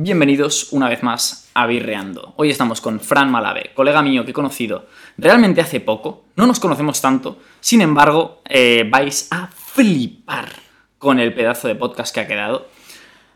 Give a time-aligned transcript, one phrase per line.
[0.00, 2.32] Bienvenidos una vez más a Birreando.
[2.36, 4.86] Hoy estamos con Fran Malave, colega mío que he conocido
[5.16, 6.22] realmente hace poco.
[6.36, 10.50] No nos conocemos tanto, sin embargo, eh, vais a flipar
[10.98, 12.68] con el pedazo de podcast que ha quedado.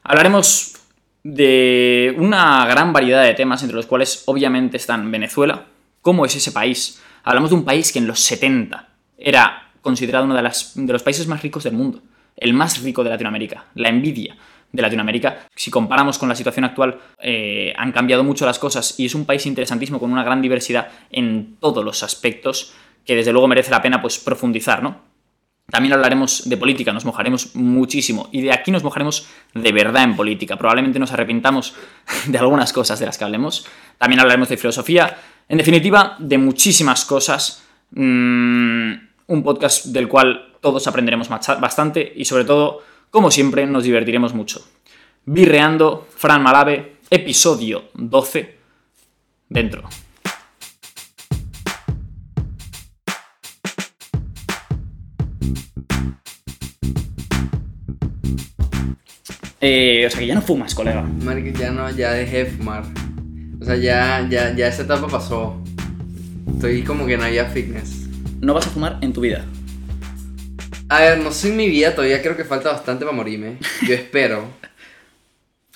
[0.05, 0.75] Hablaremos
[1.25, 5.67] de una gran variedad de temas, entre los cuales obviamente están Venezuela,
[6.01, 7.03] cómo es ese país.
[7.25, 8.89] Hablamos de un país que en los 70
[9.19, 12.03] era considerado uno de, los países más ricos del mundo,
[12.37, 14.37] el más rico de Latinoamérica, la envidia
[14.73, 15.47] de Latinoamérica.
[15.55, 19.27] Si comparamos con la situación actual, eh, han cambiado mucho las cosas y es un
[19.27, 22.75] país interesantísimo con una gran diversidad en todos los aspectos
[23.05, 25.13] que desde luego merece la pena pues, profundizar, ¿no?
[25.71, 30.17] También hablaremos de política, nos mojaremos muchísimo y de aquí nos mojaremos de verdad en
[30.17, 30.57] política.
[30.57, 31.75] Probablemente nos arrepintamos
[32.27, 33.67] de algunas cosas de las que hablemos.
[33.97, 35.17] También hablaremos de filosofía.
[35.49, 37.65] En definitiva, de muchísimas cosas.
[37.93, 38.93] Mm,
[39.29, 44.67] un podcast del cual todos aprenderemos bastante y sobre todo, como siempre, nos divertiremos mucho.
[45.27, 48.57] Birreando, Fran Malave, episodio 12,
[49.51, 49.83] dentro.
[59.61, 61.03] Eh, o sea que ya no fumas, colega.
[61.03, 62.85] Marico, ya no, ya dejé de fumar.
[63.61, 65.63] O sea, ya, ya, ya esa etapa pasó.
[66.51, 68.09] Estoy como que no había fitness.
[68.41, 69.45] No vas a fumar en tu vida.
[70.93, 73.57] A ver, no sé en mi vida, todavía creo que falta bastante para morirme.
[73.89, 74.45] Yo espero.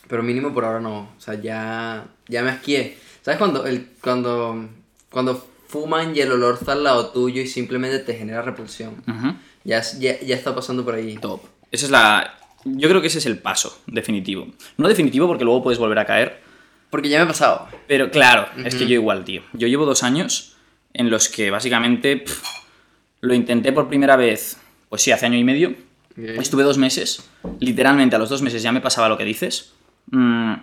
[0.06, 1.14] Pero mínimo por ahora no.
[1.16, 2.98] O sea, ya, ya me asqué.
[3.22, 4.68] ¿Sabes cuando, el, cuando,
[5.10, 9.02] cuando fuman y el olor está al lado tuyo y simplemente te genera repulsión?
[9.08, 9.34] Ujú.
[9.64, 11.16] Ya, ya, ya está pasando por ahí.
[11.16, 11.40] Top.
[11.72, 12.38] Esa es la.
[12.66, 14.48] Yo creo que ese es el paso definitivo.
[14.76, 16.42] No definitivo porque luego puedes volver a caer.
[16.90, 17.68] Porque ya me ha pasado.
[17.88, 19.40] Pero claro, es que yo igual, tío.
[19.54, 20.56] Yo llevo dos años
[20.92, 22.44] en los que básicamente pff,
[23.22, 25.74] lo intenté por primera vez, pues sí, hace año y medio.
[26.16, 27.28] Estuve dos meses.
[27.60, 29.72] Literalmente a los dos meses ya me pasaba lo que dices.
[30.10, 30.54] Mm,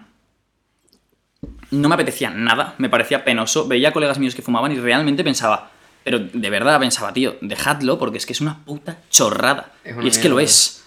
[1.72, 3.68] no me apetecía nada, me parecía penoso.
[3.68, 5.72] Veía colegas míos que fumaban y realmente pensaba,
[6.04, 9.72] pero de verdad pensaba, tío, dejadlo porque es que es una puta chorrada.
[9.84, 10.84] Es una y es que lo es.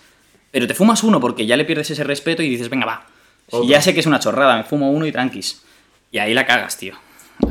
[0.50, 3.06] Pero te fumas uno porque ya le pierdes ese respeto y dices, venga, va.
[3.48, 5.62] Si ya sé que es una chorrada, me fumo uno y tranquis.
[6.10, 6.94] Y ahí la cagas, tío.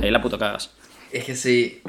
[0.01, 0.71] Ahí la puto cagas.
[1.11, 1.81] Es que sí.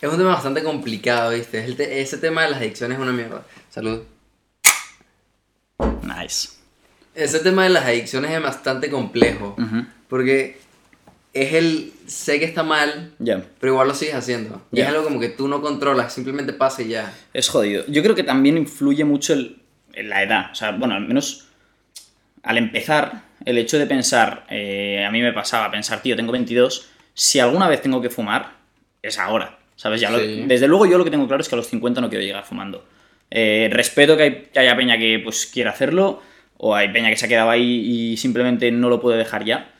[0.00, 1.64] Es un tema bastante complicado, ¿viste?
[1.64, 3.42] El te- ese tema de las adicciones es una mierda.
[3.70, 4.02] Salud.
[6.02, 6.48] Nice.
[7.14, 9.56] Ese tema de las adicciones es bastante complejo.
[9.58, 9.86] Ujú.
[10.08, 10.58] Porque
[11.32, 11.92] es el.
[12.06, 13.42] Sé que está mal, Ya.
[13.58, 14.62] pero igual lo sigues haciendo.
[14.70, 14.84] Y Ya.
[14.84, 17.12] es algo como que tú no controlas, simplemente pasa y ya.
[17.32, 17.84] Es jodido.
[17.88, 19.60] Yo creo que también influye mucho el,
[19.94, 20.50] en la edad.
[20.52, 21.48] O sea, bueno, al menos
[22.42, 26.88] al empezar, el hecho de pensar, eh, a mí me pasaba pensar, tío, tengo 22,
[27.12, 28.52] si alguna vez tengo que fumar,
[29.02, 29.55] es ahora.
[29.76, 30.00] ¿Sabes?
[30.00, 32.08] Ya lo- desde luego yo lo que tengo claro es que a los 50 no
[32.08, 32.84] quiero llegar fumando.
[33.30, 36.22] Eh, respeto que, hay- que haya peña que pues quiera hacerlo,
[36.58, 39.72] o hay peña que se ha quedado ahí y simplemente no lo puede dejar ya.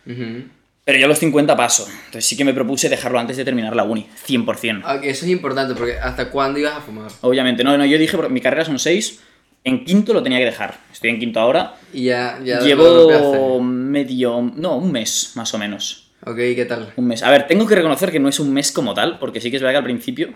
[0.84, 1.89] Pero yo a los 50 paso.
[2.07, 4.83] Entonces sí que me propuse dejarlo antes de terminar la uni, 100%.
[4.84, 7.11] Ah, eso es importante, porque ¿hasta cuándo ibas a fumar?
[7.23, 9.21] Obviamente, no, no, yo dije, mi carrera son seis,
[9.65, 10.78] en quinto lo tenía que dejar.
[10.93, 11.75] Estoy en quinto ahora.
[11.93, 16.06] Y ya, ya Llevo medio, no, un mes más o menos.
[16.27, 16.93] Ok, ¿qué tal?
[16.97, 17.23] Un mes.
[17.23, 19.57] A ver, tengo que reconocer que no es un mes como tal, porque sí que
[19.57, 20.31] es verdad que al principio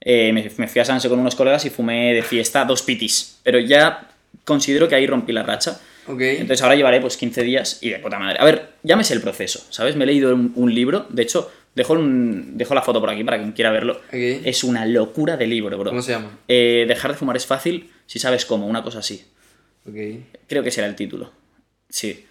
[0.00, 3.40] eh, me, me fui a Sanse con unos colegas y fumé de fiesta dos pitis.
[3.42, 4.08] Pero ya
[4.44, 5.80] considero que ahí rompí la racha.
[6.06, 6.20] Ok.
[6.20, 8.38] Entonces ahora llevaré pues 15 días y de puta madre.
[8.40, 9.96] A ver, ya me sé el proceso, ¿sabes?
[9.96, 13.24] Me he leído un, un libro, de hecho, dejo, un- dejo la foto por aquí
[13.24, 13.94] para quien quiera verlo.
[14.08, 14.14] Ok.
[14.44, 15.90] Es una locura de libro, bro.
[15.90, 16.38] ¿Cómo se llama?
[16.46, 19.24] Eh, dejar de fumar es fácil si sabes cómo, una cosa así.
[19.88, 19.96] Ok.
[20.46, 21.32] Creo que será el título.
[21.88, 22.26] Sí.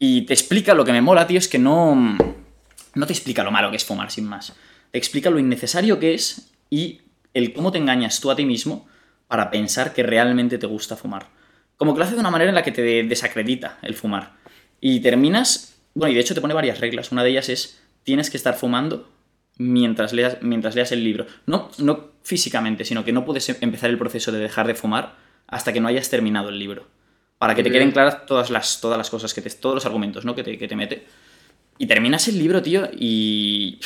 [0.00, 2.16] Y te explica lo que me mola, tío, es que no.
[2.98, 4.54] No te explica lo malo que es fumar, sin más.
[4.90, 7.00] Te explica lo innecesario que es y
[7.34, 8.88] el cómo te engañas tú a ti mismo
[9.28, 11.26] para pensar que realmente te gusta fumar.
[11.76, 14.32] Como que lo hace de una manera en la que te de- desacredita el fumar.
[14.80, 15.76] Y terminas.
[15.94, 17.12] Bueno, y de hecho te pone varias reglas.
[17.12, 19.08] Una de ellas es: tienes que estar fumando
[19.58, 21.26] mientras leas, mientras leas el libro.
[21.46, 25.14] No, no físicamente, sino que no puedes em- empezar el proceso de dejar de fumar
[25.46, 26.86] hasta que no hayas terminado el libro.
[27.38, 30.24] Para que te queden claras todas las, todas las cosas, que te, todos los argumentos
[30.24, 30.34] ¿no?
[30.34, 31.06] que, te, que te mete.
[31.78, 33.78] Y terminas el libro, tío, y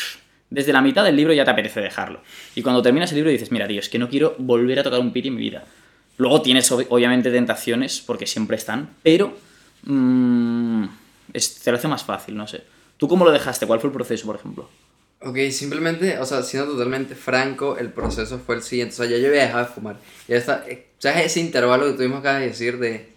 [0.50, 2.22] desde la mitad del libro ya te apetece dejarlo.
[2.54, 5.00] Y cuando terminas el libro dices, mira, tío, es que no quiero volver a tocar
[5.00, 5.64] un piti en mi vida.
[6.18, 9.36] Luego tienes ob- obviamente tentaciones, porque siempre están, pero
[9.84, 10.84] mm,
[11.32, 12.62] es- te lo hace más fácil, no sé.
[12.96, 13.66] ¿Tú cómo lo dejaste?
[13.66, 14.68] ¿Cuál fue el proceso, por ejemplo?
[15.20, 18.94] Ok, simplemente, o sea, siendo totalmente franco, el proceso fue el siguiente.
[18.94, 19.96] O sea, ya yo había dejado de fumar.
[20.28, 23.12] Ya está, eh, ¿sabes ese intervalo que tuvimos acá de decir de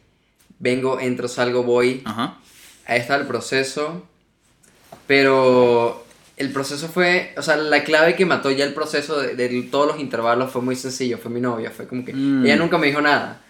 [0.60, 2.02] vengo, entro, salgo, voy?
[2.06, 2.38] Ajá.
[2.86, 4.08] Ahí está el proceso.
[5.08, 6.06] Pero
[6.38, 9.88] el proceso fue, o sea, la clave que mató ya el proceso de, de todos
[9.88, 12.46] los intervalos fue muy sencillo, fue mi novia, fue como que Mm.
[12.46, 13.42] ella nunca me dijo nada,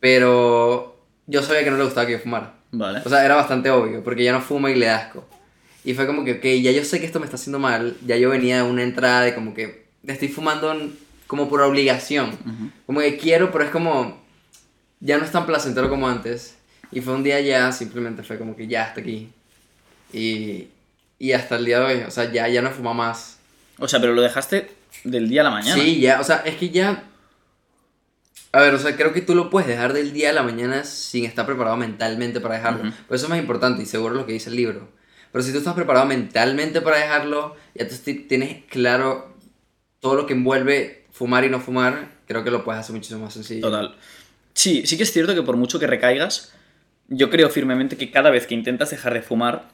[0.00, 2.54] pero yo sabía que no le gustaba que yo fumara.
[2.72, 3.00] Vale.
[3.04, 5.24] O sea, era bastante obvio, porque ya no fuma y le da asco.
[5.84, 8.16] Y fue como que, ok, ya yo sé que esto me está haciendo mal, ya
[8.16, 10.74] yo venía de una entrada de como que estoy fumando
[11.26, 12.30] como por obligación.
[12.86, 14.20] Como que quiero, pero es como,
[15.00, 16.56] ya no es tan placentero como antes.
[16.92, 19.30] Y fue un día ya, simplemente fue como que ya, hasta aquí.
[20.12, 20.66] Y,
[21.20, 23.38] y hasta el día de hoy, o sea, ya, ya no fuma más.
[23.78, 24.74] O sea, pero lo dejaste
[25.04, 25.80] del día a la mañana.
[25.80, 27.04] Sí, ya, o sea, es que ya...
[28.52, 30.82] A ver, o sea, creo que tú lo puedes dejar del día a la mañana
[30.82, 32.88] sin estar preparado mentalmente para dejarlo.
[32.88, 32.96] Ujú.
[33.06, 34.88] Por eso es más importante y seguro lo que dice el libro.
[35.30, 37.94] Pero si tú estás preparado mentalmente para dejarlo, ya tú
[38.26, 39.36] tienes claro
[40.00, 43.34] todo lo que envuelve fumar y no fumar, creo que lo puedes hacer muchísimo más
[43.34, 43.60] sencillo.
[43.60, 43.94] Total.
[44.54, 46.54] Sí, sí que es cierto que por mucho que recaigas,
[47.08, 49.68] yo creo firmemente que cada vez que intentas dejar de fumar,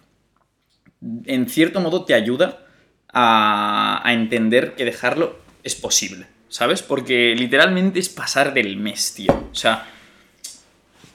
[1.25, 2.65] en cierto modo te ayuda
[3.13, 6.83] a, a entender que dejarlo es posible, ¿sabes?
[6.83, 9.33] Porque literalmente es pasar del mes, tío.
[9.51, 9.87] O sea,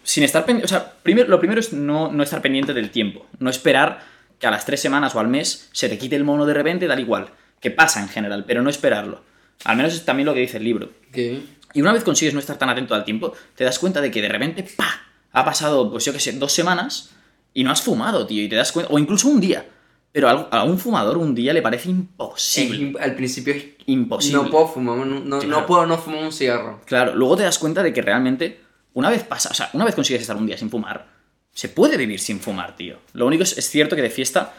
[0.04, 0.66] sin estar pendiente.
[0.66, 3.26] O sea, primero, lo primero es no, no estar pendiente del tiempo.
[3.40, 4.02] No esperar
[4.40, 6.88] que a las tres semanas o al mes se te quite el mono de repente,
[6.88, 7.30] tal igual.
[7.60, 9.24] Que pasa en general, pero no esperarlo.
[9.64, 10.92] Al menos es también lo que dice el libro.
[11.12, 11.42] ¿Qué?
[11.74, 14.22] Y una vez consigues no estar tan atento al tiempo, te das cuenta de que
[14.22, 15.02] de repente, ¡pa!
[15.32, 17.12] Ha pasado, pues yo qué sé, dos semanas
[17.54, 18.44] y no has fumado, tío.
[18.44, 19.68] Y te das cuenta, o incluso un día.
[20.14, 22.78] Pero a un fumador un día le parece imposible.
[22.92, 23.64] im- al principio es...
[23.86, 24.44] Imposible.
[24.44, 25.62] No puedo fumar, no, no, Claro.
[25.62, 26.82] no puedo no fumar un cigarro.
[26.86, 28.60] Claro, luego te das cuenta de que realmente,
[28.94, 31.08] una vez pasa, o sea, una vez consigues estar un día sin fumar,
[31.54, 32.98] se puede vivir sin fumar, tío.
[33.14, 34.54] Lo único es, es cierto que de fiesta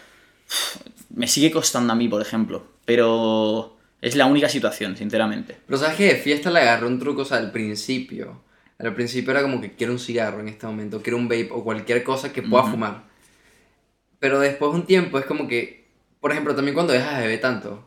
[1.15, 2.65] me sigue costando a mí, por ejemplo.
[2.85, 5.59] Pero es la única situación, sinceramente.
[5.67, 8.43] Pero sabes que de fiesta le agarré un truco, o sea, al principio.
[8.83, 11.65] Al principio era como que quiero un cigarro en este momento, quiero un vape o
[11.65, 13.05] cualquier cosa que pueda fumar.
[14.19, 15.87] Pero después de un tiempo es como que,
[16.21, 17.85] por ejemplo, también cuando dejas de beber tanto,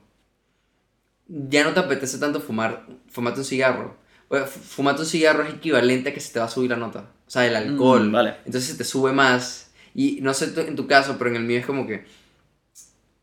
[1.27, 3.97] ya no te apetece tanto fumar, fumarte un cigarro.
[4.27, 6.69] O sea, fu- fumarte un cigarro es equivalente a que se te va a subir
[6.69, 7.11] la nota.
[7.27, 8.09] O sea, el alcohol.
[8.09, 8.35] Mm, vale.
[8.45, 9.71] Entonces se te sube más.
[9.93, 12.05] Y no sé en tu caso, pero en el mío es como que,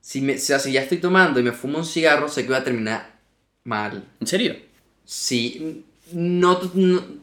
[0.00, 2.48] si, me, o sea, si ya estoy tomando y me fumo un cigarro, sé que
[2.48, 3.20] voy a terminar
[3.64, 4.04] mal.
[4.20, 4.56] ¿En serio?
[5.04, 7.21] Sí, no, no-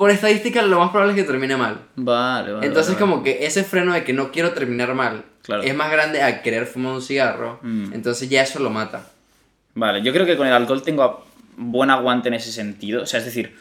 [0.00, 1.78] Por estadística, lo más probable es que termine mal.
[1.94, 2.66] Vale, vale.
[2.66, 3.12] Entonces, vale, vale.
[3.12, 5.62] como que ese freno de que no quiero terminar mal Claro.
[5.62, 7.58] es más grande a querer fumar un cigarro.
[7.60, 7.92] Mm.
[7.92, 9.10] Entonces, ya eso lo mata.
[9.74, 11.26] Vale, yo creo que con el alcohol tengo
[11.58, 13.02] buen aguante en ese sentido.
[13.02, 13.54] O sea, es decir,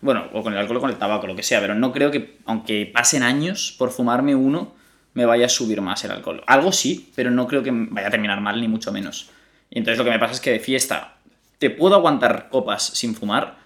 [0.00, 2.10] bueno, o con el alcohol o con el tabaco, lo que sea, pero no creo
[2.10, 4.74] que, aunque pasen años por fumarme uno,
[5.14, 6.42] me vaya a subir más el alcohol.
[6.48, 9.30] Algo sí, pero no creo que vaya a terminar mal, ni mucho menos.
[9.70, 11.18] Y entonces lo que me pasa es que de fiesta
[11.60, 13.64] te puedo aguantar copas sin fumar,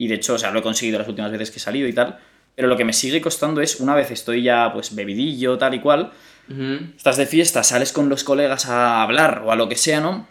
[0.00, 1.92] y de hecho, o sea, lo he conseguido las últimas veces que he salido y
[1.92, 2.18] tal,
[2.56, 5.80] pero lo que me sigue costando es, una vez estoy ya, pues, bebidillo, tal y
[5.80, 6.10] cual,
[6.96, 10.26] estás de fiesta, sales con los colegas a hablar o a lo que sea, ¿no?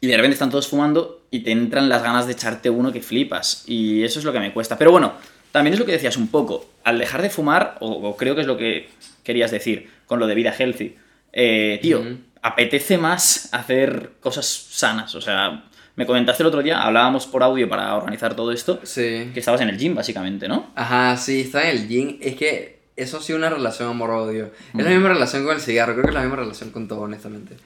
[0.00, 3.02] Y de repente están todos fumando y te entran las ganas de echarte uno que
[3.02, 3.64] flipas.
[3.66, 4.78] Y eso es lo que me cuesta.
[4.78, 5.12] Pero bueno,
[5.52, 6.70] también es lo que decías un poco.
[6.82, 8.88] Al dejar de fumar, o, o creo que es lo que
[9.22, 10.96] querías decir con lo de vida healthy,
[11.34, 12.02] eh, tío,
[12.40, 15.14] apetece más hacer cosas sanas.
[15.14, 15.64] O sea,
[15.98, 19.30] me comentaste el otro día, hablábamos por audio para organizar todo esto, Sí.
[19.34, 20.70] que estabas en el gym, básicamente, ¿no?
[20.76, 22.18] Ajá, sí, está en el gym.
[22.20, 24.52] Es que eso ha sido una relación amor-odio.
[24.78, 27.00] Es la misma relación con el cigarro, creo que es la misma relación con todo,
[27.00, 27.56] honestamente.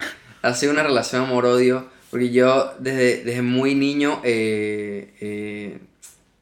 [0.41, 5.79] Ha sido una relación amor-odio, porque yo desde, desde muy niño eh, eh,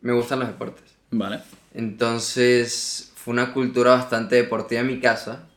[0.01, 0.85] me gustan los deportes.
[1.11, 1.41] Vale.
[1.75, 5.49] Entonces fue una cultura bastante deportiva en mi casa.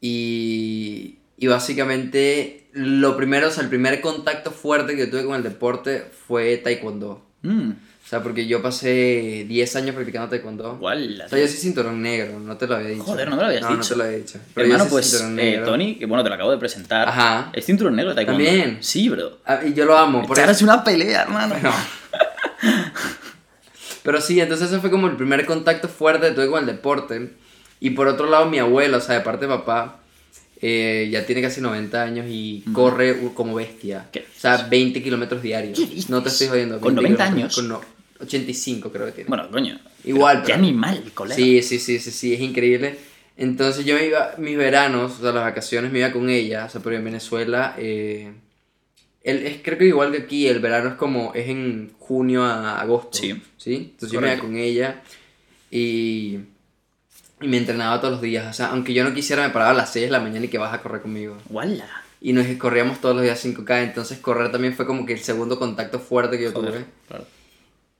[0.00, 5.42] Y, y básicamente lo primero, o sea, el primer contacto fuerte que tuve con el
[5.42, 7.24] deporte fue taekwondo.
[7.42, 10.76] Mm, O sea, porque yo pasé 10 años practicando taekwondo.
[10.78, 13.04] guala, O sea, yo soy cinturón negro, no te lo había dicho.
[13.04, 13.78] Joder, no me lo habías no, dicho.
[13.80, 14.38] No, te lo había dicho.
[14.54, 15.62] Pero Hermano, yo soy pues eh.
[15.64, 17.08] Tony, que bueno, te lo acabo de presentar.
[17.08, 17.50] Ajá.
[17.52, 18.44] Es cinturón negro de taekwondo.
[18.44, 18.78] También.
[18.80, 19.38] Sí, bro.
[19.44, 20.64] Ah, y yo lo amo, por eso.
[20.64, 21.54] una pelea, hermano.
[21.62, 21.72] No.
[24.02, 27.32] Pero sí, entonces ese fue como el primer contacto fuerte que tuve con el deporte.
[27.80, 30.00] Y por otro lado, mi abuelo, o sea, de parte de papá,
[30.60, 34.08] eh, ya tiene casi 90 años y corre u- como bestia.
[34.12, 35.78] ¿Qué O sea, 20 kilómetros diarios.
[36.08, 36.80] No te estoy jodiendo.
[36.80, 37.54] ¿Con 20 90 kilómetros, años?
[37.54, 39.28] Con no, 85 creo que tiene.
[39.28, 39.78] Bueno, coño.
[40.04, 41.36] Igual, Pero Qué animal, colega.
[41.36, 42.96] Sí, sí, sí, sí, sí, es increíble.
[43.36, 46.70] Entonces yo me iba, mis veranos, o sea, las vacaciones me iba con ella, o
[46.70, 48.32] sea, pero en Venezuela, eh,
[49.22, 52.80] el, es, creo que igual que aquí, el verano es como, es en junio a
[52.80, 53.18] agosto.
[53.18, 53.40] Sí.
[53.56, 53.74] ¿Sí?
[53.92, 54.46] Entonces yo me iba Correcto.
[54.46, 55.02] con ella
[55.70, 56.38] y,
[57.40, 59.74] y me entrenaba todos los días, o sea, aunque yo no quisiera, me paraba a
[59.74, 61.36] las 6 de la mañana y que vas a correr conmigo.
[61.48, 61.86] Guala.
[62.20, 65.58] Y nos corríamos todos los días 5K, entonces correr también fue como que el segundo
[65.58, 66.68] contacto fuerte que yo tuve.
[66.68, 67.24] Joder, claro.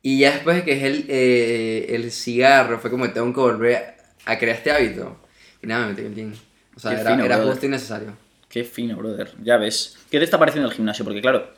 [0.02, 3.40] Y ya después de que es el, eh, el cigarro, fue como que tengo que
[3.40, 5.20] volver a crear este hábito.
[5.62, 6.32] Y nada, me metí en el gym.
[6.76, 8.16] O sea, Qué era, fino, era justo y necesario.
[8.48, 9.34] Qué fino, brother.
[9.42, 9.96] Ya ves.
[10.10, 11.04] ¿Qué te está pareciendo el gimnasio?
[11.04, 11.50] Porque claro,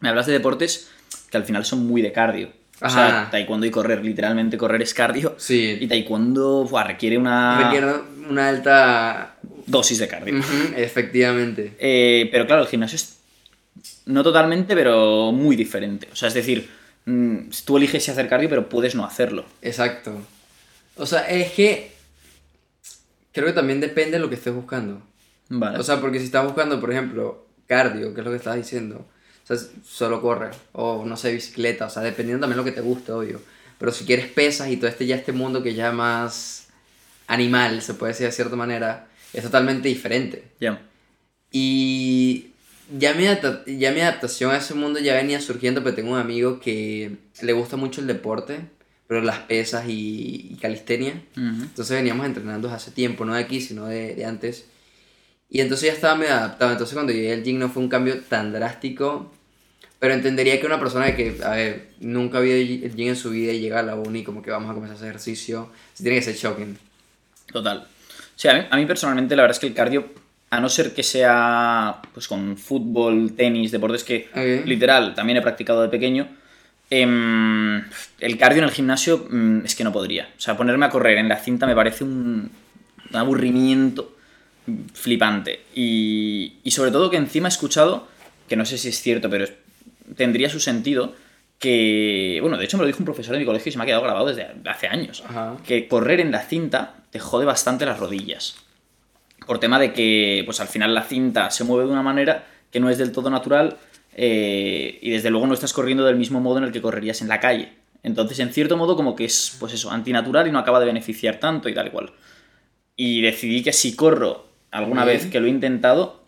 [0.00, 0.90] me hablas de deportes
[1.30, 2.50] que al final son muy de cardio.
[2.80, 3.30] O sea, Ajá.
[3.30, 5.34] taekwondo y correr, literalmente correr es cardio.
[5.38, 5.78] Sí.
[5.80, 7.92] Y taekwondo buah, requiere una Requiere
[8.28, 9.36] una alta...
[9.66, 10.40] dosis de cardio.
[10.76, 11.74] Efectivamente.
[11.78, 13.16] Eh, pero claro, el gimnasio es
[14.06, 16.08] no totalmente, pero muy diferente.
[16.12, 16.68] O sea, es decir,
[17.06, 19.44] mm, tú eliges si hacer cardio, pero puedes no hacerlo.
[19.62, 20.16] Exacto.
[20.96, 21.92] O sea, es que
[23.32, 25.02] creo que también depende de lo que estés buscando.
[25.48, 25.78] Vale.
[25.78, 29.06] O sea, porque si estás buscando, por ejemplo, cardio, que es lo que estás diciendo,
[29.46, 32.80] sea, solo corre, o no sé, bicicleta, o sea, dependiendo también de lo que te
[32.86, 33.40] guste, obvio.
[33.78, 36.68] Pero si quieres pesas y todo este ya este mundo que ya más
[37.26, 40.44] animal, se puede decir de cierta manera, es totalmente diferente.
[40.60, 40.80] ya.
[41.52, 42.48] Y
[42.98, 43.24] ya mi,
[43.78, 47.52] ya mi adaptación a ese mundo ya venía surgiendo, pero tengo un amigo que le
[47.52, 48.60] gusta mucho el deporte,
[49.06, 51.22] pero las pesas y, y calistenia.
[51.36, 51.62] Ujú.
[51.62, 54.66] Entonces veníamos entrenando hace tiempo, no de aquí, sino de, de antes.
[55.48, 56.72] Y entonces ya estaba medio adaptado.
[56.72, 59.32] Entonces cuando llegué al gym no fue un cambio tan drástico.
[59.98, 63.60] Pero entendería que una persona que, a ver, nunca había gym en su vida y
[63.60, 66.24] llega a la uni como que vamos a comenzar a hacer ejercicio, sí tiene que
[66.24, 66.76] ser shocking.
[67.50, 67.86] Total.
[68.34, 70.06] Sí, a mí, a mí personalmente la verdad es que el cardio,
[70.50, 74.66] a no ser que sea pues con fútbol, tenis, deportes que Ok.
[74.66, 76.28] literal también he practicado de pequeño,
[76.90, 77.82] em,
[78.20, 80.28] el cardio en el gimnasio mm, es que no podría.
[80.36, 82.50] O sea, ponerme a correr en la cinta me parece un,
[83.10, 84.14] un aburrimiento
[84.92, 85.60] flipante.
[85.74, 88.06] Y, y sobre todo que encima he escuchado,
[88.48, 89.46] que no sé si es cierto, pero
[90.14, 91.14] tendría su sentido,
[91.58, 93.84] que, bueno, de hecho me lo dijo un profesor de mi colegio y se me
[93.84, 95.56] ha quedado grabado desde hace años, Ajá.
[95.66, 98.56] que correr en la cinta te jode bastante las rodillas.
[99.46, 102.80] Por tema de que, pues al final la cinta se mueve de una manera que
[102.80, 103.76] no es del todo natural
[104.14, 107.28] eh, y desde luego no estás corriendo del mismo modo en el que correrías en
[107.28, 107.70] la calle.
[108.02, 111.40] Entonces, en cierto modo, como que es, pues eso, antinatural y no acaba de beneficiar
[111.40, 112.12] tanto y tal y cual.
[112.96, 115.16] Y decidí que si corro alguna Bien.
[115.18, 116.22] vez que lo he intentado,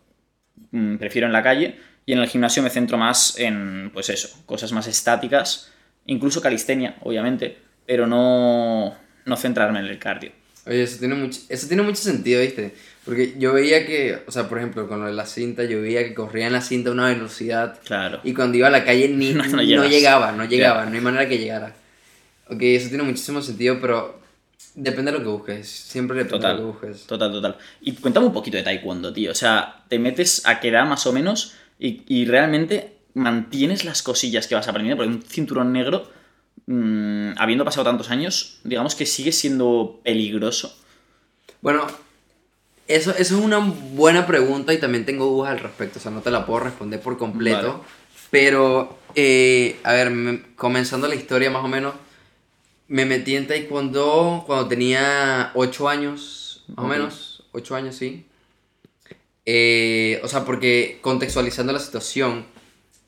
[0.70, 1.76] mm, prefiero en la calle
[2.08, 5.70] y en el gimnasio me centro más en, pues eso, cosas más estáticas,
[6.06, 8.96] incluso calistenia, obviamente, pero no,
[9.26, 10.32] no centrarme en el cardio.
[10.64, 12.74] Oye, eso tiene, mucho, eso tiene mucho sentido, ¿viste?
[13.04, 16.02] Porque yo veía que, o sea, por ejemplo, con lo de la cinta, yo veía
[16.02, 18.20] que corría en la cinta a una velocidad Claro.
[18.24, 21.28] y cuando iba a la calle ni, No, no llegaba, no llegaba, no hay manera
[21.28, 21.74] que llegara.
[22.48, 24.18] Ok, eso tiene muchísimo sentido, pero
[24.74, 27.06] depende de lo que busques, siempre depende de lo que Total, busques.
[27.06, 27.56] total, total.
[27.82, 29.30] Y cuéntame un poquito de taekwondo, tío.
[29.30, 34.02] O sea, te metes a qué edad más o menos y, y realmente mantienes las
[34.02, 36.10] cosillas que vas aprendiendo, porque un cinturón negro,
[36.66, 40.76] mm, habiendo pasado tantos años, digamos que sigue siendo peligroso.
[41.60, 41.86] Bueno,
[42.86, 46.20] eso, eso es una buena pregunta y también tengo dudas al respecto, o sea, no
[46.20, 47.68] te la puedo responder por completo.
[47.78, 47.82] Vale.
[48.30, 51.94] Pero, eh, a ver, me- comenzando la historia más o menos,
[52.88, 58.24] me metí en Taekwondo cuando tenía 8 años, más o menos, 8 años, sí.
[59.50, 62.44] Eh, o sea, porque contextualizando la situación,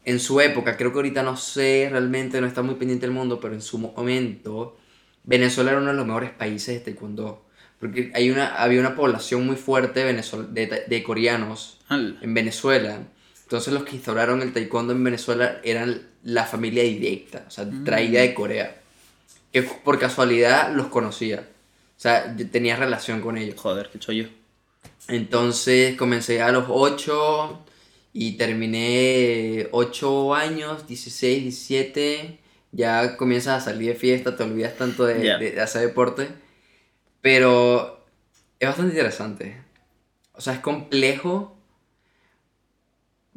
[0.07, 3.39] en su época, creo que ahorita no sé realmente, no está muy pendiente del mundo,
[3.41, 4.79] pero en su momento,
[5.25, 7.45] Venezuela era uno de los mejores países de Taekwondo.
[7.79, 13.01] Porque hay una, había una población muy fuerte de, de coreanos Al- en Venezuela.
[13.43, 18.21] Entonces los que instauraron el taekwondo en Venezuela eran la familia directa, o sea, traída
[18.23, 18.81] de Corea.
[19.53, 21.49] Que por casualidad los conocía.
[21.99, 23.61] O sea, tenía relación con ellos.
[23.61, 24.29] Joder, qué chollo.
[25.09, 27.65] Entonces comencé a los 8
[28.13, 32.39] y terminé 8 años, 16, 17.
[32.73, 36.29] Ya comienzas a salir de fiesta, te olvidas tanto de, de- de hacer deporte.
[37.21, 38.05] Pero
[38.59, 39.57] es bastante interesante.
[40.33, 41.57] O sea, es complejo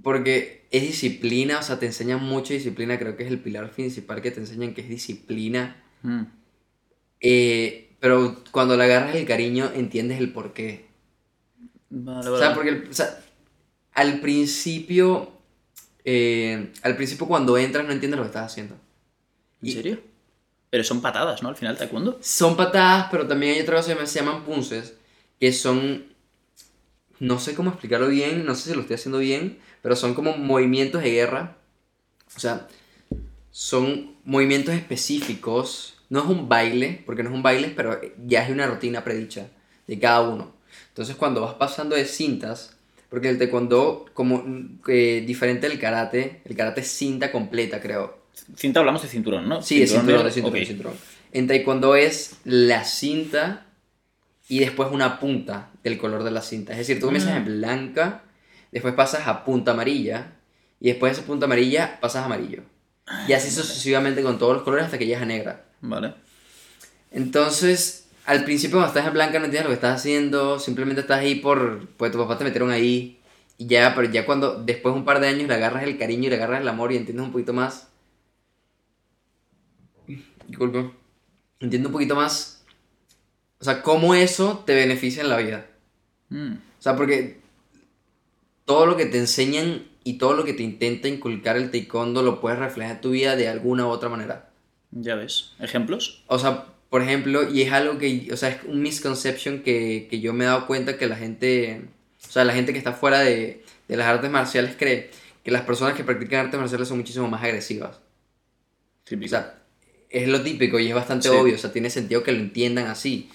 [0.01, 2.97] porque es disciplina, o sea, te enseñan mucha disciplina.
[2.99, 5.81] Creo que es el pilar principal que te enseñan, que es disciplina.
[6.01, 6.23] Mm,
[7.21, 10.85] Eh, pero cuando le agarras el cariño, entiendes el porqué.
[11.95, 12.43] Vale, O vale.
[12.43, 13.19] sea, porque o sea,
[13.93, 15.31] al principio,
[16.03, 18.75] eh, al principio cuando entras no entiendes lo que estás haciendo.
[19.61, 20.01] ¿En serio?
[20.71, 21.49] Pero son patadas, ¿no?
[21.49, 22.17] Al final, taekwondo.
[22.21, 24.95] Son patadas, pero también hay otra cosa que se llaman punces,
[25.39, 26.05] que son,
[27.19, 30.35] no sé cómo explicarlo bien, no sé si lo estoy haciendo bien, pero son como
[30.35, 31.57] movimientos de guerra.
[32.35, 32.67] O sea,
[33.51, 35.99] son movimientos específicos.
[36.09, 39.47] No es un baile, porque no es un baile, pero ya es una rutina predicha
[39.85, 40.55] de cada uno.
[40.93, 42.75] Entonces cuando vas pasando de cintas,
[43.09, 44.43] porque el taekwondo, como
[44.87, 48.23] eh, diferente del karate, el karate es cinta completa, creo.
[48.55, 49.61] Cinta hablamos de cinturón, ¿no?
[49.61, 50.67] Sí, de cinturón, de cinturón, de ok.
[50.67, 50.93] cinturón.
[51.31, 53.65] En taekwondo es la cinta
[54.49, 56.73] y después una punta del color de la cinta.
[56.73, 57.37] Es decir, tú comienzas Mm.
[57.37, 58.23] en blanca,
[58.71, 60.33] después pasas a punta amarilla
[60.79, 62.61] y después de esa punta amarilla pasas a amarillo.
[63.27, 65.65] Y así sucesivamente con todos los colores hasta que llegas a negra.
[65.81, 66.13] Vale.
[67.11, 71.19] Entonces, al principio cuando estás en blanca no entiendes lo que estás haciendo, simplemente estás
[71.19, 73.19] ahí por, pues tus papás te metieron ahí
[73.57, 76.27] y ya, pero ya cuando después de un par de años le agarras el cariño
[76.27, 77.89] y le agarras el amor y entiendes un poquito más,
[80.47, 80.91] disculpa,
[81.59, 82.65] entiendo un poquito más,
[83.59, 85.67] o sea, cómo eso te beneficia en la vida.
[86.29, 87.41] Mm, O sea, porque
[88.65, 92.41] todo lo que te enseñan y todo lo que te intenta inculcar el taekwondo lo
[92.41, 94.51] puedes reflejar en tu vida de alguna u otra manera.
[94.91, 95.53] ya ves.
[95.59, 96.23] ¿Ejemplos?
[96.27, 100.19] O sea, por ejemplo, y es algo que, o sea, es un misconception que, que
[100.19, 101.81] yo me he dado cuenta que la gente,
[102.29, 105.09] o sea, la gente que está fuera de, de las artes marciales cree
[105.43, 107.95] que las personas que practican artes marciales son muchísimo más agresivas.
[107.95, 108.01] O
[109.05, 109.27] Típico.
[109.31, 109.55] sea,
[110.11, 111.35] es lo típico y es bastante Sí.
[111.35, 113.27] obvio, o sea, tiene sentido que lo entiendan así.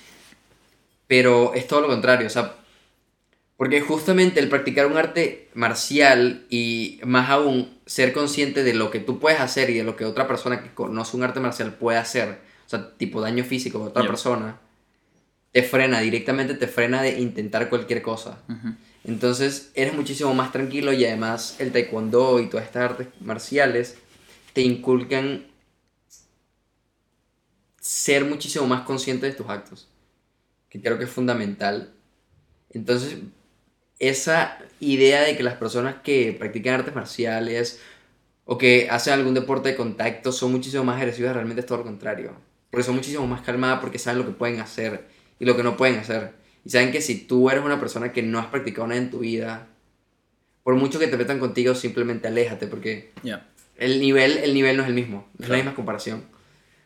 [1.09, 2.55] Pero es todo lo contrario, o sea,
[3.57, 9.01] porque justamente el practicar un arte marcial y más aún ser consciente de lo que
[9.01, 11.99] tú puedes hacer y de lo que otra persona que conoce un arte marcial puede
[11.99, 14.61] hacer, o sea, tipo daño físico a otra persona,
[15.53, 18.43] te frena, directamente te frena de intentar cualquier cosa.
[18.47, 18.75] Ujú.
[19.05, 23.97] Entonces eres muchísimo más tranquilo y además el taekwondo y todas estas artes marciales
[24.53, 25.47] te inculcan
[27.81, 29.89] ser muchísimo más consciente de tus actos,
[30.69, 31.95] que creo que es fundamental.
[32.69, 33.17] Entonces,
[33.99, 37.81] esa idea de que las personas que practican artes marciales
[38.45, 41.85] o que hacen algún deporte de contacto son muchísimo más agresivas, realmente es todo lo
[41.85, 42.48] contrario.
[42.71, 45.09] Porque son muchísimo más calmadas porque saben lo que pueden hacer
[45.39, 46.33] y lo que no pueden hacer.
[46.65, 49.21] Y saben que si tú eres una persona que no has practicado nada en tu
[49.21, 49.69] vida,
[50.63, 53.13] por mucho que te metan contigo, simplemente aléjate porque
[53.79, 56.25] el nivel, el nivel no es el mismo, no es la misma comparación.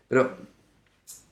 [0.08, 0.36] Pero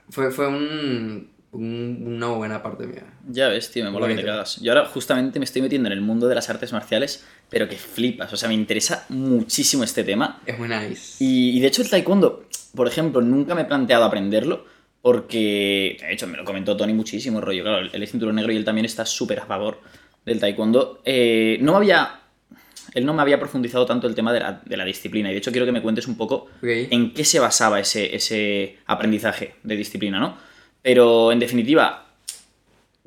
[0.09, 3.05] fue, fue un, un- una buena parte mía.
[3.29, 4.61] Ya ves, tío, me mola que te cagas.
[4.61, 7.77] Yo ahora justamente me estoy metiendo en el mundo de las artes marciales, pero que
[7.77, 8.33] flipas.
[8.33, 10.41] O sea, me interesa muchísimo este tema.
[10.47, 11.23] Es muy nice.
[11.23, 14.65] Y, y de hecho el taekwondo, por ejemplo, nunca me he planteado aprenderlo
[15.03, 18.57] porque, de hecho, me lo comentó Tony muchísimo, rollo, claro, él es cinturón negro y
[18.57, 19.81] él también está súper a favor
[20.25, 21.01] del taekwondo.
[21.05, 22.21] Eh, no me había,
[22.95, 25.39] él no me había profundizado tanto el tema de la, de la disciplina y de
[25.39, 26.49] hecho quiero que me cuentes un poco
[26.91, 30.37] en qué se basaba ese, ese aprendizaje de disciplina, ¿no?
[30.83, 32.07] Pero en definitiva,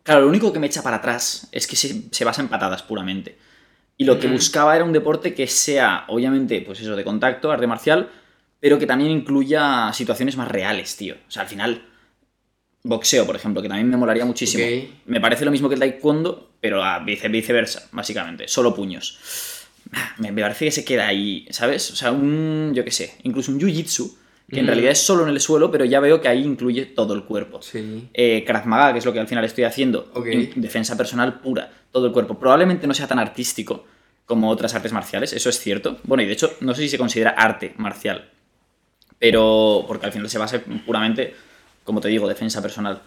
[0.03, 2.83] claro, lo único que me echa para atrás es que se, se basa en patadas
[2.83, 3.37] puramente.
[3.97, 7.67] Y lo que buscaba era un deporte que sea, obviamente, pues eso, de contacto, arte
[7.67, 8.09] marcial,
[8.59, 11.15] pero que también incluya situaciones más reales, tío.
[11.27, 11.85] O sea, al final,
[12.83, 14.63] boxeo, por ejemplo, que también me molaría muchísimo.
[15.05, 18.47] Me parece lo mismo que el taekwondo, pero a vice- viceversa, básicamente.
[18.47, 19.19] Solo puños.
[20.17, 21.91] Me, me parece que se queda ahí, ¿sabes?
[21.91, 24.15] O sea, un, yo qué sé, incluso un jiu-jitsu,
[24.49, 24.67] que en Mm.
[24.67, 27.61] realidad es solo en el suelo, pero ya veo que ahí incluye todo el cuerpo.
[27.61, 28.09] Sí.
[28.13, 30.25] Eh, Krav Maga, que es lo que al final estoy haciendo, Ok.
[30.27, 32.37] en defensa personal pura, todo el cuerpo.
[32.37, 33.85] Probablemente no sea tan artístico
[34.25, 35.97] como otras artes marciales, eso es cierto.
[36.03, 38.29] Bueno, y de hecho, no sé si se considera arte marcial,
[39.19, 41.33] pero porque al final se basa puramente,
[41.83, 43.01] como te digo, defensa personal.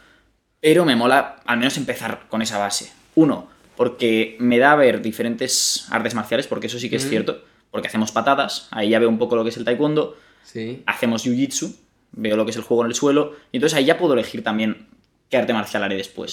[0.61, 2.93] Pero me mola al menos empezar con esa base.
[3.15, 7.43] Uno, porque me da a ver diferentes artes marciales, porque eso sí que es cierto,
[7.71, 10.83] porque hacemos patadas, ahí ya veo un poco lo que es el taekwondo, Sí.
[10.87, 11.75] hacemos jiu-jitsu,
[12.13, 14.43] veo lo que es el juego en el suelo, y entonces ahí ya puedo elegir
[14.45, 14.87] también
[15.29, 16.33] qué arte marcial haré después.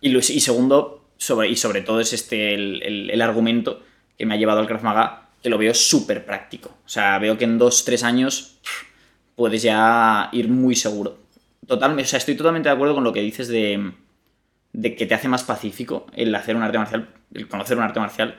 [0.00, 3.82] Y, lo- y segundo, sobre, y sobre todo es este el, el- el argumento
[4.16, 6.70] que me ha llevado al Krav Maga, que lo veo súper práctico.
[6.84, 8.58] O sea, veo que en dos, tres años
[9.36, 11.18] puedes ya ir muy seguro.
[11.66, 13.92] Total, o sea, estoy totalmente de acuerdo con lo que dices de,
[14.72, 18.00] de que te hace más pacífico el hacer un arte marcial, el conocer un arte
[18.00, 18.34] marcial,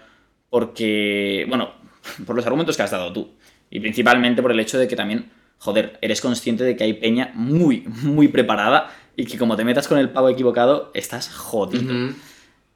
[0.50, 1.72] porque, bueno,
[2.26, 3.32] por los argumentos que has dado tú.
[3.70, 7.32] Y principalmente por el hecho de que también, joder, eres consciente de que hay peña
[7.36, 12.14] muy, muy preparada y que como te metas con el pavo equivocado, estás jodido.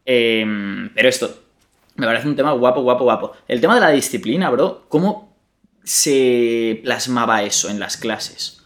[0.05, 0.45] Eh,
[0.93, 1.43] pero esto,
[1.95, 3.31] me parece un tema guapo, guapo, guapo.
[3.47, 5.35] El tema de la disciplina, bro, ¿cómo
[5.83, 8.63] se plasmaba eso en las clases?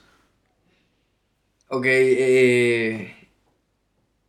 [1.70, 3.16] Ok, eh,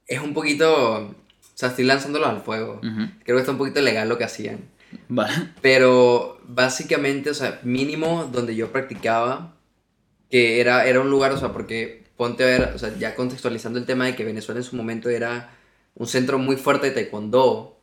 [0.07, 1.09] es un poquito...
[1.09, 2.81] O sea, estoy lanzándolos al fuego.
[2.81, 4.61] Creo que está un poquito legal lo que hacían.
[5.09, 5.35] Vale.
[5.61, 9.55] Pero básicamente, o sea, mínimo donde yo practicaba,
[10.31, 13.79] que era, era un lugar, o sea, porque ponte a ver, o sea, ya contextualizando
[13.79, 15.51] el tema de que Venezuela en su momento era
[15.95, 17.79] un centro muy fuerte de taekwondo,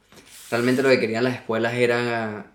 [0.51, 2.51] realmente lo que querían las escuelas era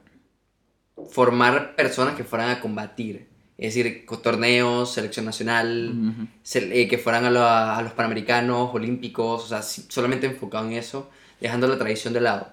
[1.10, 3.28] formar personas que fueran a combatir.
[3.58, 6.28] Es decir, torneos, selección nacional, Ujú.
[6.44, 11.10] sel- eh, que fueran a, a los panamericanos, olímpicos, o sea, solamente enfocado en eso,
[11.40, 12.52] dejando la tradición de lado.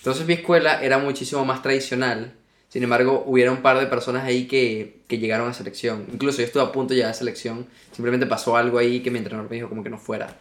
[0.00, 2.34] Entonces mi escuela era muchísimo más tradicional,
[2.68, 6.06] sin embargo, hubiera un par de personas ahí que, que llegaron a selección.
[6.12, 9.18] Incluso yo estuve a punto de llegar a selección, simplemente pasó algo ahí que mi
[9.18, 10.38] entrenador me dijo como que no fuera.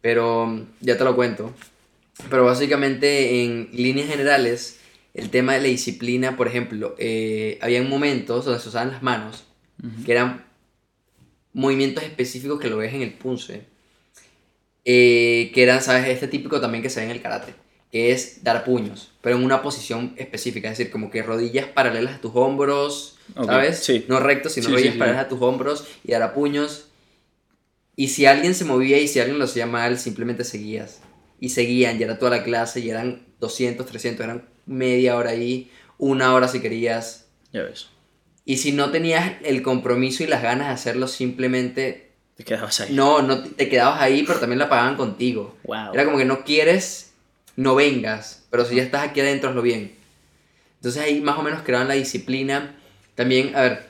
[0.00, 1.54] Pero mm, ya te lo cuento.
[2.28, 4.80] Pero básicamente en líneas generales,
[5.14, 9.44] el tema de la disciplina, por ejemplo, eh, había momentos donde se usaban las manos,
[9.82, 10.04] Ujú.
[10.04, 10.44] que eran
[11.52, 13.62] movimientos específicos que lo ves en el punce,
[14.84, 16.08] eh, que eran, ¿sabes?
[16.08, 17.54] Este típico también que se ve en el karate,
[17.92, 22.20] es dar puños, pero en una posición específica, es decir, como que rodillas paralelas a
[22.20, 23.78] tus hombros, Ok, ¿sabes?
[23.78, 24.04] sí.
[24.08, 24.98] No rectos, sino Sí, rodillas sí.
[24.98, 26.86] paralelas a tus hombros y dar a puños.
[27.94, 31.00] Y si alguien se movía y si alguien lo hacía mal, simplemente seguías.
[31.38, 35.70] Y seguían, y era toda la clase, y eran 200, 300, eran media hora ahí,
[35.98, 37.26] una hora si querías.
[37.52, 37.88] Ya ves.
[38.46, 42.94] Y si no tenías el compromiso y las ganas de hacerlo, simplemente Te quedabas ahí.
[42.94, 45.56] no, no te quedabas ahí, pero también la pagaban contigo.
[45.64, 45.92] Wow.
[45.92, 47.11] Era como que no quieres,
[47.56, 49.92] no vengas, pero si ya estás aquí adentro, hazlo bien.
[50.76, 52.74] Entonces ahí más o menos creaban la disciplina.
[53.14, 53.86] También, a ver,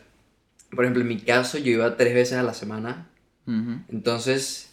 [0.71, 3.09] por ejemplo, en mi caso yo iba tres veces a la semana.
[3.89, 4.71] Entonces,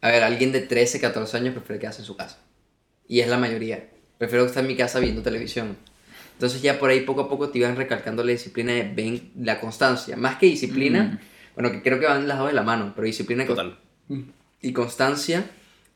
[0.00, 2.38] a ver, alguien de 13, 14 años prefiere quedarse en su casa.
[3.08, 3.88] Y es la mayoría.
[4.18, 5.76] Prefiero estar en mi casa viendo televisión.
[6.34, 9.60] Entonces ya por ahí poco a poco te iban recalcando la disciplina de ven, la
[9.60, 10.16] constancia.
[10.16, 11.20] Más que disciplina,
[11.54, 13.56] bueno, que creo que van las dos de la mano, pero disciplina con-
[14.60, 15.44] y constancia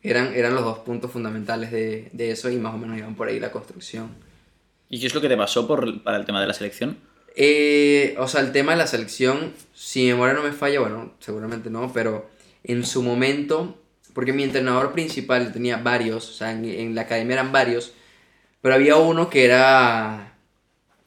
[0.02, 3.28] eran, eran los dos puntos fundamentales de, de eso y más o menos iban por
[3.28, 4.10] ahí la construcción.
[4.88, 6.96] ¿Y qué es lo que te pasó por, para el tema de la selección?
[7.36, 11.12] Eh, o sea, el tema de la selección, si mi memoria no me falla, bueno,
[11.20, 12.28] seguramente no, pero
[12.64, 13.78] en su momento,
[14.14, 17.92] porque mi entrenador principal tenía varios, o sea, en, en la academia eran varios,
[18.60, 20.34] pero había uno que era...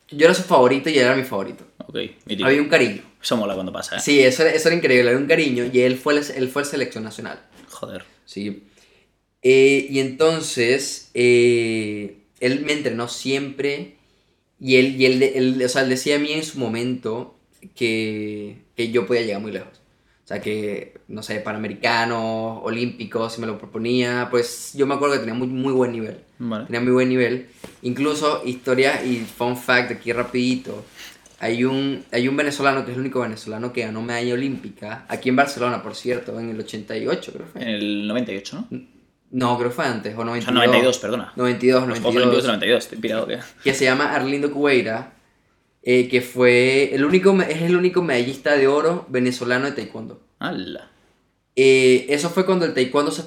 [0.10, 1.65] Yo era su favorito y él era mi favorito.
[1.88, 2.45] Ok, mítico.
[2.47, 3.01] Había un cariño.
[3.21, 3.99] Eso mola cuando pasa, ¿eh?
[3.99, 6.62] Sí, eso, era- eso era increíble, había un cariño y él fue el, él fue
[6.63, 7.39] el selección nacional.
[7.69, 8.04] Joder.
[8.25, 8.67] Sí.
[9.43, 13.95] Eh, y entonces, eh, él me entrenó siempre
[14.60, 17.36] y él, y él, él, o sea, él decía a mí en su momento
[17.75, 19.82] que, que yo podía llegar muy lejos.
[20.23, 25.15] O sea, que, no sé, panamericanos, olímpicos, si me lo proponía, pues yo me acuerdo
[25.15, 26.19] que tenía muy, muy buen nivel.
[26.38, 26.65] Vale.
[26.65, 27.47] Tenía muy buen nivel.
[27.82, 30.86] Incluso, historia y fun fact aquí rapidito.
[31.39, 35.30] Hay un, hay un venezolano que es el único venezolano que ganó medalla olímpica, aquí
[35.30, 37.62] en Barcelona, por cierto, en el 88 creo que fue.
[37.63, 38.82] En el 98, ¿no?
[39.32, 40.44] No, creo que fue antes, o O 92.
[40.46, 41.34] sea, 92, perdona.
[41.36, 42.44] 92, Los Juegos Olímpicos 92.
[42.44, 43.39] del 92, estoy pirado que...
[43.63, 45.13] Que se llama Arlindo Cueira,
[45.84, 50.22] eh, que fue el único, es el único medallista de oro venezolano de taekwondo.
[50.39, 50.89] ¡Hala!
[51.56, 53.24] Eh, eso fue cuando el taekwondo, se-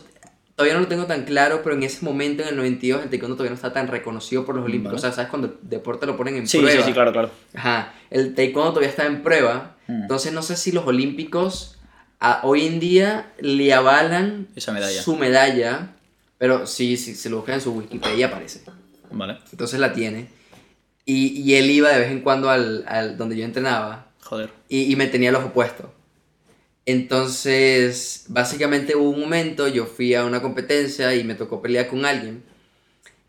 [0.55, 3.37] todavía no lo tengo tan claro, pero en ese momento, en el 92, el taekwondo
[3.37, 4.93] todavía no está tan reconocido por los olímpicos.
[4.93, 4.99] Vale.
[4.99, 5.31] O sea, ¿sabes?
[5.31, 6.81] Cuando el deporte lo ponen en Sí, prueba.
[6.83, 7.31] sí, sí, claro, claro.
[7.55, 9.77] Ajá, el taekwondo todavía está en prueba.
[9.87, 10.03] Mm.
[10.03, 11.79] Entonces no sé si los olímpicos
[12.21, 15.03] a- hoy en día le avalan Esa medalla.
[15.03, 15.94] su medalla,
[16.45, 18.61] pero sí, sí, se lo buscan en su Wikipedia aparece.
[19.11, 19.39] Vale.
[19.51, 20.29] Entonces la tiene.
[21.07, 24.51] Y, y él iba de vez en cuando al, al donde yo entrenaba Joder.
[24.69, 25.87] y, y me tenía los opuestos.
[26.85, 32.05] Entonces, básicamente hubo un momento, yo fui a una competencia y me tocó pelear con
[32.05, 32.45] alguien,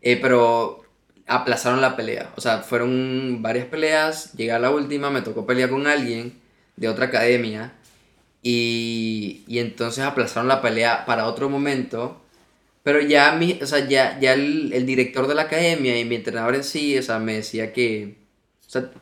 [0.02, 0.84] eh, pero
[1.26, 2.34] aplazaron la pelea.
[2.36, 6.38] O sea, fueron varias peleas, llegué a la última, me tocó pelear con alguien
[6.76, 7.72] de otra academia
[8.42, 12.20] y, y entonces aplazaron la pelea para otro momento.
[12.86, 16.14] Pero ya, mi, o sea, ya, ya el, el director de la academia y mi
[16.14, 18.16] entrenador en sí, o sea, me decía que
[18.64, 18.92] o sea,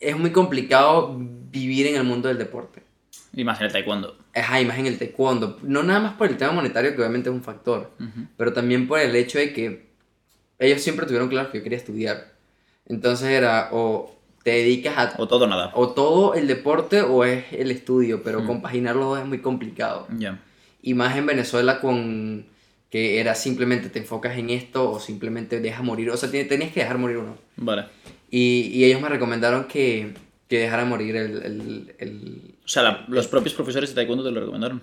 [0.00, 2.82] es muy complicado vivir en el mundo del deporte.
[3.32, 4.16] Y más en el taekwondo.
[4.34, 5.60] Ajá, y más en el taekwondo.
[5.62, 8.26] No nada más por el tema monetario, que obviamente es un factor, Ujú.
[8.36, 9.86] pero también por el hecho de que
[10.58, 12.32] ellos siempre tuvieron claro que yo quería estudiar.
[12.86, 14.12] Entonces era o
[14.42, 15.70] te dedicas a O todo nada.
[15.76, 20.08] o todo el deporte o es el estudio, pero compaginar los dos es muy complicado.
[20.18, 20.40] Ya.
[20.82, 22.46] Y más en Venezuela con
[22.90, 26.10] que era simplemente te enfocas en esto o simplemente dejas morir.
[26.10, 27.38] O sea, te- tenías que dejar morir uno.
[27.56, 27.84] Vale.
[28.30, 30.12] Y, y ellos me recomendaron que,
[30.48, 31.42] que dejara morir el...
[31.42, 34.82] el- el- O sea, la- los propios profesores de taekwondo te lo recomendaron.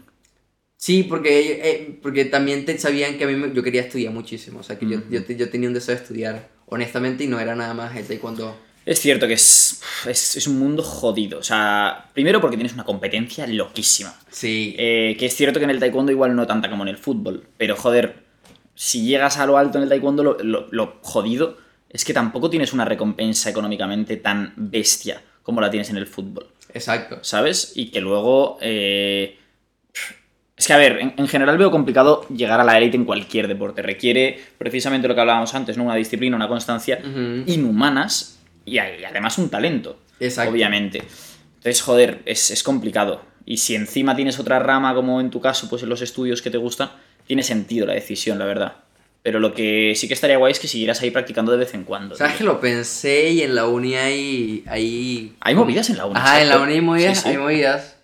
[0.77, 4.59] Sí, porque, eh, porque también te sabían que a mí me- yo quería estudiar muchísimo.
[4.59, 7.55] O sea, que yo, yo, yo tenía un deseo de estudiar, honestamente, y no era
[7.55, 8.55] nada más el taekwondo.
[8.87, 11.39] Es cierto que es, es, es un mundo jodido.
[11.39, 14.13] O sea, primero porque tienes una competencia loquísima.
[14.31, 16.97] Sí, Eh, que es cierto que en el taekwondo igual no tanta como en el
[16.97, 17.43] fútbol.
[17.57, 18.23] Pero joder,
[18.75, 21.57] si llegas a lo alto en el taekwondo, lo, lo- lo jodido
[21.89, 26.47] es que tampoco tienes una recompensa económicamente tan bestia como la tienes en el fútbol.
[26.73, 27.19] exacto.
[27.23, 27.73] ¿Sabes?
[27.75, 28.57] Y que luego...
[28.61, 29.37] eh,
[30.57, 33.47] Es que, a ver, en, en general veo complicado llegar a la élite en cualquier
[33.47, 33.81] deporte.
[33.81, 35.83] Requiere precisamente lo que hablábamos antes, ¿no?
[35.83, 36.99] Una disciplina, una constancia
[37.47, 38.36] inhumanas
[38.67, 39.97] y, además un talento.
[40.19, 40.51] Exacto.
[40.51, 40.99] Obviamente.
[40.99, 43.21] Entonces, joder, es, es complicado.
[43.45, 46.51] Y si encima tienes otra rama, como en tu caso, pues en los estudios que
[46.51, 46.91] te gustan,
[47.25, 48.75] tiene sentido la decisión, la verdad.
[49.23, 51.83] Pero lo que sí que estaría guay es que siguieras ahí practicando de vez en
[51.83, 52.15] cuando.
[52.15, 52.37] ¿Sabes tío.
[52.39, 54.63] que lo pensé y en la uni hay...
[54.67, 56.17] Hay, Hay movidas en la uni.
[56.19, 57.29] Ajá, en la uni hay movidas, Sí, sí.
[57.29, 57.95] hay movidas.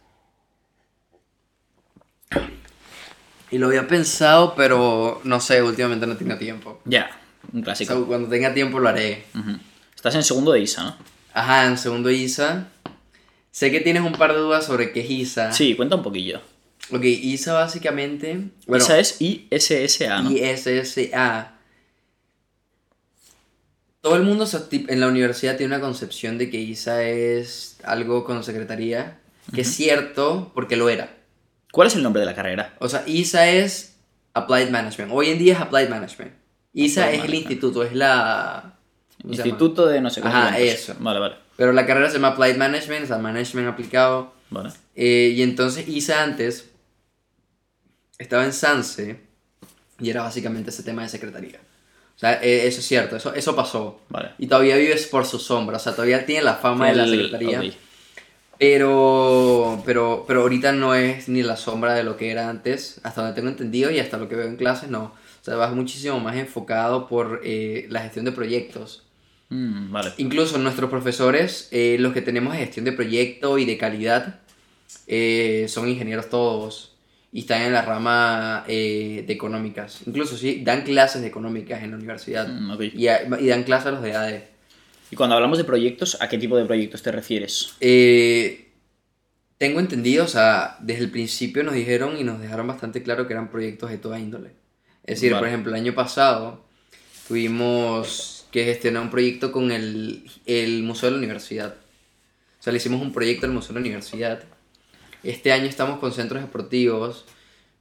[3.51, 6.81] Y lo había pensado, pero no sé, últimamente no tengo tiempo.
[6.85, 7.11] Ya,
[7.53, 7.93] un O clásico.
[7.93, 9.25] sea, cuando tenga tiempo lo haré.
[9.37, 9.57] Ujú.
[10.03, 10.97] Estás en segundo de ISA, ¿no?
[11.33, 12.67] Ajá, en segundo ISA.
[13.51, 15.53] Sé que tienes un par de dudas sobre qué es ISA.
[15.53, 16.41] Sí, cuenta un poquillo.
[16.91, 18.49] Ok, ISA básicamente.
[18.67, 20.29] Bueno, ISA es ISSA, ¿no?
[20.29, 21.53] ISSA.
[24.01, 28.43] todo el mundo en la universidad tiene una concepción de que ISA es algo con
[28.43, 29.21] secretaría,
[29.55, 31.15] que es cierto porque lo era.
[31.71, 32.75] ¿Cuál es el nombre de la carrera?
[32.79, 33.95] O sea, ISA es
[34.33, 35.13] Applied Management.
[35.13, 36.33] Hoy en día es Applied Management.
[36.73, 38.79] ISA Applied es el instituto, es la...
[39.27, 40.27] Instituto de no sé qué.
[40.27, 40.95] Ajá, eso.
[40.99, 41.35] Vale, vale.
[41.55, 44.33] Pero la carrera se llama Applied Management, o sea, Management aplicado.
[44.49, 44.71] Vale.
[44.95, 46.69] Eh, y entonces ISA antes
[48.17, 49.19] estaba en SANSE
[49.99, 51.59] y era básicamente ese tema de secretaría.
[52.15, 54.01] O sea, eh, eso es cierto, eso, eso pasó.
[54.09, 54.31] Vale.
[54.37, 57.59] Y todavía vives por su sombra, o sea, todavía tiene la fama de la secretaría.
[57.59, 57.73] ok.
[58.59, 63.21] Pero, pero, pero ahorita no es ni la sombra de lo que era antes, hasta
[63.21, 65.05] donde tengo entendido y hasta lo que veo en clases, no.
[65.05, 69.03] O sea, vas muchísimo más enfocado por eh, la gestión de proyectos.
[69.53, 70.11] Mm, vale.
[70.17, 74.39] Incluso nuestros profesores, eh, los que tenemos gestión de proyecto y de calidad,
[75.07, 76.95] eh, son ingenieros todos
[77.31, 80.01] y están en la rama eh, de económicas.
[80.07, 82.81] Incluso sí, dan clases de económicas en la universidad Mm, ok.
[82.95, 84.47] y, a- y dan clases a los de ADE.
[85.11, 87.73] Y cuando hablamos de proyectos, ¿a qué tipo de proyectos te refieres?
[87.79, 88.71] Eh,
[89.59, 93.33] tengo entendido, o sea, desde el principio nos dijeron y nos dejaron bastante claro que
[93.33, 94.49] eran proyectos de toda índole.
[95.03, 95.41] Es decir, Vale.
[95.41, 96.65] por ejemplo, el año pasado
[97.27, 101.73] tuvimos que gestionar un proyecto con el, el Museo de la Universidad.
[102.59, 104.43] O sea, le hicimos un proyecto al Museo de la Universidad.
[105.23, 107.25] Este año estamos con centros deportivos.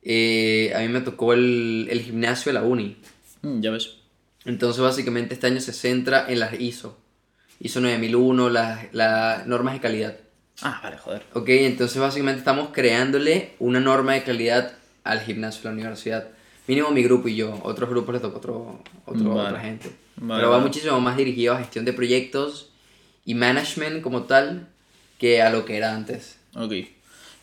[0.02, 2.96] Eh, a mí me tocó el, el gimnasio de la uni.
[3.42, 3.96] Mm, ya ves.
[4.46, 6.98] Entonces, básicamente, este año se centra en las ISO.
[7.60, 10.16] ISO 9001, las, las normas de calidad.
[10.62, 11.22] Ah, vale, joder.
[11.34, 14.72] Ok, entonces básicamente estamos creándole una norma de calidad
[15.04, 16.28] al gimnasio de la universidad.
[16.66, 17.60] Mínimo mi grupo y yo.
[17.62, 19.48] Otros grupos les toca otro, otro, Vale.
[19.50, 20.01] otra gente.
[20.16, 22.70] Vale, Pero va muchísimo más dirigido a gestión de proyectos
[23.24, 24.68] y management como tal
[25.18, 26.38] que a lo que era antes.
[26.54, 26.72] Ok.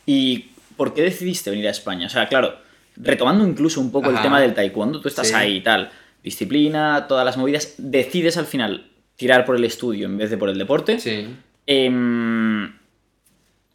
[0.05, 2.07] ¿Y por qué decidiste venir a España?
[2.07, 2.55] O sea, claro,
[2.95, 4.23] retomando incluso un poco el Ajá.
[4.23, 5.33] tema del taekwondo, tú estás Sí.
[5.33, 5.91] ahí y tal,
[6.23, 10.49] disciplina, todas las movidas, decides al final tirar por el estudio en vez de por
[10.49, 10.99] el deporte.
[10.99, 11.27] Sí.
[11.65, 12.73] Em,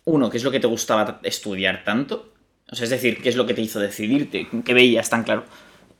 [0.04, 2.32] uno, ¿qué es lo que te gustaba estudiar tanto?
[2.70, 4.48] O sea, es decir, ¿qué es lo que te hizo decidirte?
[4.64, 5.44] ¿Qué veías tan claro?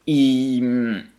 [0.07, 0.63] Y,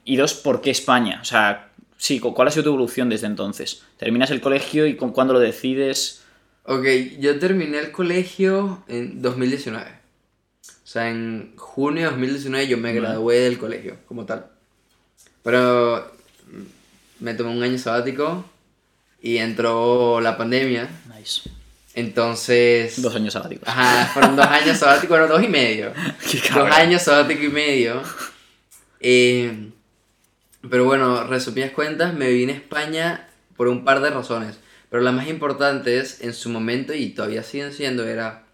[0.04, 1.20] y dos, ¿por qué España?
[1.22, 3.84] O sea, sí, cu- ¿cuál ha sido tu evolución desde entonces?
[3.98, 6.22] ¿Terminas el colegio y con cuándo lo decides?
[6.64, 6.86] Ok,
[7.20, 9.86] yo terminé el colegio en 2019.
[9.86, 14.48] O sea, en junio de 2019 yo me gradué del colegio como tal.
[15.44, 16.12] Pero
[17.20, 18.46] me tomé un año sabático
[19.22, 20.90] y entró la pandemia.
[21.18, 21.42] Nice.
[21.94, 23.02] Entonces...
[23.02, 23.68] Dos años sabáticos.
[23.68, 25.92] Ajá, fueron dos años sabáticos, bueno, dos y medio.
[26.32, 28.02] Qué dos años sabático y medio.
[29.08, 29.70] Eh,
[30.68, 34.58] pero bueno, resumidas cuentas, me vine a España por un par de razones.
[34.90, 38.46] Pero las más importantes en su momento, y todavía siguen siendo, era...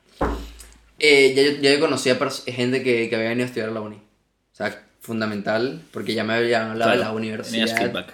[0.99, 3.79] eh, ya, yo, ya yo conocía gente que, que había venido a estudiar a la
[3.79, 3.95] uni.
[3.95, 8.05] O sea, fundamental, porque ya me habían hablado de la universidad.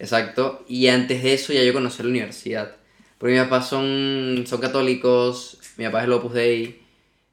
[0.00, 0.64] Exacto.
[0.68, 2.74] Y antes de eso ya yo conocí la universidad.
[3.18, 6.80] Porque mis papás son, son católicos, mi papá es el Opus Dei.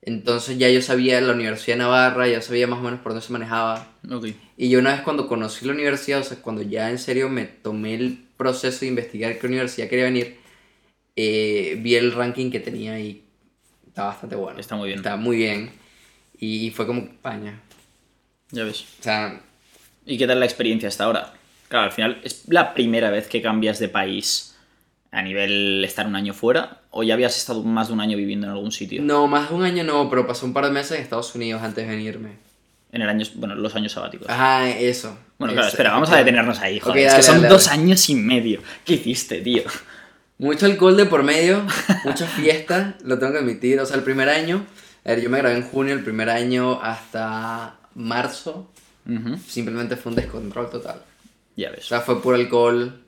[0.05, 3.25] Entonces ya yo sabía la Universidad de Navarra, ya sabía más o menos por dónde
[3.25, 3.87] se manejaba.
[4.57, 7.45] Y yo una vez cuando conocí la universidad, o sea, cuando ya en serio me
[7.45, 10.37] tomé el proceso de investigar qué universidad quería venir,
[11.15, 13.23] eh, vi el ranking que tenía y
[13.87, 14.59] estaba bastante bueno.
[14.59, 14.99] Está muy bien.
[14.99, 15.71] Estaba muy bien.
[16.37, 17.61] Y, fue como España.
[18.51, 18.81] Ya ves.
[18.99, 19.41] O sea,
[20.05, 21.33] ¿Y qué tal la experiencia hasta ahora?
[21.69, 24.52] Claro, al final, ¿es la primera vez que cambias de país
[25.13, 26.81] a nivel estar un año fuera?
[26.89, 29.01] ¿O ya habías estado más de un año viviendo en algún sitio?
[29.01, 31.61] no, más de un año no, pero pasé un par de meses en Estados Unidos
[31.61, 32.31] antes de venirme.
[32.91, 34.27] En el año, bueno, los años sabáticos.
[34.29, 35.17] Ajá, eso.
[35.39, 36.97] bueno, claro, Eso, espera, vamos a detenernos ahí, joder.
[36.99, 37.81] es dale, que son dale, dos dale.
[37.81, 38.61] años y medio.
[38.85, 39.63] ¿Qué hiciste, tío?
[40.37, 41.65] Mucho alcohol de por medio,
[42.05, 43.79] mucha fiesta, lo tengo que admitir.
[43.79, 44.65] O sea, el primer año,
[45.05, 48.69] a ver, yo me grabé en junio, el primer año hasta marzo,
[49.07, 51.01] Ujú, simplemente fue un descontrol total.
[51.55, 51.85] Ya O ves.
[51.87, 52.99] sea, fue puro alcohol,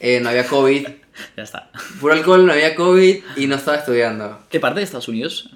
[0.00, 0.86] eh, no había COVID,
[1.36, 1.70] Ya está.
[2.00, 4.40] puro alcohol, no había COVID y no estaba estudiando.
[4.50, 5.50] ¿Qué parte de Estados Unidos?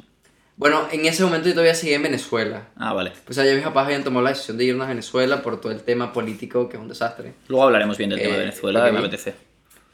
[0.56, 2.68] Bueno, en ese momento yo todavía seguía en Venezuela.
[2.76, 3.12] Ah, vale.
[3.28, 5.70] O sea, ya mis papás habían tomado la decisión de irnos a Venezuela por todo
[5.70, 7.34] el tema político, que es un desastre.
[7.46, 8.92] Luego hablaremos bien del tema Eh, de Venezuela, ok.
[8.92, 9.34] me apetece.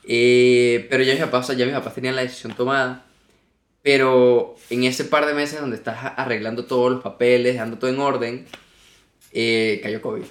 [0.06, 3.04] Eh, pero ya mis papás, o sea, ya mis papás tenían la decisión tomada.
[3.82, 7.98] Pero en ese par de meses donde estás arreglando todos los papeles, dejando todo en
[8.00, 8.46] orden,
[9.32, 10.24] eh, cayó COVID.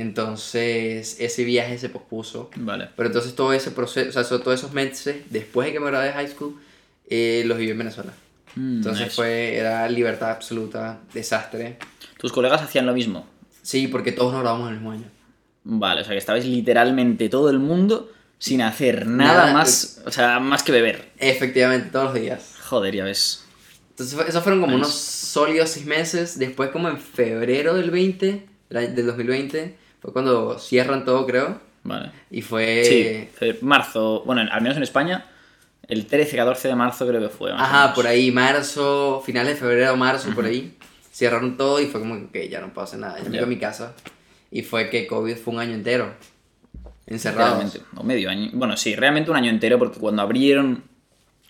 [0.00, 2.50] Entonces ese viaje se pospuso.
[2.56, 2.88] Vale.
[2.96, 6.06] Pero entonces todo ese proceso, o sea, todos esos meses después de que me gradué
[6.08, 6.60] de high school,
[7.08, 8.12] eh, los viví en Venezuela.
[8.56, 9.16] Mm, Entonces nice.
[9.16, 11.78] fue, era libertad absoluta, desastre.
[12.18, 13.26] ¿Tus colegas hacían lo mismo?
[13.62, 15.04] Sí, porque todos nos graduamos en el mismo año.
[15.64, 20.10] Vale, o sea que estabais literalmente todo el mundo sin hacer nada, Nada, más, o
[20.10, 21.10] sea, más que beber.
[21.18, 22.56] Efectivamente, todos los días.
[22.62, 23.44] Joder, ya ves.
[23.90, 24.86] Entonces, esos fueron como Nice.
[24.86, 26.38] unos sólidos seis meses.
[26.38, 31.60] Después, como en febrero del 20, del año- del 2020, fue cuando cierran todo, creo.
[31.82, 32.10] Vale.
[32.30, 33.30] Y fue...
[33.38, 35.26] Sí, marzo, bueno, al menos en España,
[35.88, 37.52] el 13-14 de marzo creo que fue.
[37.52, 40.76] Ajá, por ahí, marzo, finales de febrero, marzo, por ahí.
[41.12, 43.18] Cerraron todo y fue como que "Ok, ya no hacer nada.
[43.18, 43.94] Yo me fui a mi casa.
[44.50, 46.14] Y fue que COVID fue un año entero.
[47.06, 48.50] Realmente, o medio año.
[48.52, 50.84] Bueno, sí, realmente un año entero, porque cuando abrieron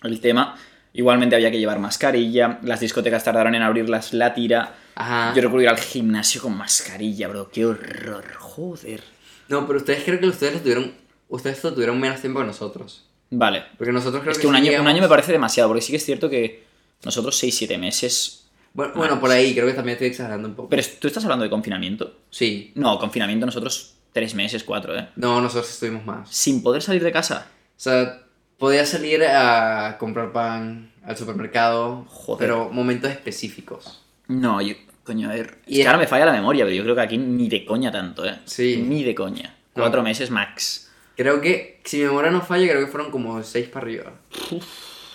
[0.01, 0.55] el tema,
[0.93, 4.73] igualmente había que llevar mascarilla, las discotecas tardaron en abrirlas la tira.
[4.95, 5.33] Ajá.
[5.35, 9.03] Yo recuerdo ir al gimnasio con mascarilla, bro, qué horror, joder.
[9.47, 10.93] No, pero ustedes creo que ustedes lo tuvieron...
[11.29, 13.05] Ustedes lo tuvieron menos tiempo que nosotros.
[13.29, 15.81] Vale, Porque nosotros creo es que que un año, un año me parece demasiado, porque
[15.81, 16.65] sí que es cierto que
[17.03, 18.49] nosotros 6-7 meses...
[18.73, 20.69] Bueno, bueno, por ahí, creo que también estoy exagerando un poco.
[20.69, 22.17] Pero tú estás hablando de confinamiento.
[22.29, 22.71] Sí.
[22.75, 25.09] No, confinamiento nosotros 3 meses, 4, ¿eh?
[25.15, 26.29] No, nosotros estuvimos más.
[26.29, 27.47] Sin poder salir de casa.
[27.49, 28.23] O sea,
[28.57, 32.39] podía salir a comprar pan al supermercado, Joder.
[32.39, 34.00] pero momentos específicos.
[34.31, 35.57] No, yo, coño, a ver.
[35.65, 37.49] Es Y que es- ahora me falla la memoria, pero yo creo que aquí ni
[37.49, 38.39] de coña tanto, ¿eh?
[38.45, 38.83] Sí.
[38.87, 39.55] Ni de coña.
[39.75, 39.83] No.
[39.83, 40.89] Cuatro meses max.
[41.15, 44.11] Creo que, si mi memoria no falla, creo que fueron como seis para arriba.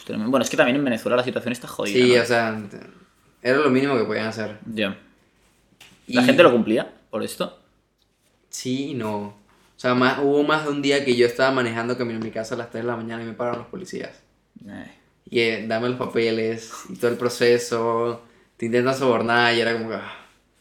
[0.04, 0.30] Tremendo.
[0.30, 1.94] Bueno, es que también en Venezuela la situación está jodida.
[1.94, 2.22] sí, ¿no?
[2.22, 2.62] o sea,
[3.42, 4.58] era lo mínimo que podían hacer.
[4.72, 4.96] Ya.
[6.08, 7.58] ¿La Y- gente lo cumplía por esto?
[8.50, 9.18] Sí no.
[9.18, 12.30] O sea, más, hubo más de un día que yo estaba manejando camino a mi
[12.30, 14.10] casa a las 3 de la mañana y me pararon los policías.
[14.66, 14.92] Eh.
[15.28, 18.22] Y eh, dame los papeles y todo el proceso.
[18.56, 19.96] Te intentan sobornar y era como que...
[19.96, 20.16] ah.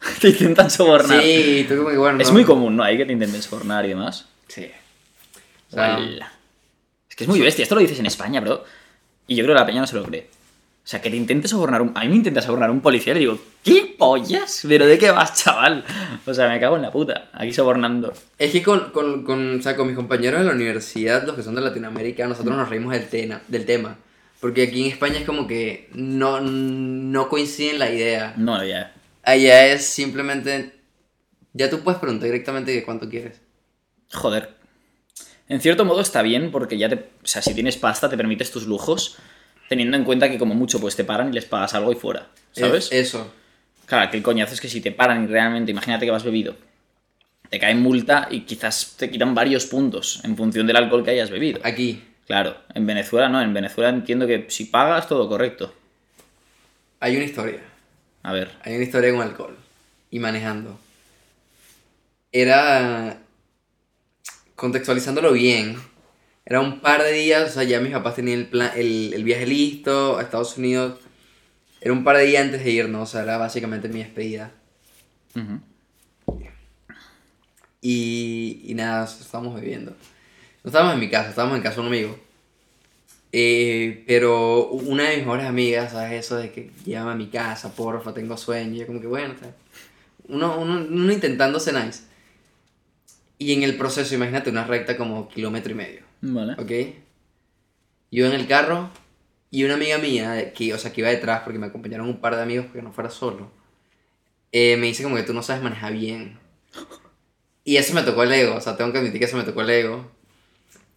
[0.22, 1.22] Te intentan sobornar.
[1.22, 2.20] Sí, tú como que bueno...
[2.20, 2.34] Es no.
[2.34, 2.84] muy común, ¿no?
[2.84, 4.28] Ahí que te intenten sobornar y demás.
[4.48, 4.70] Sí.
[5.72, 6.00] O sea.
[7.10, 7.64] Es que es muy bestia.
[7.64, 8.64] Esto lo dices en España, bro.
[9.28, 10.28] Y yo creo que la peña no se lo cree.
[10.86, 11.94] O sea, que te intente sobornar un...
[11.96, 14.64] A mí me intenta sobornar un policía y le digo, ¿qué pollas?
[14.68, 15.84] ¿Pero de qué vas, chaval?
[16.28, 17.30] O sea, me cago en la puta.
[17.34, 18.14] Aquí sobornando.
[18.38, 21.42] Es que con, con, con, o sea, con mis compañeros de la universidad, los que
[21.42, 23.98] son de Latinoamérica, nosotros nos reímos del, tema del tema.
[24.46, 28.36] Porque aquí en España es como que no, no coinciden la idea.
[28.38, 28.94] No, ya.
[29.24, 30.72] Allá es simplemente...
[31.54, 33.42] Ya tú puedes preguntar directamente de cuánto quieres.
[34.14, 34.52] Joder.
[35.50, 36.94] En cierto modo está bien porque ya te...
[36.94, 39.18] O sea, si tienes pasta te permites tus lujos
[39.68, 42.28] teniendo en cuenta que como mucho pues te paran y les pagas algo y fuera.
[42.52, 42.92] ¿Sabes?
[42.92, 43.34] Es- eso.
[43.88, 46.56] Claro, que el coñazo es que si te paran y realmente, imagínate que vas bebido,
[47.50, 51.32] te cae multa y quizás te quitan varios puntos en función del alcohol que hayas
[51.32, 51.62] bebido.
[51.64, 52.04] Aquí.
[52.28, 55.74] Claro, en Venezuela no, en Venezuela entiendo que si pagas todo correcto.
[57.00, 57.62] Hay una historia.
[58.24, 59.56] A ver, Hay una historia con alcohol.
[60.10, 60.80] Y manejando.
[62.32, 63.20] Era...
[64.56, 65.78] Contextualizándolo bien.
[66.46, 69.24] Era un par de días, o sea, ya mis papás tenían el, plan, el, el
[69.24, 71.00] viaje listo a Estados Unidos.
[71.82, 74.52] Era un par de días antes de irnos, o sea, era básicamente mi despedida.
[77.82, 79.96] Y, y nada, estábamos bebiendo.
[80.66, 82.18] No estábamos en mi casa, estábamos en casa de un amigo.
[83.32, 86.26] Eh, pero una de mis mejores amigas, ¿sabes?
[86.26, 88.74] Eso de que llévame a mi casa, porfa, tengo sueño.
[88.74, 89.54] Y yo como que, bueno, bien.
[90.28, 92.06] uno, uno, uno intentando ser nice.
[93.38, 96.54] Y en el proceso, imagínate una recta como kilómetro y medio, vale.
[96.54, 96.96] ¿ok?
[98.10, 98.90] Yo en el carro
[99.52, 102.36] y una amiga mía, que, o sea, que iba detrás porque me acompañaron un par
[102.36, 103.52] de amigos porque no fuera solo,
[104.52, 106.40] eh, me dice como que tú no sabes manejar bien.
[107.68, 109.62] Y eso me tocó el ego, o sea, tengo que admitir que eso me tocó
[109.62, 110.16] el ego.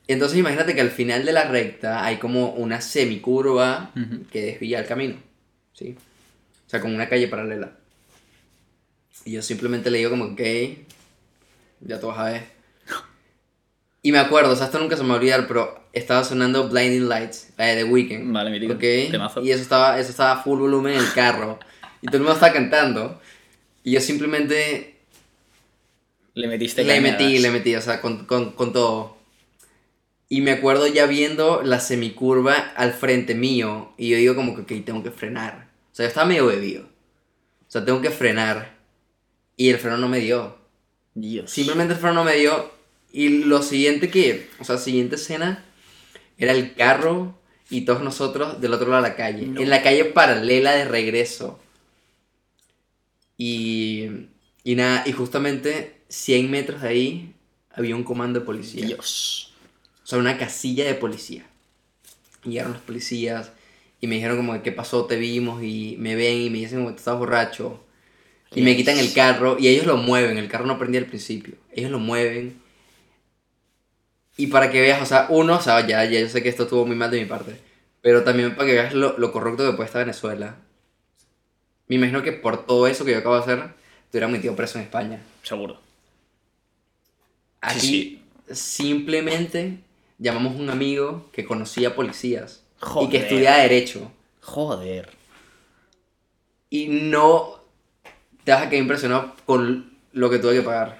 [0.08, 4.24] Y entonces imagínate que al final de la recta hay como una semicurva Ujú.
[4.32, 5.16] que desvía el camino,
[5.74, 5.96] ¿sí?
[6.66, 7.72] O sea, como una calle paralela.
[9.24, 10.40] Y yo simplemente le digo como, ok,
[11.80, 12.42] ya tú vas a ver.
[14.02, 16.68] Y me acuerdo, o sea, esto nunca se me va a olvidar, pero estaba sonando
[16.68, 18.32] Blinding Lights, la de The Weeknd.
[18.32, 18.74] Vale, mítico.
[18.74, 19.10] ¿ok?
[19.10, 19.42] Temazo.
[19.42, 21.58] Y eso estaba, eso estaba a full volumen en el carro.
[22.00, 23.20] Y todo el mundo estaba cantando.
[23.84, 24.96] Y yo simplemente
[26.32, 29.17] Le metiste le metí, le metí, o sea, con, con, con todo.
[30.28, 33.94] Y me acuerdo ya viendo la semicurva al frente mío.
[33.96, 35.70] Y yo digo como que, ok, tengo que frenar.
[35.90, 36.82] O sea, yo estaba medio bebido.
[36.82, 38.76] O sea, tengo que frenar.
[39.56, 40.58] Y el freno no me dio.
[41.14, 41.50] Dios.
[41.50, 42.70] Simplemente el freno no me dio.
[43.10, 45.64] Y lo siguiente que, o sea, siguiente escena
[46.36, 47.34] era el carro
[47.70, 49.46] y todos nosotros del otro lado de la calle.
[49.46, 49.60] No.
[49.60, 51.58] En la calle paralela de regreso.
[53.38, 54.08] Y,
[54.62, 57.34] y nada, y justamente 100 metros de ahí
[57.70, 58.86] había un comando de policía.
[58.86, 59.47] Dios.
[60.08, 61.44] Sea, una casilla de policía.
[62.42, 63.52] Y llegaron los policías
[64.00, 65.04] y me dijeron como, ¿qué pasó?
[65.04, 67.84] Te vimos y me ven y me dicen como, estás borracho.
[68.54, 70.38] Y me quitan el carro y ellos lo mueven.
[70.38, 71.56] El carro no prendía al principio.
[71.72, 72.58] Ellos lo mueven.
[74.38, 76.62] Y para que veas, o sea, uno, o sea, ya, ya yo sé que esto
[76.62, 77.60] estuvo muy mal de mi parte.
[78.00, 80.56] Pero también para que veas lo, lo corrupto que puede estar Venezuela.
[81.88, 83.58] Me imagino que por todo eso que yo acabo de hacer,
[84.10, 85.20] te hubiera metido preso en España.
[85.42, 85.80] Seguro.
[87.60, 89.84] Aquí Sí, simplemente
[90.18, 93.10] llamamos a un amigo que conocía policías y Joder.
[93.10, 94.12] que estudiaba Derecho.
[94.42, 95.10] Joder.
[96.70, 97.60] Y no
[98.44, 100.98] te vas a quedar impresionado con lo que tuve que pagar.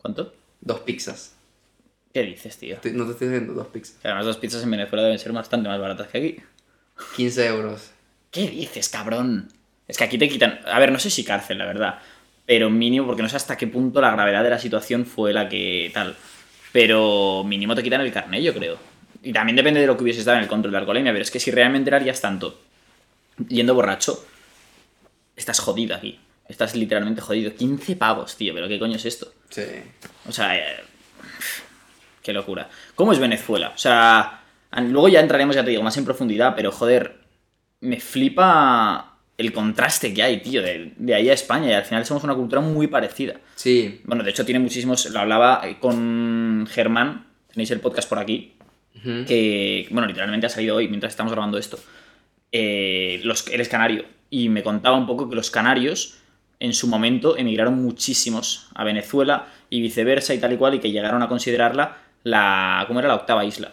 [0.00, 0.32] ¿Cuánto?
[0.60, 1.34] Dos pizzas.
[2.12, 2.76] ¿Qué dices, tío?
[2.78, 3.98] Te- No te estoy diciendo dos pizzas.
[4.04, 6.36] Además, las pizzas en Venezuela deben ser bastante más baratas que aquí.
[7.16, 7.90] 15 euros.
[8.30, 9.48] ¿Qué dices, cabrón?
[9.88, 10.60] Es que aquí te quitan.
[10.66, 11.98] A ver, no sé si cárcel, la verdad.
[12.46, 15.48] Pero mínimo, porque no sé hasta qué punto la gravedad de la situación fue la
[15.48, 16.16] que tal.
[16.72, 18.78] Pero mínimo te quitan el carnet, yo creo.
[19.22, 21.12] Y también depende de lo que hubieses dado en el control de alcoholemia.
[21.12, 22.60] Pero es que si realmente harías tanto
[23.48, 24.24] yendo borracho,
[25.36, 26.18] estás jodido aquí.
[26.48, 27.54] Estás literalmente jodido.
[27.54, 28.54] 15 pavos, tío.
[28.54, 29.32] ¿Pero qué coño es esto?
[29.50, 29.62] Sí.
[30.28, 30.80] O sea, eh,
[32.22, 32.68] qué locura.
[32.94, 33.72] ¿Cómo es Venezuela?
[33.74, 34.42] O sea,
[34.76, 37.20] luego ya entraremos, ya te digo, más en profundidad, pero joder,
[37.80, 39.11] me flipa
[39.42, 42.34] el contraste que hay, tío, de, de ahí a España y al final somos una
[42.34, 43.34] cultura muy parecida.
[43.54, 44.00] Sí.
[44.04, 48.54] Bueno, de hecho tiene muchísimos, lo hablaba con Germán, tenéis el podcast por aquí,
[49.26, 51.78] que, bueno, literalmente ha salido hoy mientras estamos grabando esto.
[52.52, 56.18] Eh, los, él es canario y me contaba un poco que los canarios
[56.60, 60.92] en su momento emigraron muchísimos a Venezuela y viceversa y tal y cual y que
[60.92, 63.08] llegaron a considerarla la, ¿cómo era?
[63.08, 63.72] La octava isla.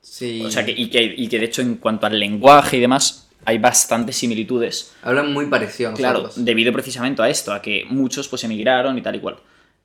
[0.00, 0.42] Sí.
[0.44, 3.29] O sea, que, y, que, y que de hecho en cuanto al lenguaje y demás
[3.44, 4.94] hay bastantes similitudes.
[5.02, 9.02] Hablan muy parecido a Claro, debido precisamente a esto, a que muchos pues emigraron y
[9.02, 9.36] tal y cual.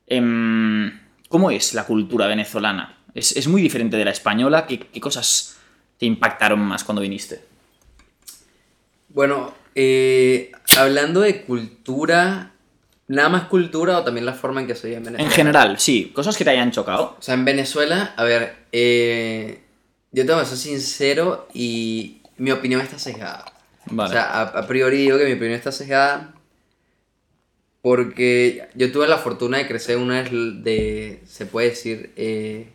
[0.06, 2.98] Em, ¿Cómo es la cultura venezolana?
[3.14, 4.66] ¿Es, es muy diferente de la española?
[4.66, 5.56] ¿Qué, qué cosas
[5.98, 7.42] te impactaron más cuando viniste?
[9.08, 12.52] Bueno, eh, hablando de cultura,
[13.08, 15.30] nada más cultura o también la forma en que se vive en Venezuela.
[15.30, 17.16] En general, sí, cosas que te hayan chocado.
[17.18, 19.62] O sea, en Venezuela, a ver, eh,
[20.12, 23.44] yo tengo que ser sincero y mi opinión está sesgada.
[23.86, 24.10] Vale.
[24.10, 26.34] O sea, a, a priori digo que mi opinión está sesgada
[27.86, 32.72] porque yo tuve la fortuna de crecer en una de, se puede decir, eh,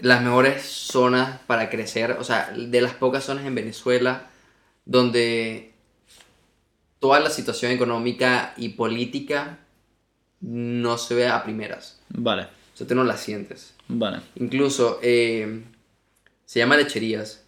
[0.00, 4.28] las mejores zonas para crecer, o sea, de las pocas zonas en Venezuela
[4.84, 5.72] donde
[6.98, 9.60] toda la situación económica y política
[10.42, 11.98] no se ve a primeras.
[12.10, 13.72] vale, O sea, tú no la sientes.
[13.88, 14.20] vale.
[14.34, 15.62] Incluso eh,
[16.44, 17.45] se llama lecherías.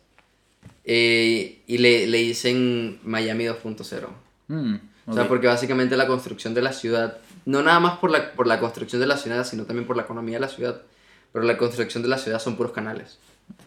[0.90, 4.06] Eh, y le, le dicen Miami 2.0.
[4.48, 4.74] Mm,
[5.06, 8.46] O sea, porque básicamente la construcción de la ciudad, no nada más por la, por
[8.46, 10.80] la construcción de la ciudad, sino también por la economía de la ciudad.
[11.32, 13.18] Pero la construcción de la ciudad son puros canales.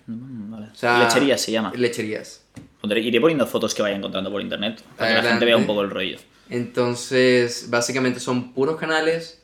[0.08, 0.68] Mm, vale.
[0.72, 1.72] O sea, Lechería se llama.
[1.76, 2.42] Lecherías.
[2.82, 5.46] Pondré- iré poniendo fotos que vaya encontrando por internet para que la gente Adelante.
[5.46, 6.18] vea un poco el rollo.
[6.50, 9.42] Entonces, básicamente son puros canales.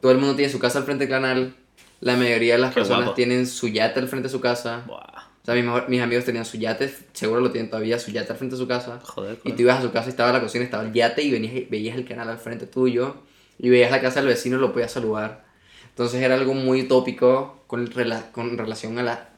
[0.00, 1.54] Todo el mundo tiene su casa al frente del canal.
[2.00, 3.14] La mayoría de las Qué personas guapo.
[3.16, 4.82] tienen su yate al frente de su casa.
[4.86, 5.13] Buah,
[5.44, 8.38] O sea, mis, mis amigos tenían su yate, seguro lo tienen todavía, su yate al
[8.38, 8.98] frente de su casa.
[9.02, 9.34] joder.
[9.34, 9.56] Y joder.
[9.56, 11.60] tú ibas a su casa y estaba la cocina, estaba el yate y venías, y
[11.70, 13.16] veías el canal al frente tuyo.
[13.58, 15.44] Y veías la casa del vecino y lo podías saludar.
[15.90, 19.28] Entonces era algo muy utópico con, rela- con relación a la,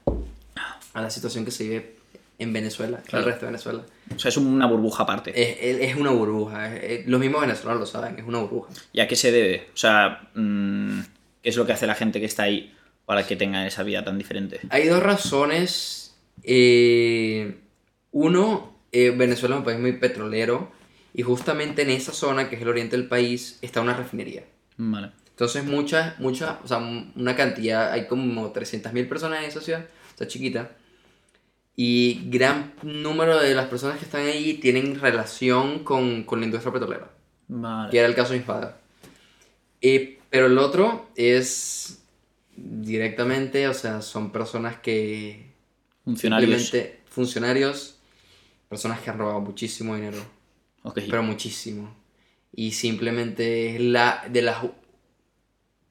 [0.95, 1.97] a la situación que se vive
[2.39, 3.25] en Venezuela, en Claro.
[3.27, 3.83] el resto de Venezuela.
[4.15, 5.31] O sea, es una burbuja aparte.
[5.35, 6.75] Es, es- es una burbuja.
[6.77, 8.71] es- los mismos venezolanos lo saben, es una burbuja.
[8.93, 9.69] ¿Y a qué se debe?
[9.75, 11.01] O sea, mm,
[11.43, 12.73] ¿qué es lo que hace la gente que está ahí
[13.07, 14.61] para que tenga esa vida tan diferente?
[14.69, 16.15] Hay dos razones.
[16.43, 17.57] eh,
[18.13, 20.71] uno, eh, Venezuela es un país muy petrolero
[21.15, 24.45] y justamente en esa zona, que es el oriente del país, está una refinería.
[24.77, 25.11] Vale.
[25.31, 30.27] Entonces muchas, muchas, o sea, una cantidad, hay como 300.000 personas en esa ciudad, está
[30.27, 30.71] chiquita.
[31.75, 36.73] Y gran número de las personas que están ahí tienen relación con, con la industria
[36.73, 37.05] petrolera,
[37.49, 37.99] que Vale.
[37.99, 38.71] era el caso de mis padres.
[39.83, 42.03] Eh, pero el otro es
[42.57, 45.53] directamente, o sea, son personas que
[46.05, 46.63] Funcionarios.
[46.63, 47.99] simplemente funcionarios,
[48.69, 50.19] personas que han robado muchísimo dinero,
[50.83, 51.01] Ok.
[51.09, 51.95] pero muchísimo.
[52.55, 54.59] Y simplemente es la de las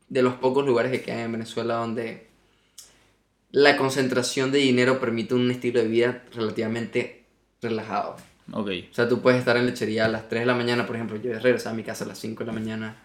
[0.07, 2.27] de los pocos lugares que quedan en Venezuela donde
[3.51, 7.23] la concentración de dinero permite un estilo de vida relativamente
[7.61, 8.15] relajado.
[8.51, 8.69] Ok.
[8.91, 11.17] O sea, tú puedes estar en lechería a las 3 de la mañana, por ejemplo,
[11.17, 12.95] yo regresaba a mi casa a las 5 de la mañana.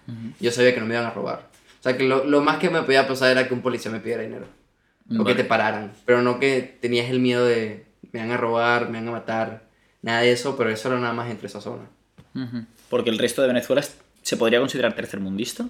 [0.40, 1.48] Yo sabía que no me iban a robar.
[1.80, 4.00] O sea, que lo, lo más que me podía pasar era que un policía me
[4.00, 4.46] pidiera dinero.
[5.08, 5.34] O que Vale.
[5.34, 5.92] te pararan.
[6.04, 9.64] Pero no que tenías el miedo de me van a robar, me van a matar.
[10.02, 11.84] Nada de eso, pero eso era nada más entre esa zona.
[12.88, 13.82] Porque el resto de Venezuela
[14.22, 15.68] se podría considerar tercermundista.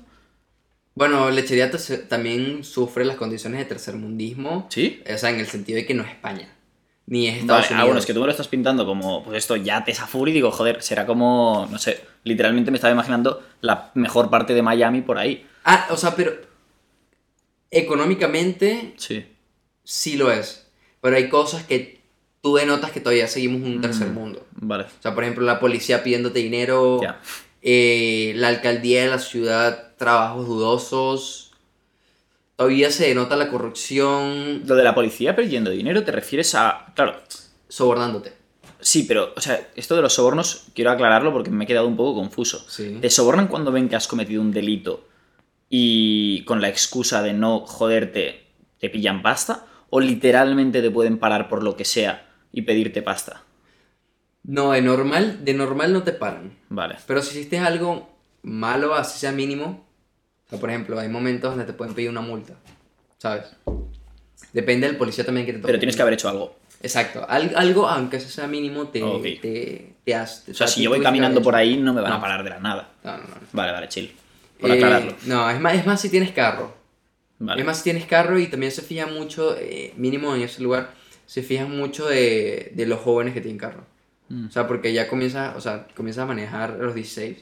[0.94, 4.66] Bueno, Lechería te- también sufre las condiciones de tercermundismo.
[4.70, 5.02] ¿Sí?
[5.12, 6.48] O sea, en el sentido de que no es España.
[7.10, 7.86] Ni es Estados Vale, ah, Unidos.
[7.88, 10.32] bueno, es que tú me lo estás pintando como, pues esto, yates a full y
[10.32, 15.02] digo, joder, será como, no sé, literalmente me estaba imaginando la mejor parte de Miami
[15.02, 15.44] por ahí.
[15.64, 16.32] Ah, o sea, pero
[17.70, 19.26] económicamente Sí.
[19.84, 20.68] sí lo es.
[21.00, 22.00] Pero hay cosas que
[22.42, 24.14] tú denotas que todavía seguimos un tercer Mm.
[24.14, 24.46] mundo.
[24.52, 24.84] Vale.
[24.84, 27.00] O sea, por ejemplo, la policía pidiéndote dinero.
[27.02, 27.20] Ya.
[27.62, 31.49] eh, la alcaldía de la ciudad, trabajos dudosos.
[32.60, 36.92] Todavía se denota la corrupción Lo de la policía perdiendo dinero, ¿te refieres a...?
[36.94, 37.14] Claro,
[37.68, 38.34] sobornándote.
[38.80, 41.96] sí, pero, o sea, esto de los sobornos, quiero aclararlo porque me he quedado un
[41.96, 42.62] poco confuso.
[42.68, 42.98] Sí.
[43.00, 45.08] ¿Te sobornan cuando ven que has cometido un delito
[45.70, 48.44] y con la excusa de no joderte
[48.78, 53.42] te pillan pasta o literalmente te pueden parar por lo que sea y pedirte pasta.
[54.42, 56.58] No, de normal, de normal no te paran.
[56.68, 56.96] Vale.
[57.06, 58.10] Pero si hiciste algo
[58.42, 59.86] malo, así sea mínimo,
[60.50, 62.54] o sea, por ejemplo, hay momentos donde te pueden pedir una multa,
[63.18, 63.44] ¿sabes?
[64.52, 65.66] Depende del policía también que te toque.
[65.68, 66.56] Pero tienes que haber hecho algo.
[66.82, 69.22] Exacto, Al- algo, aunque eso sea mínimo, te, Ok.
[69.42, 70.50] te, te hace.
[70.50, 72.20] O sea, si yo voy caminando por ahí no me van a No.
[72.22, 72.90] parar de la nada.
[73.04, 73.34] No, no, no.
[73.52, 74.12] Vale, vale, chill.
[74.58, 75.14] Por Eh, aclararlo.
[75.26, 76.74] no, es más, es más si tienes carro.
[77.38, 77.60] Vale.
[77.60, 80.90] Es más si tienes carro y también se fijan mucho, eh, mínimo en ese lugar,
[81.26, 83.84] se fijan mucho de, de los jóvenes que tienen carro.
[84.28, 84.46] Mm.
[84.46, 87.38] O sea, porque ya comienzas, o sea, comienzas a manejar a los 16.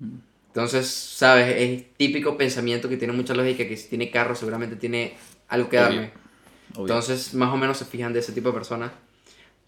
[0.00, 0.16] Mm.
[0.58, 1.54] Entonces, ¿sabes?
[1.56, 5.14] Es típico pensamiento que tiene mucha lógica que si tiene carro seguramente tiene
[5.46, 6.10] algo que darme.
[6.74, 6.80] Obvio.
[6.80, 8.90] Entonces, más o menos se fijan de ese tipo de personas.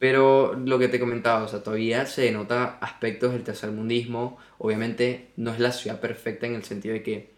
[0.01, 4.39] Pero lo que te comentaba, o sea, todavía se nota aspectos del tercermundismo.
[4.59, 7.31] Obviamente no es la ciudad perfecta en el sentido de que,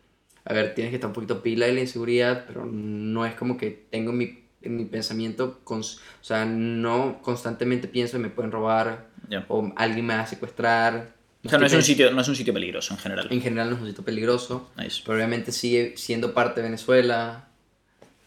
[0.46, 3.58] a ver, tienes que estar un poquito pila de la inseguridad, pero no es como
[3.58, 8.50] que tengo en mi, mi pensamiento, cons- o sea, no constantemente pienso que me pueden
[8.50, 9.44] robar Ya.
[9.48, 11.20] o alguien me va a secuestrar.
[11.44, 13.26] O sea, no es, un sitio, no es un sitio peligroso en general.
[13.30, 15.02] en general no es un sitio peligroso, Nice.
[15.04, 17.48] pero obviamente sigue siendo parte de Venezuela.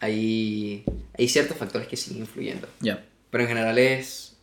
[0.00, 0.84] Hay,
[1.18, 2.68] hay ciertos factores que siguen influyendo.
[2.80, 3.02] Ya.
[3.30, 4.36] Pero en general es.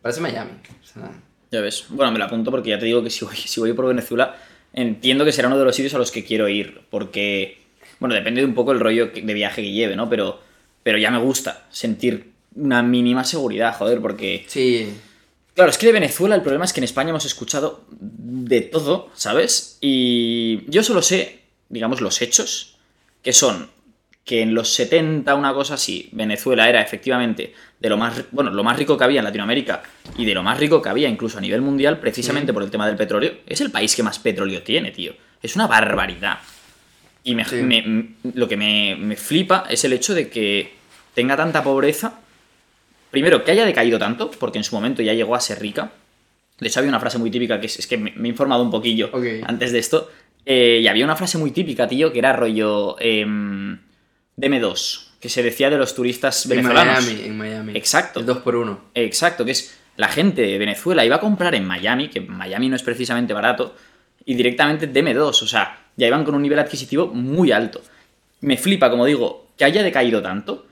[0.00, 0.52] Parece Miami.
[0.52, 1.10] O sea,
[1.50, 1.84] Ya ves.
[1.90, 4.36] Bueno, me lo apunto porque ya te digo que si voy, si voy por Venezuela,
[4.72, 6.80] entiendo que será uno de los sitios a los que quiero ir.
[6.88, 7.58] Porque,
[7.98, 10.08] bueno, depende de un poco el rollo de viaje que lleve, ¿no?
[10.08, 10.40] Pero,
[10.82, 14.44] pero ya me gusta sentir una mínima seguridad, joder, porque...
[14.48, 14.94] sí.
[15.60, 19.10] Claro, es que de Venezuela el problema es que en España hemos escuchado de todo,
[19.14, 19.76] ¿sabes?
[19.82, 22.78] Y yo solo sé, digamos, los hechos,
[23.22, 23.68] que son
[24.24, 28.64] que en los 70, una cosa así, Venezuela era efectivamente de lo más, bueno, lo
[28.64, 29.82] más rico que había en Latinoamérica
[30.16, 32.86] y de lo más rico que había incluso a nivel mundial, precisamente por el tema
[32.86, 33.34] del petróleo.
[33.46, 35.12] Es el país que más petróleo tiene, tío.
[35.42, 36.38] Es una barbaridad.
[37.22, 37.56] Y me- Sí.
[37.56, 40.72] me- m- lo que me, me flipa es el hecho de que
[41.12, 42.20] tenga tanta pobreza.
[43.10, 45.92] Primero, que haya decaído tanto, porque en su momento ya llegó a ser rica.
[46.58, 48.62] De hecho, había una frase muy típica que es, es que me, me he informado
[48.62, 49.10] un poquillo
[49.44, 50.10] antes de esto.
[50.46, 52.96] eh, y había una frase muy típica, tío, que era rollo.
[53.00, 53.78] em,
[54.36, 57.04] DM2, que se decía de los turistas En venezolanos.
[57.04, 57.72] Miami, en Miami.
[57.76, 58.20] Exacto.
[58.20, 61.66] El 2 por 1 Exacto, que es la gente de Venezuela iba a comprar en
[61.66, 63.74] Miami, que Miami no es precisamente barato,
[64.24, 67.82] y directamente DM2, o sea, ya iban con un nivel adquisitivo muy alto.
[68.40, 70.66] Me flipa, como digo, que haya decaído tanto,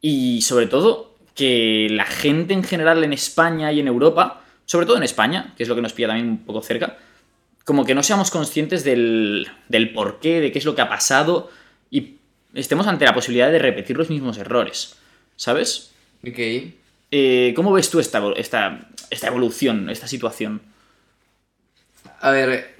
[0.00, 4.96] y sobre todo que la gente en general en España y en Europa, sobre todo
[4.96, 6.96] en España, que es lo que nos pilla también un poco cerca,
[7.64, 11.50] como que no seamos conscientes del, del porqué, de qué es lo que ha pasado,
[11.90, 12.16] y
[12.54, 14.96] estemos ante la posibilidad de repetir los mismos errores,
[15.36, 15.92] ¿sabes?
[16.26, 16.38] Ok.
[17.10, 20.62] Eh, ¿Cómo ves tú esta, esta, esta evolución, esta situación?
[22.20, 22.73] A ver.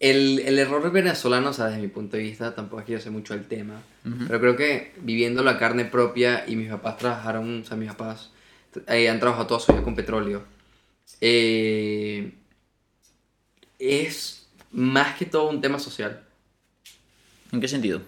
[0.00, 3.00] El, el error venezolano, o sea, desde mi punto de vista, tampoco es que yo
[3.00, 3.82] sé mucho del tema.
[4.26, 8.32] Pero creo que viviendo la carne propia y mis papás trabajaron, o sea, mis papás
[8.88, 10.44] eh, han trabajado toda su vida con petróleo.
[11.20, 12.32] eh,
[13.78, 16.26] es más que todo un tema social.
[17.52, 18.02] ¿En qué sentido?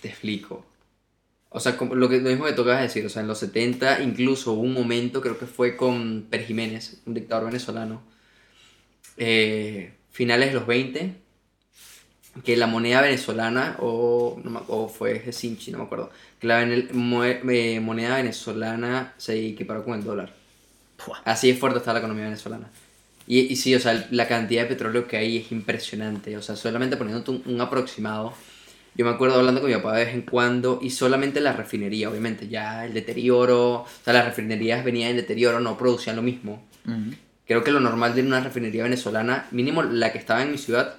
[0.00, 0.66] Te explico.
[1.50, 4.02] O sea, como lo, que, lo mismo que tocas decir, o sea, en los 70
[4.02, 8.02] incluso hubo un momento, creo que fue con Pérez Jiménez, un dictador venezolano,
[9.16, 11.14] eh, finales de los 20,
[12.44, 16.10] que la moneda venezolana, o, o fue Gesinchi, no me acuerdo,
[16.40, 20.32] que la eh, moneda venezolana se equiparó con el dólar.
[21.24, 22.70] Así de fuerte está la economía venezolana.
[23.26, 26.36] Y, y sí, o sea, la cantidad de petróleo que hay es impresionante.
[26.36, 28.34] O sea, solamente poniéndote un, un aproximado.
[28.94, 32.10] Yo me acuerdo hablando con mi papá de vez en cuando y solamente la refinería,
[32.10, 36.62] obviamente, ya el deterioro, o sea, las refinerías venían en deterioro, no producían lo mismo.
[36.86, 37.14] Ujú.
[37.46, 40.96] Creo que lo normal de una refinería venezolana, mínimo la que estaba en mi ciudad,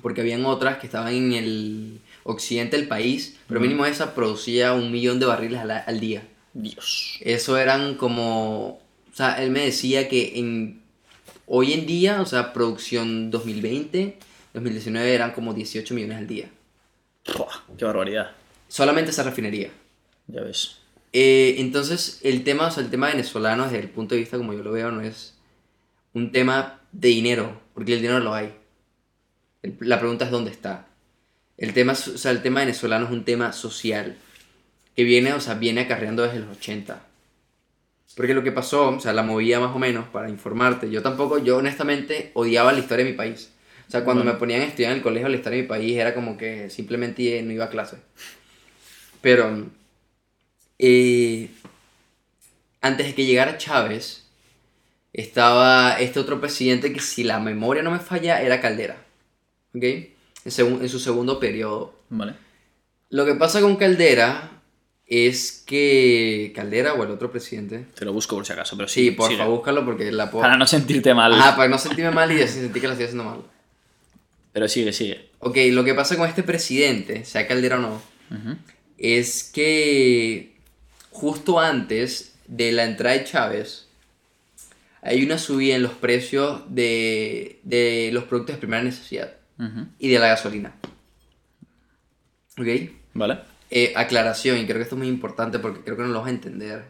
[0.00, 4.92] porque habían otras que estaban en el occidente del país, pero mínimo esa producía un
[4.92, 6.22] millón de barriles al, al día.
[6.54, 7.18] Dios.
[7.20, 8.80] Eso eran como.
[9.12, 10.82] O sea, él me decía que en,
[11.46, 14.18] hoy en día, o sea, producción 2020,
[14.54, 16.50] 2019 eran como 18 millones al día.
[17.76, 18.32] Qué barbaridad.
[18.68, 19.70] Solamente esa refinería.
[20.28, 20.81] Ya ves.
[21.12, 24.54] Eh, entonces, el tema, o sea, el tema venezolano, desde el punto de vista como
[24.54, 25.34] yo lo veo, no es
[26.14, 28.54] un tema de dinero, porque el dinero lo hay.
[29.62, 30.88] El- la pregunta es dónde está.
[31.58, 34.16] El tema, o sea, el tema venezolano es un tema social,
[34.96, 37.06] que viene, o sea, viene acarreando desde los 80.
[38.16, 40.90] Porque lo que pasó, o sea, la movía más o menos para informarte.
[40.90, 43.52] Yo tampoco, yo honestamente odiaba la historia de mi país.
[43.88, 45.96] O sea, cuando me ponían a estudiar en el colegio la historia de mi país
[45.96, 47.98] era como que simplemente no iba a clase.
[49.20, 49.70] Pero
[50.82, 51.48] eh,
[52.80, 54.24] antes de que llegara Chávez,
[55.12, 58.96] estaba este otro presidente que si la memoria no me falla era Caldera.
[59.74, 59.82] ¿Ok?
[60.44, 61.94] en, su segundo periodo.
[62.10, 62.34] Vale.
[63.10, 64.50] Lo que pasa con Caldera
[65.06, 66.52] es que...
[66.54, 67.86] Caldera o el otro presidente.
[67.94, 69.10] Te lo busco por si acaso, pero Sí, sí.
[69.12, 71.32] porfa, búscalo porque la po- Para no sentirte mal.
[71.36, 73.42] Ah, para no sentirme mal y sentir que la estoy haciendo mal.
[74.52, 75.28] Pero sigue, sigue.
[75.38, 78.02] Ok, lo que pasa con este presidente, sea Caldera o no,
[78.98, 80.51] es que
[81.12, 83.86] justo antes de la entrada de Chávez,
[85.02, 89.86] hay una subida en los precios de, de los productos de primera necesidad Ujú.
[89.98, 90.74] y de la gasolina.
[92.58, 92.66] ¿Ok?
[93.14, 93.38] Vale.
[93.70, 96.28] Eh, aclaración, y creo que esto es muy importante porque creo que no lo vas
[96.28, 96.84] a entender.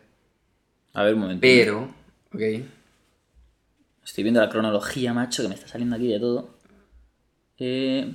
[0.94, 1.40] A ver, un momento.
[1.40, 1.94] Pero,
[2.34, 2.40] ¿ok?
[4.04, 6.50] Estoy viendo la cronología, macho, que me está saliendo aquí de todo.
[7.58, 8.12] Eh,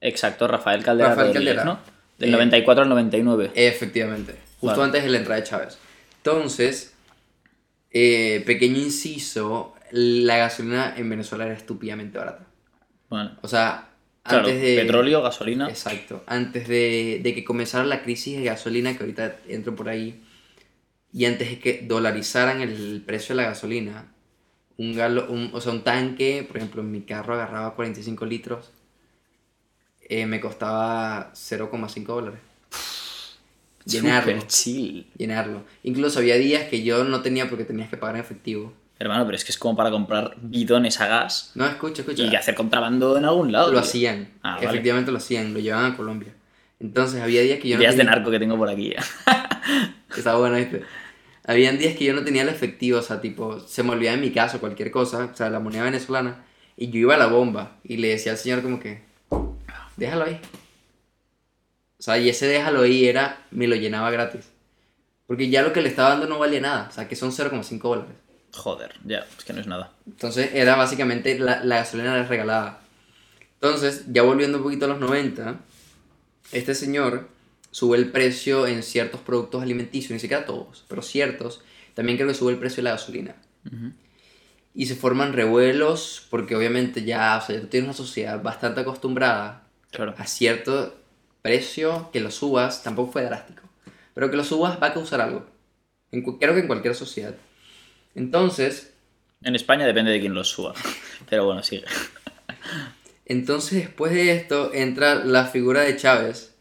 [0.00, 1.64] Exacto, Rafael Caldera Rafael Caldera.
[1.64, 1.78] ¿no?
[2.18, 3.52] Del Eh, 94 al 99.
[3.54, 4.84] Efectivamente, justo Vale.
[4.84, 5.78] antes de la entrada de Chávez.
[6.18, 6.94] Entonces,
[7.90, 12.46] eh, pequeño inciso, la gasolina en Venezuela era estúpidamente barata.
[13.10, 13.30] Vale.
[13.42, 13.88] O sea,
[14.22, 14.76] Claro, antes de...
[14.76, 15.68] petróleo, gasolina.
[15.68, 16.22] Exacto.
[16.28, 20.22] Antes de, de que comenzara la crisis de gasolina, que ahorita entro por ahí,
[21.12, 24.06] y antes de que dolarizaran el precio de la gasolina,
[24.78, 28.70] un galo, un- o sea, un tanque, por ejemplo, en mi carro agarraba 45 litros,
[30.08, 32.40] eh, me costaba 0,5 dólares.
[33.84, 34.32] Llenarlo.
[34.32, 35.06] Super chill.
[35.16, 35.64] Llenarlo.
[35.82, 38.72] Incluso había días que yo no tenía porque tenías que pagar en efectivo.
[38.98, 42.22] Hermano, pero es que es como para comprar bidones a gas No, escucha, escucha.
[42.22, 43.66] y hacer contrabando en algún lado.
[43.66, 43.80] Lo tío.
[43.80, 44.28] hacían.
[44.42, 44.66] Ah, vale.
[44.66, 45.52] Efectivamente lo hacían.
[45.54, 46.32] Lo llevaban a Colombia.
[46.78, 48.04] Entonces había días que yo no de tenía...
[48.04, 48.94] narco que tengo por aquí.
[50.16, 50.82] Está bueno, ¿viste?
[51.44, 54.20] Habían días que yo no tenía el efectivo, o sea, tipo, se me olvidaba en
[54.20, 56.44] mi caso cualquier cosa, o sea, la moneda venezolana,
[56.76, 59.02] y yo iba a la bomba y le decía al señor como que,
[59.96, 60.40] déjalo ahí.
[62.02, 64.48] O sea, y ese déjalo ahí era, me lo llenaba gratis.
[65.28, 67.80] Porque ya lo que le estaba dando no valía nada, o sea, que son 0,5
[67.80, 68.16] dólares.
[68.52, 69.92] Joder, ya, es que no es nada.
[70.04, 72.80] Entonces era básicamente la, la gasolina era regalada.
[73.54, 75.60] Entonces, ya volviendo un poquito a los 90,
[76.50, 77.28] este señor
[77.70, 81.62] sube el precio en ciertos productos alimenticios, ni siquiera todos, pero ciertos.
[81.94, 83.36] También creo que sube el precio de la gasolina.
[84.74, 88.80] Y se forman revuelos porque obviamente ya, o sea, ya tú tienes una sociedad bastante
[88.80, 90.14] acostumbrada Claro.
[90.18, 90.96] a cierto
[91.42, 93.62] precio, que lo subas, tampoco fue drástico,
[94.14, 95.46] pero que lo subas va a causar algo.
[96.12, 97.34] En creo que en cualquier sociedad.
[98.14, 98.92] Entonces,
[99.42, 100.74] En España depende de quién los suba.
[101.28, 101.84] Pero bueno, sigue.
[103.24, 106.54] Entonces, después de esto, entra la figura de Chávez,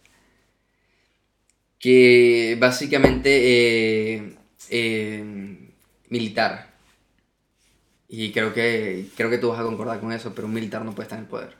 [1.79, 4.37] que básicamente eh,
[4.69, 5.69] eh,
[6.09, 6.71] militar.
[8.07, 10.93] Y creo que, creo que tú vas a concordar con eso, pero un militar no
[10.93, 11.55] puede estar en el poder.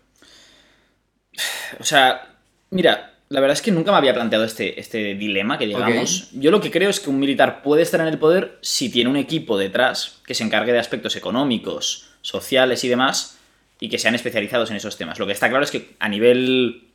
[1.80, 2.38] O sea,
[2.70, 6.32] mira, la verdad es que nunca me había planteado este, este dilema que digamos.
[6.34, 9.10] Yo lo que creo es que un militar puede estar en el poder si tiene
[9.10, 13.40] un equipo detrás que se encargue de aspectos económicos, sociales y demás,
[13.80, 15.18] y que sean especializados en esos temas.
[15.18, 16.90] Lo que está claro es que a nivel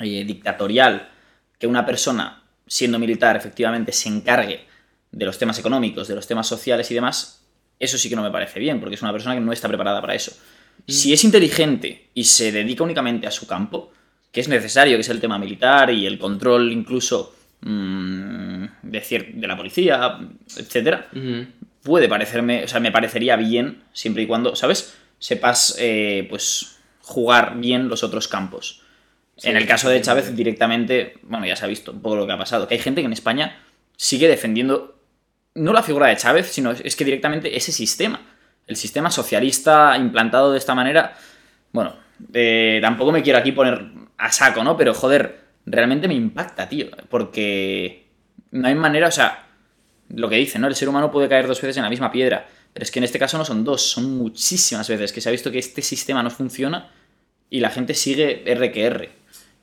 [0.00, 1.08] eh, dictatorial,
[1.56, 4.66] que una persona, siendo militar, efectivamente se encargue
[5.12, 7.44] de los temas económicos, de los temas sociales y demás,
[7.78, 10.00] eso sí que no me parece bien, porque es una persona que no está preparada
[10.00, 10.32] para eso.
[10.88, 13.92] Si es inteligente y se dedica únicamente a su campo,
[14.32, 19.46] que es necesario, que es el tema militar y el control incluso mm, de, de
[19.46, 20.18] la policía,
[20.56, 21.08] etcétera,
[21.82, 24.96] puede parecerme, o sea, me parecería bien siempre y cuando, ¿sabes?
[25.18, 28.82] Sepas, eh, pues, jugar bien los otros campos.
[29.36, 30.00] Sí, en el caso de.
[30.00, 32.80] Chávez, directamente, bueno, ya se ha visto un poco lo que ha pasado, que hay
[32.80, 33.58] gente que en España
[33.96, 34.96] sigue defendiendo
[35.54, 38.20] no la figura de Chávez, sino es que directamente ese sistema,
[38.66, 41.16] el sistema socialista implantado de esta manera,
[41.72, 41.96] bueno,
[42.32, 43.84] eh, tampoco me quiero aquí poner
[44.20, 44.76] a saco, ¿no?
[44.76, 48.06] Pero joder, realmente me impacta, tío, porque
[48.50, 49.46] no hay manera, o sea,
[50.08, 50.68] lo que dicen, ¿no?
[50.68, 53.04] El ser humano puede caer dos veces en la misma piedra, pero es que en
[53.04, 56.22] este caso no son dos, son muchísimas veces que se ha visto que este sistema
[56.22, 56.90] no funciona
[57.48, 59.10] y la gente sigue R que R,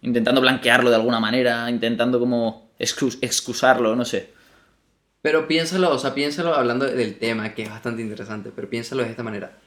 [0.02, 4.34] intentando blanquearlo de alguna manera, intentando como excus- excusarlo, no sé.
[5.22, 9.10] Pero piénsalo, o sea, piénsalo hablando del tema, que es bastante interesante, pero piénsalo de
[9.10, 9.58] esta manera.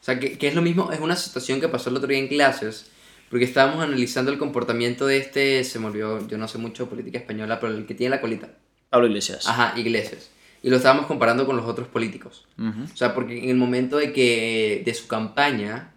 [0.00, 2.18] O sea, que, que es lo mismo, es una situación que pasó el otro día
[2.18, 2.90] en clases,
[3.30, 6.90] porque estábamos analizando el comportamiento de este, se me olvidó, yo no sé mucho de
[6.90, 8.50] política española, pero el que tiene la colita.
[8.90, 9.46] Pablo Iglesias.
[9.48, 10.30] Ajá, Iglesias.
[10.62, 12.46] Y lo estábamos comparando con los otros políticos.
[12.58, 12.84] Ujú.
[12.92, 15.92] O sea, porque en el momento de que de su campaña,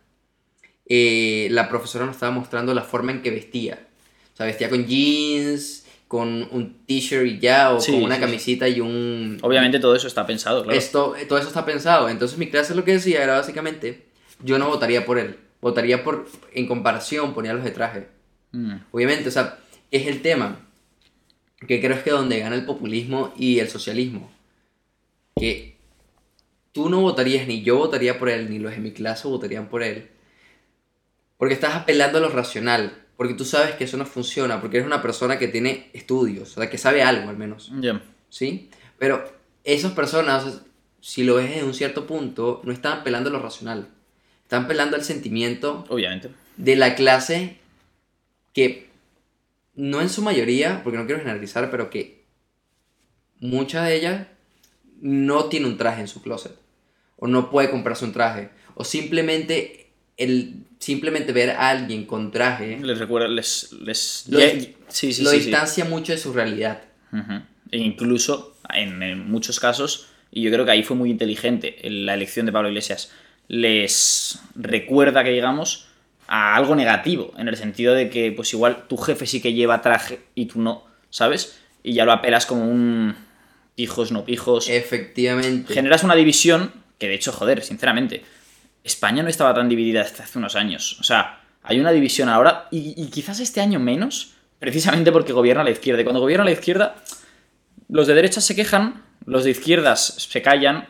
[0.87, 3.87] eh, la profesora nos estaba mostrando la forma en que vestía.
[4.33, 8.21] O sea, vestía con jeans, con un t-shirt y ya, o Sí, con una sí,
[8.21, 8.25] sí.
[8.25, 9.37] camisita y un...
[9.41, 10.77] Obviamente todo eso está pensado, claro.
[10.77, 12.09] Esto, todo eso está pensado.
[12.09, 14.07] Entonces mi clase lo que decía era básicamente,
[14.43, 15.37] yo no votaría por él.
[15.61, 18.07] Votaría por, en comparación, ponía los de traje.
[18.51, 18.75] Mm.
[18.91, 19.59] Obviamente, o sea,
[19.91, 20.65] es el tema
[21.67, 24.31] que creo es que donde gana el populismo y el socialismo.
[25.35, 25.77] Que
[26.71, 29.83] tú no votarías, ni yo votaría por él, ni los de mi clase votarían por
[29.83, 30.09] él.
[31.37, 33.05] Porque estás apelando a lo racional.
[33.17, 34.61] Porque tú sabes que eso no funciona.
[34.61, 36.51] Porque eres una persona que tiene estudios.
[36.51, 37.71] O sea, que sabe algo al menos.
[37.79, 38.01] Ya.
[38.29, 38.69] ¿Sí?
[38.97, 39.23] Pero
[39.63, 40.61] esas personas,
[41.01, 43.89] si lo ves en un cierto punto, no están apelando a lo racional.
[44.49, 46.31] Están apelando al sentimiento Obviamente.
[46.57, 47.57] de la clase
[48.51, 48.89] que
[49.75, 52.23] no en su mayoría, porque no quiero generalizar, pero que
[53.39, 54.27] muchas de ellas
[55.01, 56.53] no tiene un traje en su closet
[57.17, 62.79] o no puede comprarse un traje o simplemente el simplemente ver a alguien con traje
[62.81, 63.71] Les recuerda, les...
[63.73, 64.25] les...
[64.29, 64.49] Lo- ya-
[64.87, 66.81] sí, sí, lo sí, distancia mucho de su realidad.
[67.13, 67.33] Ujú.
[67.69, 72.07] E incluso, en, en muchos casos, y yo creo que ahí fue muy inteligente en
[72.07, 73.11] la elección de Pablo Iglesias,
[73.49, 75.87] les recuerda que digamos
[76.27, 79.81] a algo negativo, en el sentido de que pues igual tu jefe sí que lleva
[79.81, 81.59] traje y tú no, ¿sabes?
[81.83, 83.15] Y ya lo apelas como un
[83.75, 84.69] pijos, no pijos.
[84.69, 85.73] Efectivamente.
[85.73, 88.23] Generas una división que de hecho, joder, sinceramente,
[88.83, 90.97] España no estaba tan dividida hasta hace unos años.
[90.99, 95.63] O sea, hay una división ahora y, y quizás este año menos, precisamente porque gobierna
[95.63, 96.01] la izquierda.
[96.01, 96.97] Y cuando gobierna la izquierda,
[97.87, 100.87] los de derechas se quejan, los de izquierdas se callan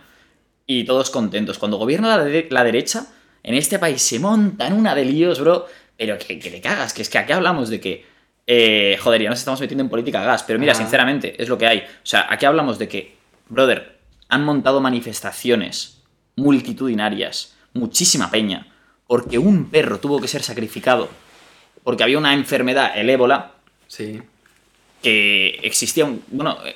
[0.70, 1.58] y todos contentos.
[1.58, 3.08] Cuando gobierna la, de- la derecha,
[3.42, 5.66] en este país se montan una de líos, bro,
[5.98, 8.06] pero que, que te cagas, que es que aquí hablamos de que,
[8.46, 11.66] eh, joder, ya nos estamos metiendo en política gas, pero mira, sinceramente, es lo que
[11.66, 11.80] hay.
[11.80, 13.16] O sea, aquí hablamos de que,
[13.50, 13.98] brother,
[14.30, 16.04] han montado manifestaciones
[16.36, 18.68] multitudinarias, muchísima peña,
[19.08, 21.10] porque un perro tuvo que ser sacrificado,
[21.84, 23.54] porque había una enfermedad, el ébola,
[23.88, 24.22] Sí.
[25.02, 26.76] que existía un, bueno, eh,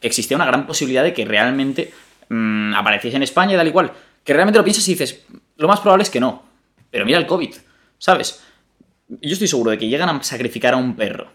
[0.00, 1.92] que existía una gran posibilidad de que realmente
[2.28, 3.92] mm, apareciese en España y tal igual.
[4.24, 6.42] Que realmente lo piensas y dices, lo más probable es que no.
[6.90, 7.54] Pero mira el COVID,
[7.98, 8.42] ¿sabes?
[9.08, 11.30] Yo estoy seguro de que llegan a sacrificar a un perro.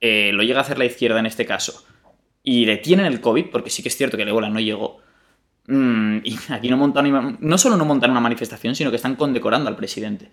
[0.00, 1.84] eh, lo llega a hacer la izquierda en este caso.
[2.42, 5.00] Y detienen el COVID, porque sí que es cierto que el ébola no llegó.
[5.66, 9.68] Mm, y aquí no montan no solo no montan una manifestación, sino que están condecorando
[9.68, 10.30] al presidente.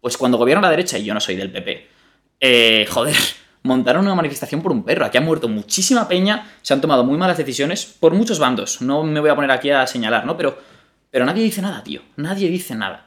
[0.00, 1.88] Pues cuando gobierna la derecha, y yo no soy del PP,
[2.40, 3.16] eh, joder,
[3.66, 5.04] montaron una manifestación por un perro.
[5.04, 8.80] Aquí ha muerto muchísima peña, se han tomado muy malas decisiones por muchos bandos.
[8.80, 10.36] No me voy a poner aquí a señalar, ¿no?
[10.36, 10.58] Pero,
[11.10, 12.00] pero nadie dice nada, tío.
[12.16, 13.06] Nadie dice nada.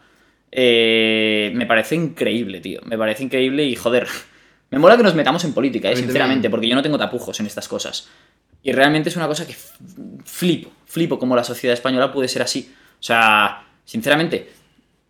[0.51, 2.82] Eh, me parece increíble, tío.
[2.86, 4.07] Me parece increíble y, joder,
[4.70, 5.95] me mola que nos metamos en política, ¿eh?
[5.95, 8.10] sinceramente, porque yo no tengo tapujos en estas cosas.
[8.62, 9.55] Y realmente es una cosa que
[10.26, 12.74] flipo, flipo como la sociedad española puede ser así.
[12.99, 14.51] O sea, sinceramente,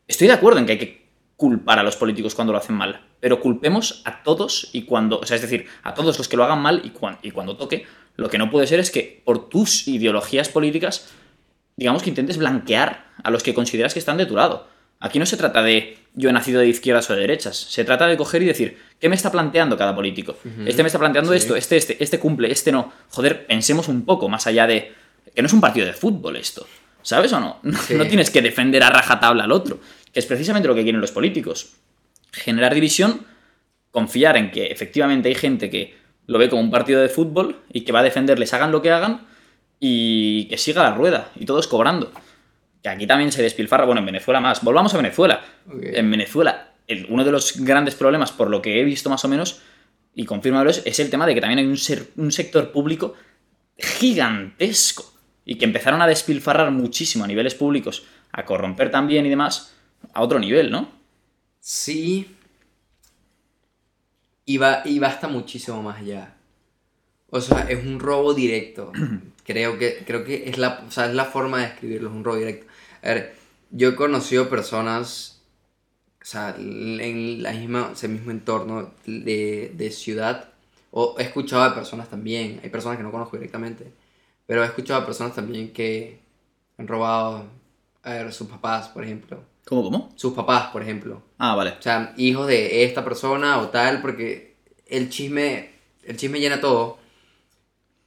[0.07, 3.01] estoy de acuerdo en que hay que culpar a los políticos cuando lo hacen mal,
[3.19, 6.43] pero culpemos a todos y cuando, o sea, es decir, a todos los que lo
[6.43, 9.49] hagan mal y, cuan- y cuando toque, lo que no puede ser es que por
[9.49, 11.09] tus ideologías políticas,
[11.77, 14.67] digamos que intentes blanquear a los que consideras que están de tu lado.
[15.01, 18.07] Aquí no se trata de yo he nacido de izquierdas o de derechas, se trata
[18.07, 20.35] de coger y decir, ¿qué me está planteando cada político?
[20.65, 21.37] Este me está planteando Sí.
[21.37, 22.91] esto, este, este, este cumple, este no.
[23.11, 24.91] Joder, pensemos un poco más allá de
[25.33, 26.67] que no es un partido de fútbol esto.
[27.01, 27.59] ¿Sabes o no?
[27.63, 27.93] No, Sí.
[27.93, 29.79] no tienes que defender a rajatabla al otro,
[30.11, 31.71] que es precisamente lo que quieren los políticos.
[32.31, 33.25] Generar división,
[33.91, 37.81] confiar en que efectivamente hay gente que lo ve como un partido de fútbol y
[37.81, 39.25] que va a defenderles hagan lo que hagan
[39.79, 42.11] y que siga la rueda y todos cobrando.
[42.83, 44.63] Que aquí también se despilfarra, bueno, en Venezuela más.
[44.63, 45.41] Volvamos a Venezuela.
[45.97, 49.27] En Venezuela, el- uno de los grandes problemas, por lo que he visto más o
[49.27, 49.61] menos,
[50.15, 53.15] y confírmalo, es, es el tema de que también hay un, ser- un sector público
[53.77, 55.11] gigantesco
[55.45, 59.73] y que empezaron a despilfarrar muchísimo a niveles públicos, a corromper también y demás,
[60.13, 60.89] a otro nivel, ¿no?
[61.59, 62.35] Sí.
[64.45, 66.35] Y va, y va hasta muchísimo más allá.
[67.29, 68.91] O sea, es un robo directo.
[69.45, 72.23] creo que, creo que es la, o sea, es la forma de describirlo, es un
[72.23, 72.67] robo directo.
[73.03, 73.35] A ver,
[73.71, 75.41] yo he conocido personas,
[76.21, 80.49] o sea, en la misma, ese mismo entorno de, de ciudad,
[80.91, 83.91] o he escuchado de personas también, hay personas que no conozco directamente,
[84.47, 86.19] pero he escuchado de personas también que
[86.77, 87.45] han robado,
[88.03, 89.43] a ver, sus papás, por ejemplo.
[89.65, 90.13] ¿Cómo, cómo?
[90.15, 91.21] Sus papás, por ejemplo.
[91.39, 91.71] Ah, vale.
[91.79, 95.71] O sea, hijos de esta persona o tal, porque el chisme,
[96.03, 96.99] el chisme llena todo.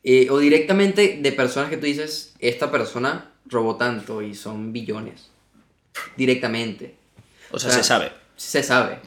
[0.05, 5.31] Eh, o directamente de personas que tú dices, esta persona robó tanto y son billones.
[6.17, 6.95] Directamente.
[7.51, 8.13] O sea, O sea, se sabe.
[8.37, 8.99] Se sabe.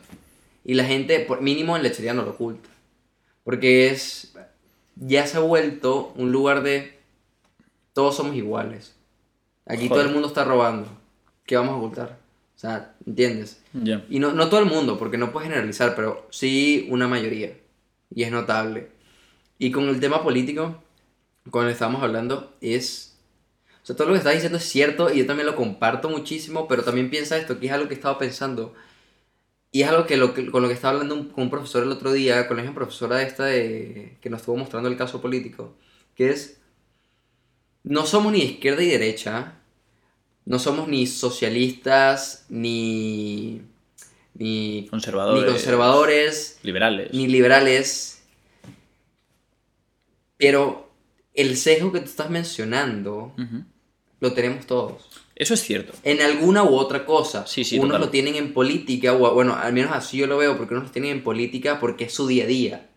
[0.64, 2.70] Y la gente, por mínimo en lechería no lo oculta.
[3.44, 4.34] Porque es.
[4.96, 6.98] Ya se ha vuelto un lugar de.
[7.94, 8.96] Todos somos iguales.
[9.68, 10.88] Aquí todo el mundo está robando.
[11.46, 12.25] ¿Qué vamos a ocultar?
[12.56, 13.62] O sea, ¿entiendes?
[13.74, 14.06] Ya.
[14.10, 17.58] Y no, no todo el mundo, porque no puedes generalizar, pero sí una mayoría.
[18.14, 18.90] Y es notable.
[19.60, 20.82] Y con el tema político,
[21.50, 23.18] con el que estábamos hablando, es...
[23.84, 26.68] O sea, todo lo que estás diciendo es cierto y yo también lo comparto muchísimo,
[26.68, 28.74] pero también piensa esto, que es algo que estaba pensando.
[29.72, 31.84] Y es algo que, lo que- con lo que estaba hablando un- con un profesor
[31.84, 35.22] el otro día, con la misma profesora esta de, que nos estuvo mostrando el caso
[35.22, 35.76] político,
[36.16, 36.62] que es...
[37.84, 39.60] No somos ni izquierda y derecha,
[40.46, 43.62] no somos ni socialistas, ni,
[44.36, 45.44] ni Conservadores.
[45.44, 47.14] ni conservadores, Liberales.
[47.14, 48.22] ni liberales.
[50.38, 50.92] Pero
[51.34, 53.34] el sesgo que tú estás mencionando
[54.20, 55.08] lo tenemos todos.
[55.36, 55.94] Eso es cierto.
[56.04, 57.46] En alguna u otra cosa.
[57.46, 58.02] Sí, sí, unos total.
[58.02, 60.92] lo tienen en política, o bueno, al menos así yo lo veo, porque unos lo
[60.92, 62.90] tienen en política porque es su día a día.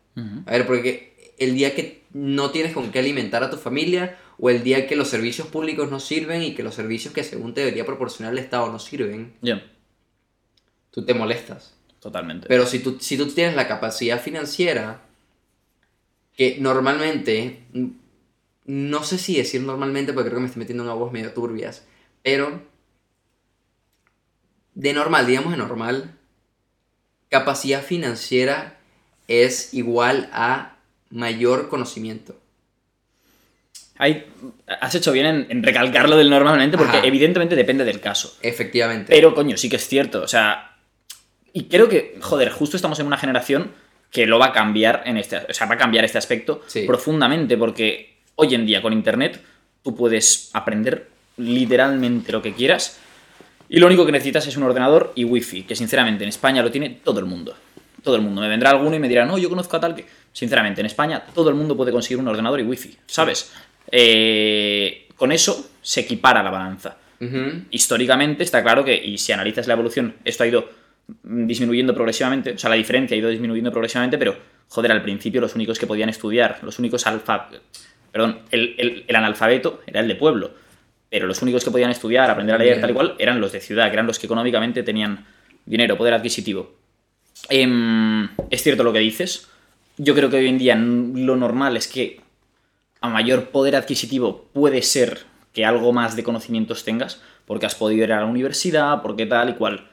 [0.47, 4.51] A ver, porque el día que no tienes con qué alimentar a tu familia, o
[4.51, 7.61] el día que los servicios públicos no sirven y que los servicios que según te
[7.63, 9.63] debería proporcionar el Estado no sirven, Ya,
[10.91, 11.75] tú te molestas.
[12.01, 12.47] totalmente.
[12.49, 15.03] Pero si tú, si tú tienes la capacidad financiera,
[16.37, 17.65] que normalmente,
[18.65, 21.85] no sé si decir normalmente, porque creo que me estoy metiendo en aguas medio turbias,
[22.23, 22.63] pero
[24.75, 26.15] de normal, digamos de normal,
[27.29, 28.79] capacidad financiera
[29.27, 30.77] es igual a
[31.11, 32.41] mayor conocimiento.
[33.99, 34.27] Hay-
[34.81, 37.07] has hecho bien en, en recalcarlo del normalmente porque Ajá.
[37.07, 38.37] evidentemente depende del caso.
[38.43, 39.13] Efectivamente.
[39.15, 40.23] Pero, coño, sí que es cierto.
[40.23, 40.77] O sea,
[41.53, 43.73] y creo que, joder, justo estamos en una generación
[44.11, 46.85] que lo va a cambiar en este, o sea, va a cambiar este aspecto Sí.
[46.87, 49.43] profundamente porque hoy en día con internet
[49.83, 52.99] tú puedes aprender literalmente lo que quieras
[53.69, 56.71] y lo único que necesitas es un ordenador y wifi, que sinceramente en España lo
[56.71, 57.55] tiene todo el mundo.
[58.03, 58.41] Todo el mundo.
[58.41, 60.07] Me vendrá alguno y me dirá, no, yo conozco a tal que...
[60.33, 63.53] Sinceramente, en España todo el mundo puede conseguir un ordenador y wifi, ¿sabes?
[63.91, 66.97] Eh, con eso se equipara la balanza
[67.71, 70.69] históricamente está claro que, y si analizas la evolución, esto ha ido
[71.25, 74.37] disminuyendo progresivamente, o sea, la diferencia ha ido disminuyendo progresivamente, pero,
[74.69, 77.49] joder, al principio los únicos que podían estudiar, los únicos alfa...
[78.13, 80.53] Perdón, el, el- el analfabeto era el de pueblo,
[81.11, 82.81] pero los únicos que podían estudiar, aprender a leer, Bien.
[82.83, 85.27] tal y cual, eran los de ciudad, que eran los que económicamente tenían
[85.67, 86.73] dinero, poder adquisitivo.
[87.49, 89.49] Em, es cierto lo que dices.
[89.97, 92.21] Yo creo que hoy en día lo normal es que
[93.01, 95.21] a mayor poder adquisitivo puede ser
[95.53, 99.51] que algo más de conocimientos tengas, porque has podido ir a la universidad, porque tal
[99.51, 99.89] y cual.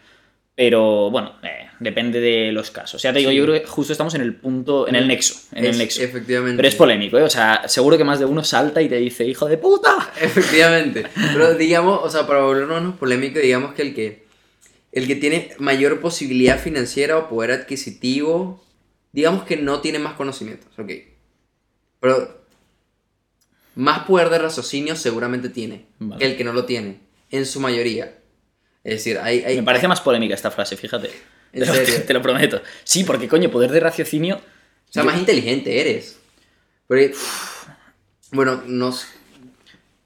[0.55, 3.01] Pero bueno, eh, depende de los casos.
[3.01, 3.37] Ya te digo, Sí.
[3.37, 6.01] yo creo que justo estamos en el punto, en el nexo, en Es- el nexo.
[6.01, 6.55] Efectivamente.
[6.57, 7.23] Pero es polémico, ¿eh?
[7.23, 10.11] O sea, seguro que más de uno salta y te dice, hijo de puta.
[10.21, 11.05] Efectivamente.
[11.33, 14.25] Pero digamos, o sea, para volvernos polémico, digamos que el que
[14.93, 18.63] el que tiene mayor posibilidad financiera o poder adquisitivo,
[19.11, 20.89] digamos que no tiene más conocimientos, ok.
[21.99, 22.44] Pero
[23.75, 26.19] más poder de raciocinio seguramente tiene Vale.
[26.19, 26.99] que el que no lo tiene,
[27.31, 28.17] en su mayoría.
[28.83, 29.43] Es decir, hay...
[29.43, 31.09] hay Me parece más polémica esta frase, fíjate.
[31.53, 32.03] ¿En Te lo- serio?
[32.07, 32.61] Te lo prometo.
[32.83, 34.35] Sí, porque coño, poder de raciocinio.
[34.37, 36.19] O sea, más inteligente eres.
[36.87, 37.65] Pero, uf,
[38.31, 39.07] bueno, no sé.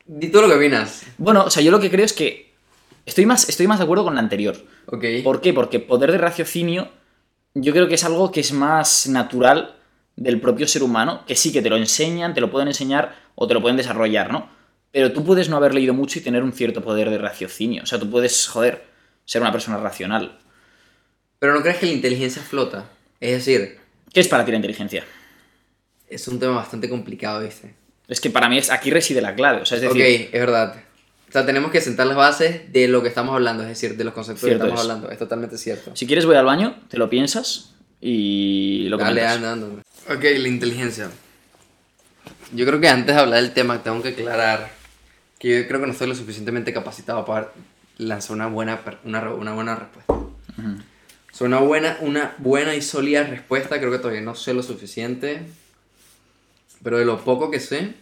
[0.06, 1.04] Di tú lo que opinas.
[1.18, 2.54] Bueno, o sea, yo lo que creo es que
[3.06, 4.56] estoy más, estoy más de acuerdo con la anterior.
[4.88, 5.04] Ok.
[5.24, 5.54] ¿Por qué?
[5.54, 6.90] Porque poder de raciocinio
[7.54, 9.76] yo creo que es algo que es más natural
[10.16, 13.48] del propio ser humano, que sí que te lo enseñan, te lo pueden enseñar o
[13.48, 14.50] te lo pueden desarrollar, ¿no?
[14.92, 17.84] Pero tú puedes no haber leído mucho y tener un cierto poder de raciocinio.
[17.84, 18.84] O sea, tú puedes, joder,
[19.24, 20.38] ser una persona racional.
[21.40, 22.90] Pero no crees que la inteligencia flota.
[23.22, 23.78] Es decir,
[24.14, 25.06] ¿Qué es para ti la inteligencia?
[26.10, 27.76] es un tema bastante complicado, ¿viste?
[28.08, 29.62] Es que para mí es, aquí reside la clave.
[29.62, 30.76] O sea, es ok, decir, es verdad.
[31.30, 34.04] O sea, tenemos que sentar las bases de lo que estamos hablando, es decir, de
[34.04, 34.90] los conceptos Cierto que estamos es.
[34.90, 35.12] hablando.
[35.12, 35.96] Es totalmente cierto.
[35.96, 39.36] si quieres voy al baño, te lo piensas y lo Dale, comentas.
[39.36, 39.84] anda, anda.
[40.10, 41.10] Ok, la inteligencia.
[42.54, 44.72] Yo creo que antes de hablar del tema tengo que aclarar
[45.38, 47.52] que yo creo que no estoy lo suficientemente capacitado para
[47.98, 50.14] lanzar una buena, una, una buena respuesta.
[50.14, 50.80] Ujú.
[51.32, 54.64] O sea, una buena, una buena y sólida respuesta, creo que todavía no sé lo
[54.64, 55.42] suficiente.
[56.84, 57.94] Pero de lo poco que sé,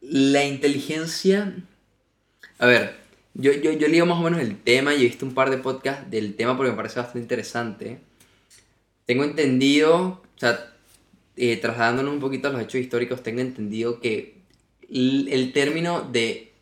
[0.00, 1.54] la inteligencia...
[2.58, 2.96] A ver,
[3.34, 5.58] yo, yo, yo leo más o menos el tema y he visto un par de
[5.58, 8.00] podcasts del tema porque me parece bastante interesante.
[9.04, 10.75] Tengo entendido, o sea,
[11.36, 14.36] eh, trasladándonos un poquito a los hechos históricos, tengo entendido que
[14.90, 16.52] el, término de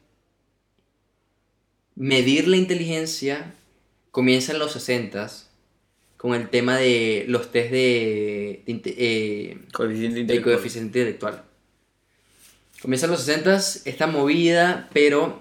[1.94, 3.54] medir la inteligencia
[4.10, 5.30] comienza en los 60
[6.16, 10.54] con el tema de los test de, eh, Coeficiente el intelectual.
[10.54, 11.44] coeficiente intelectual.
[12.80, 15.40] Comienza en los 60 esta movida, pero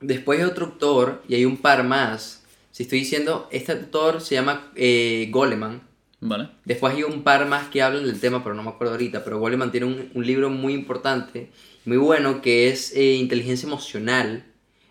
[0.00, 2.42] después hay otro autor y hay un par más.
[2.72, 5.89] Si estoy diciendo, este autor se llama eh, Goleman.
[6.20, 6.48] Vale.
[6.64, 9.24] Después hay un par más que hablan del tema, pero no me acuerdo ahorita.
[9.24, 11.50] Pero Goleman tiene un, un libro muy importante,
[11.86, 14.44] muy bueno, que es eh, Inteligencia Emocional.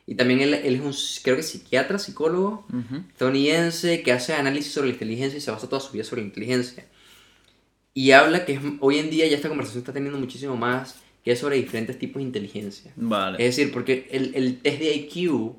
[0.08, 3.04] Y también él, él es un, creo que psiquiatra, psicólogo Ujú.
[3.12, 6.28] estadounidense que hace análisis sobre la inteligencia y se basa toda su vida sobre la
[6.30, 6.86] inteligencia.
[7.94, 11.34] Y habla que es- hoy en día ya esta conversación está teniendo muchísimo más, que
[11.34, 12.92] es sobre diferentes tipos de inteligencia.
[12.96, 13.38] Vale.
[13.46, 15.54] Es decir, porque el, el test de IQ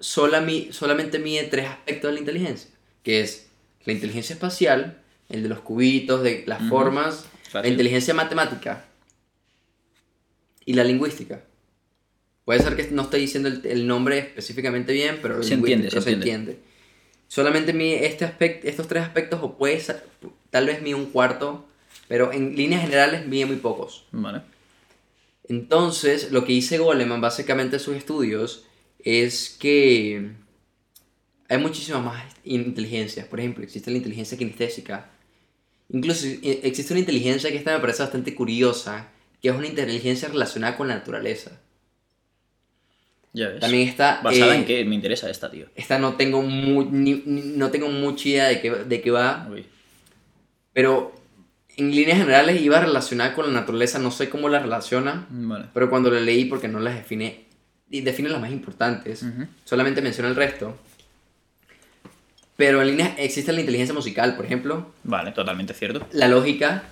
[0.00, 2.70] sola mi- solamente mide tres aspectos de la inteligencia,
[3.02, 3.45] que es
[3.86, 8.84] la inteligencia espacial, el de los cubitos, de las formas, la inteligencia matemática
[10.64, 11.42] y la lingüística.
[12.44, 16.10] Puede ser que no estoy diciendo el, el nombre específicamente bien, pero, Se entiende, se
[16.10, 16.58] entiende.
[17.28, 20.04] Solamente mide este aspecto, estos tres aspectos, o puede ser-
[20.50, 21.66] tal vez mide un cuarto,
[22.06, 24.04] pero en líneas generales mide muy pocos.
[24.12, 24.42] Vale.
[25.48, 28.64] Entonces, lo que dice Goleman básicamente en sus estudios
[29.04, 30.30] es que
[31.48, 33.26] hay muchísimas más inteligencias.
[33.26, 35.08] Por ejemplo, existe la inteligencia kinestésica.
[35.90, 39.08] Incluso eh, existe una inteligencia que esta me parece bastante curiosa,
[39.40, 41.52] que es una inteligencia relacionada con la naturaleza.
[43.32, 43.60] Ya ves.
[43.60, 44.20] También está...
[44.22, 44.84] ¿Basada eh, en qué?
[44.84, 45.66] Me interesa esta, tío.
[45.76, 49.46] Esta no tengo, mu- ni- ni- no tengo mucha idea de qué, de qué va,
[49.50, 49.66] Uy.
[50.72, 51.14] pero
[51.76, 55.66] en líneas generales iba relacionada con la naturaleza, no sé cómo la relaciona, Vale.
[55.74, 57.44] pero cuando lo leí, porque no las define,
[57.90, 59.46] define las más importantes, Ujú.
[59.64, 60.78] solamente menciona el resto.
[62.56, 66.06] Pero en líneas existe la inteligencia musical, por ejemplo, Vale, totalmente cierto.
[66.12, 66.84] la lógica,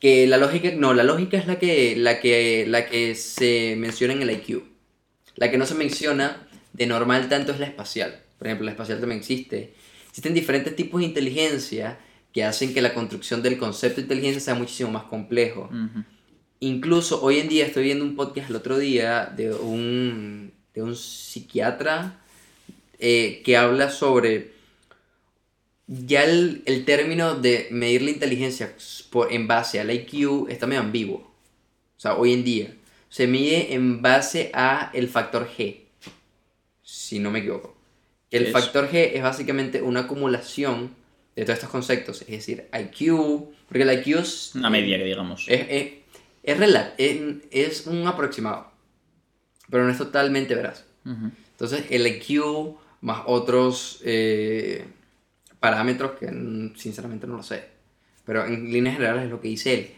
[0.00, 4.12] que la lógica, no, la lógica es la que, la que, la que se menciona
[4.12, 4.62] en el IQ.
[5.36, 8.20] La que no se menciona de normal tanto es la espacial.
[8.38, 9.72] Por ejemplo, la espacial también existe.
[10.08, 11.98] Existen diferentes tipos de inteligencia
[12.32, 15.70] que hacen que la construcción del concepto de inteligencia sea muchísimo más complejo.
[15.72, 16.04] Ujú.
[16.60, 20.96] Incluso hoy en día estoy viendo un podcast el otro día de un, de un
[20.96, 22.18] psiquiatra
[22.98, 24.55] eh, que habla sobre
[25.86, 28.74] ya el, el término de medir la inteligencia
[29.10, 31.18] por, en base al IQ está medio ambiguo.
[31.18, 32.74] O sea, hoy en día
[33.08, 35.78] se mide en base a el factor G,
[36.82, 37.76] si no me equivoco.
[38.30, 40.94] El factor G es básicamente una acumulación
[41.36, 45.46] de todos estos conceptos, es decir, IQ, porque el IQ es Una media, que digamos.
[45.48, 45.92] es, es,
[46.42, 46.60] es,
[46.98, 47.20] es,
[47.50, 48.70] es un aproximado,
[49.70, 50.84] pero no es totalmente veraz.
[51.04, 51.30] Ujú.
[51.52, 54.84] Entonces, el IQ más otros eh,
[55.66, 57.64] parámetros que mm, sinceramente no lo sé,
[58.24, 59.90] pero en líneas generales es lo que dice él.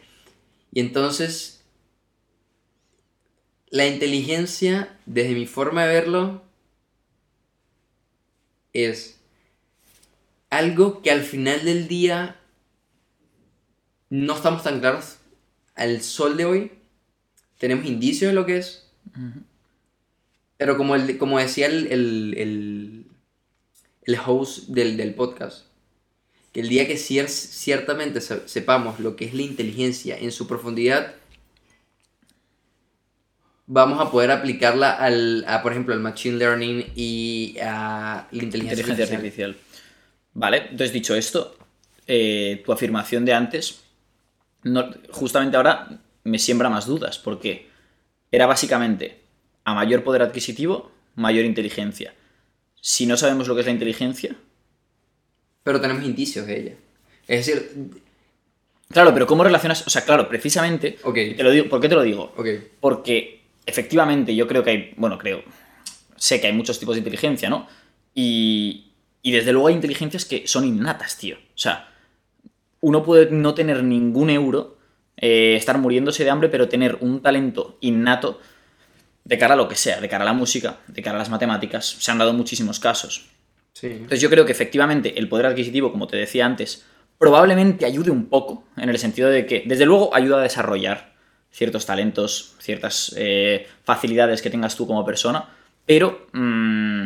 [0.72, 1.62] Y entonces,
[3.68, 6.42] la inteligencia, desde mi forma de verlo,
[8.72, 9.20] es
[10.48, 12.40] algo que al final del día
[14.08, 15.18] no estamos tan claros
[15.74, 16.72] al sol de hoy.
[17.58, 18.90] Tenemos indicios de lo que es.
[20.56, 22.97] Pero como, el, como decía el, el, el,
[24.08, 25.66] el host del, del podcast,
[26.52, 30.46] que el día que cier- ciertamente se- sepamos lo que es la inteligencia en su
[30.46, 31.14] profundidad,
[33.66, 38.80] vamos a poder aplicarla al, a, por ejemplo, al machine learning y a la inteligencia,
[38.82, 39.50] Inteligencia artificial.
[39.50, 39.56] artificial.
[40.34, 41.56] Vale, entonces dicho esto,
[42.06, 43.80] eh, tu afirmación de antes,
[44.62, 47.68] no- justamente ahora me siembra más dudas, porque
[48.32, 49.20] era básicamente
[49.64, 52.14] a mayor poder adquisitivo, mayor inteligencia.
[52.80, 54.36] Si no sabemos lo que es la inteligencia,
[55.62, 56.72] Pero tenemos indicios de ella.
[57.26, 57.70] Es decir,
[58.88, 59.86] claro, pero ¿cómo relacionas?
[59.86, 61.14] O sea, claro, precisamente, Ok.
[61.36, 62.32] te lo digo, ¿por qué te lo digo?
[62.80, 65.42] Porque efectivamente yo creo que hay, bueno, creo,
[66.16, 67.66] sé que hay muchos tipos de inteligencia, ¿no?
[68.14, 71.36] Y, y desde luego hay inteligencias que son innatas, tío.
[71.36, 71.92] O sea,
[72.80, 74.78] uno puede no tener ningún euro,
[75.18, 78.40] eh, estar muriéndose de hambre, pero tener un talento innato
[79.24, 81.30] de cara a lo que sea, de cara a la música, de cara a las
[81.30, 81.86] matemáticas.
[81.86, 83.28] Se han dado muchísimos casos.
[83.72, 83.88] sí.
[83.88, 86.84] Entonces yo creo que efectivamente el poder adquisitivo, como te decía antes,
[87.18, 91.14] probablemente ayude un poco, en el sentido de que, desde luego, ayuda a desarrollar
[91.50, 95.48] ciertos talentos, ciertas eh, facilidades que tengas tú como persona,
[95.84, 97.04] pero mm,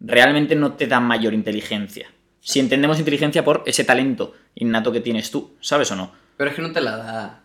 [0.00, 2.10] realmente no te da mayor inteligencia.
[2.40, 6.12] Si entendemos inteligencia por ese talento innato que tienes tú, ¿sabes o no?
[6.36, 7.44] Pero es que no te la da.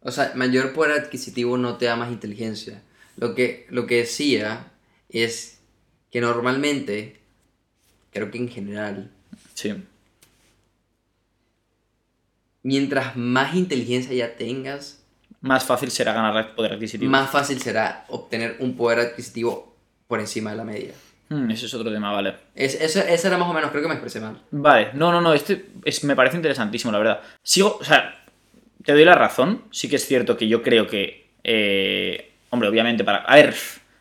[0.00, 2.82] O sea, mayor poder adquisitivo no te da más inteligencia.
[3.18, 4.70] Lo que, lo que decía
[5.08, 5.60] es
[6.10, 7.20] que normalmente,
[8.12, 9.10] creo que en general,
[9.54, 9.74] Sí.
[12.62, 15.04] mientras más inteligencia ya tengas,
[15.40, 17.10] Más fácil será ganar poder adquisitivo.
[17.10, 19.74] más fácil será obtener un poder adquisitivo
[20.06, 20.92] por encima de la media.
[21.28, 22.34] Mm, ese es otro tema, vale.
[22.54, 24.40] Es, eso, ese era más o menos, creo que me expresé mal.
[24.50, 27.20] Vale, no, no, no, este es, me parece interesantísimo, la verdad.
[27.42, 28.24] Sigo, o sea,
[28.84, 33.04] te doy la razón, sí que es cierto que yo creo que, eh, hombre, obviamente
[33.04, 33.18] para...
[33.18, 33.54] A ver,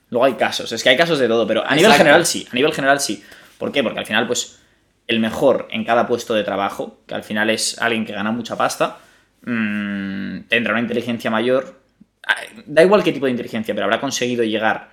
[0.09, 2.55] luego hay casos, es que hay casos de todo, pero a nivel general sí, a
[2.55, 3.23] nivel general sí.
[3.57, 3.83] ¿Por qué?
[3.83, 4.59] Porque al final, pues,
[5.07, 8.55] el mejor en cada puesto de trabajo, que al final es alguien que gana mucha
[8.55, 8.97] pasta,
[9.41, 11.79] mm, tendrá una inteligencia mayor.
[12.27, 12.35] Ah,
[12.65, 14.89] Da igual qué tipo de inteligencia, pero habrá conseguido llegar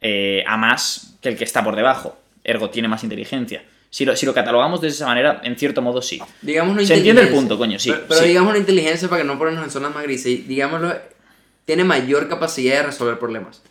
[0.00, 2.18] eh, a más que el que está por debajo.
[2.42, 3.62] Ergo, tiene más inteligencia.
[3.90, 6.20] Si lo, si lo catalogamos de esa manera, en cierto modo sí.
[6.40, 8.28] Digamos Se entiende el punto, coño, sí, Pero, pero sí.
[8.28, 10.46] digamos una inteligencia para que no ponernos en zonas más grises.
[10.48, 10.94] Digámoslo,
[11.64, 13.62] tiene mayor capacidad de resolver problemas.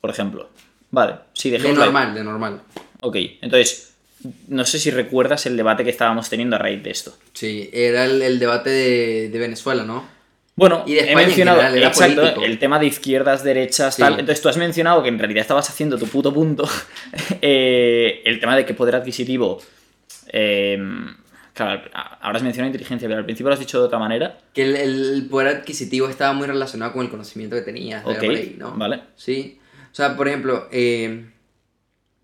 [0.00, 0.48] Por ejemplo.
[0.90, 2.62] Vale, sí, De normal, de normal.
[3.00, 3.94] Ok, entonces,
[4.48, 7.16] no sé si recuerdas el debate que estábamos teniendo a raíz de esto.
[7.34, 10.06] Sí, era el, el debate de, de Venezuela, ¿no?
[10.56, 14.02] Bueno, Y he mencionado general, exacto, el tema de izquierdas, derechas, Sí.
[14.02, 14.14] tal.
[14.14, 16.68] Entonces tú has mencionado que en realidad estabas haciendo tu puto punto.
[17.42, 19.60] eh, el tema de que poder adquisitivo.
[20.32, 20.78] eh,
[21.58, 21.90] claro,
[22.20, 24.38] ahora has mencionado inteligencia, pero al principio lo has dicho de otra manera.
[24.54, 28.04] Que el, el poder adquisitivo estaba muy relacionado con el conocimiento que tenías.
[28.04, 28.72] Ok, por ahí, ¿no?
[28.76, 29.02] vale.
[29.16, 29.58] Sí.
[29.92, 31.30] O sea, por ejemplo, eh,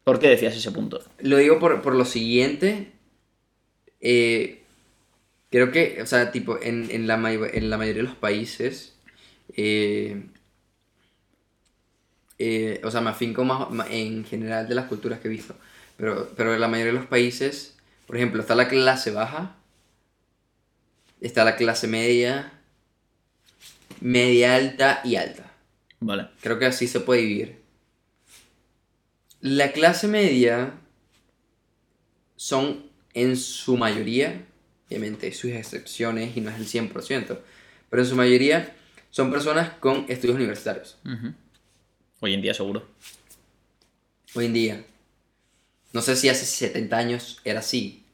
[0.04, 1.00] ¿Por qué decías ese punto?
[1.20, 2.92] lo digo por, por lo siguiente.
[4.00, 4.62] eh,
[5.50, 8.96] creo que, o sea, tipo, en, en, la, en la mayoría de los países.
[9.56, 10.26] eh,
[12.38, 15.54] eh, o sea, me afinco más, en general de las culturas que he visto.
[15.96, 17.73] Pero, pero en la mayoría de los países,
[18.06, 19.56] por ejemplo, está la clase baja,
[21.20, 22.52] está la clase media,
[24.00, 25.50] media alta y alta.
[26.00, 26.28] Vale.
[26.40, 27.62] Creo que así se puede vivir.
[29.40, 30.74] La clase media
[32.36, 34.44] son en su mayoría,
[34.86, 37.38] obviamente sus excepciones y no es el 100%,
[37.88, 38.74] pero en su mayoría
[39.10, 40.98] son personas con estudios universitarios.
[41.04, 41.32] Ujú.
[42.20, 42.86] Hoy en día seguro.
[44.34, 44.84] Hoy en día.
[45.94, 48.04] No sé si hace 70 años era así.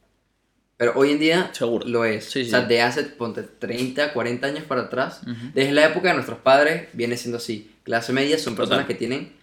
[0.77, 1.85] Pero hoy en día Seguro.
[1.85, 2.25] lo es.
[2.25, 2.67] Sí, o sea, sí.
[2.67, 5.21] de hace, ponte, 30, 40 años para atrás,
[5.53, 7.75] desde la época de nuestros padres, viene siendo así.
[7.83, 8.87] Clase media son personas Total.
[8.87, 9.33] que tienen,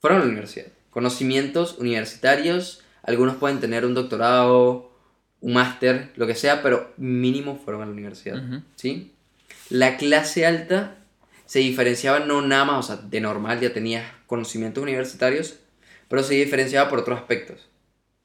[0.00, 4.92] fueron a la universidad, conocimientos universitarios, algunos pueden tener un doctorado,
[5.40, 8.42] un máster, lo que sea, pero mínimo fueron a la universidad.
[8.76, 9.12] ¿Sí?
[9.70, 10.98] La clase alta
[11.46, 15.58] se diferenciaba no nada más, o sea, de normal ya tenías conocimientos universitarios,
[16.14, 17.68] pero se diferenciaba por otros aspectos.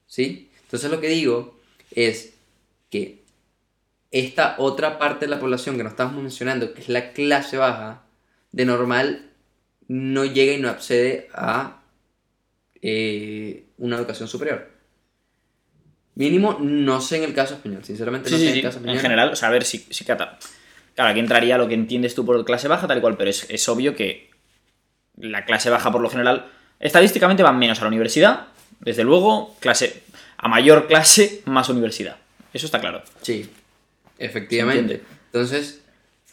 [0.05, 0.51] ¿Sí?
[0.63, 1.59] Entonces lo que digo
[1.91, 2.33] es
[2.91, 3.23] que
[4.11, 8.03] esta otra parte de la población que no estamos mencionando, que es la clase baja,
[8.51, 9.31] de normal
[9.87, 11.81] no llega y no accede a
[12.81, 14.69] eh, una educación superior.
[16.13, 18.59] Mínimo, no sé en el caso español, sinceramente no Sí, sé sí, en sí.
[18.59, 18.97] el caso español.
[18.97, 20.37] En general, o sea, a ver si, si cata.
[20.93, 23.49] Claro, aquí entraría lo que entiendes tú por clase baja, tal y cual, pero es,
[23.49, 24.29] es obvio que
[25.17, 28.47] la clase baja, por lo general, estadísticamente van menos a la universidad.
[28.79, 30.03] Desde luego, clase.
[30.37, 32.17] A mayor clase, más universidad.
[32.53, 33.03] Eso está claro.
[33.21, 33.49] Sí,
[34.17, 35.03] efectivamente.
[35.25, 35.81] Entonces,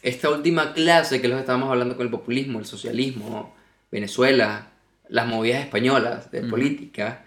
[0.01, 3.55] esta última clase que los estábamos hablando con el populismo, el socialismo,
[3.91, 4.69] Venezuela,
[5.09, 6.49] las movidas españolas de Ujú.
[6.49, 7.23] política,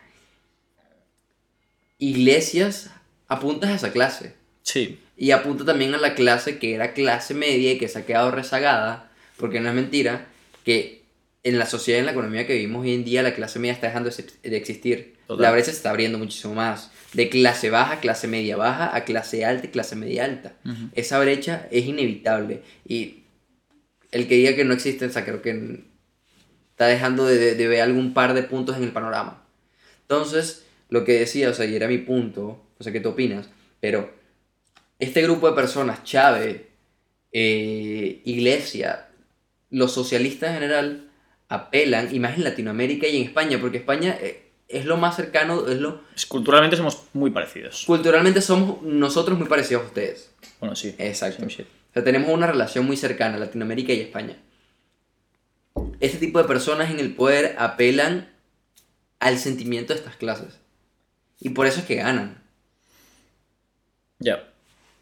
[1.99, 2.91] Iglesias
[3.29, 4.35] apuntas a esa clase.
[4.62, 4.99] Sí.
[5.16, 8.31] Y apunta también a la clase que era clase media y que se ha quedado
[8.31, 10.27] rezagada, porque no es mentira
[10.64, 10.99] que
[11.43, 13.72] en la sociedad y en la economía que vivimos hoy en día la clase media
[13.72, 15.16] está dejando de existir.
[15.26, 15.43] Total.
[15.43, 16.91] La brecha se está abriendo muchísimo más.
[17.14, 20.55] De clase baja, clase media baja, a clase alta y clase media alta.
[20.95, 22.62] Esa brecha es inevitable.
[22.86, 23.24] Y
[24.11, 25.84] el que diga que no existe, o sea, creo que
[26.70, 29.45] está dejando de, de- de ver algún par de puntos en el panorama.
[30.03, 33.49] Entonces, lo que decía, o sea, y era mi punto, no sé qué tú opinas,
[33.80, 34.12] pero
[34.99, 36.62] este grupo de personas, Chávez,
[37.32, 39.09] eh, Iglesia,
[39.70, 41.10] los socialistas en general,
[41.51, 45.68] apelan, y más en Latinoamérica y en España, porque España eh, es lo más cercano,
[45.68, 46.03] es lo...
[46.28, 47.84] Culturalmente somos muy parecidos.
[47.86, 50.30] Culturalmente somos nosotros muy parecidos a ustedes.
[50.61, 50.94] Bueno, sí.
[50.96, 51.44] Exacto.
[51.44, 54.36] O sea, tenemos una relación muy cercana, Latinoamérica y España.
[55.98, 58.30] Este tipo de personas en el poder apelan
[59.18, 60.61] al sentimiento de estas clases.
[61.40, 62.42] Y por eso es que ganan.
[64.20, 64.48] Ya.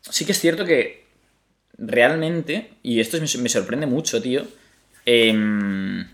[0.00, 1.04] Sí que es cierto que
[1.76, 4.46] realmente, y esto me, sorprende mucho, tío,
[5.04, 6.06] em,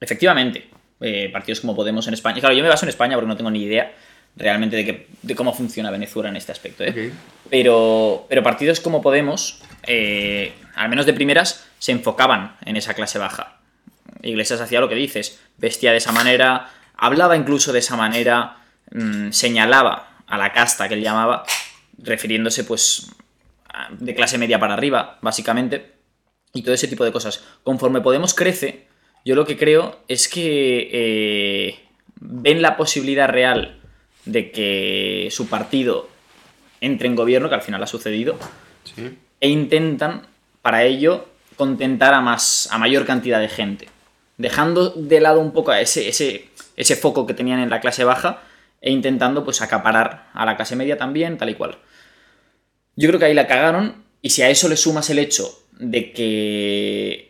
[0.00, 0.68] efectivamente,
[1.00, 3.50] eh, partidos como Podemos en España, claro, yo me baso en España porque no tengo
[3.50, 3.94] ni idea
[4.36, 6.92] realmente de, que- de cómo funciona Venezuela en este aspecto, ¿eh?
[7.50, 13.18] Pero, pero partidos como Podemos, eh, al menos de primeras, se enfocaban en esa clase
[13.18, 13.58] baja.
[14.22, 18.56] Iglesias hacía lo que dices, vestía de esa manera, hablaba incluso de esa manera,
[18.92, 21.44] mm, señalaba a la casta que él llamaba,
[21.98, 23.10] refiriéndose pues
[23.90, 25.92] de clase media para arriba, básicamente,
[26.52, 27.42] y todo ese tipo de cosas.
[27.62, 28.85] Conforme Podemos crece,
[29.26, 31.78] yo lo que creo es que eh,
[32.20, 33.80] ven la posibilidad real
[34.24, 36.08] de que su partido
[36.80, 38.38] entre en gobierno, que al final ha sucedido,
[38.84, 39.18] Sí.
[39.40, 40.28] e intentan,
[40.62, 41.26] para ello,
[41.56, 43.88] contentar a, más, a mayor cantidad de gente.
[44.38, 48.42] Dejando de lado un poco ese, ese, ese foco que tenían en la clase baja
[48.80, 51.78] e intentando pues acaparar a la clase media también, tal y cual.
[52.94, 56.12] Yo creo que ahí la cagaron y si a eso le sumas el hecho de
[56.12, 57.25] que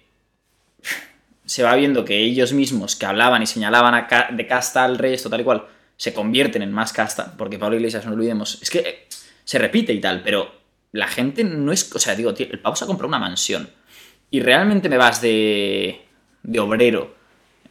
[1.46, 5.30] se va viendo que ellos mismos que hablaban y señalaban a de casta al resto,
[5.30, 5.66] tal y cual,
[5.96, 9.06] se convierten en más casta, porque Pablo Iglesias, no olvidemos, es que
[9.44, 10.52] se repite y tal, pero
[10.92, 11.94] la gente no es.
[11.94, 13.70] O sea, digo, tío, el pavo se ha comprado una mansión
[14.30, 16.04] y realmente me vas de.
[16.42, 17.14] de obrero.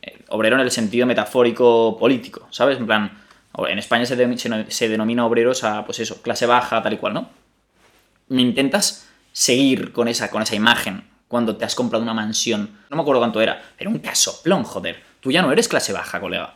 [0.02, 2.77] eh, obrero en el sentido metafórico político, ¿sabes?
[2.77, 3.11] En plan,
[3.68, 7.30] en España se, se denomina obreros a, pues eso, clase baja, tal y cual, ¿no?
[8.30, 12.77] Me intentas seguir con esa, con esa imagen cuando te has comprado una mansión.
[12.89, 15.02] No me acuerdo cuánto era, pero un casoplón, joder.
[15.19, 16.53] Tú ya no eres clase baja, colega.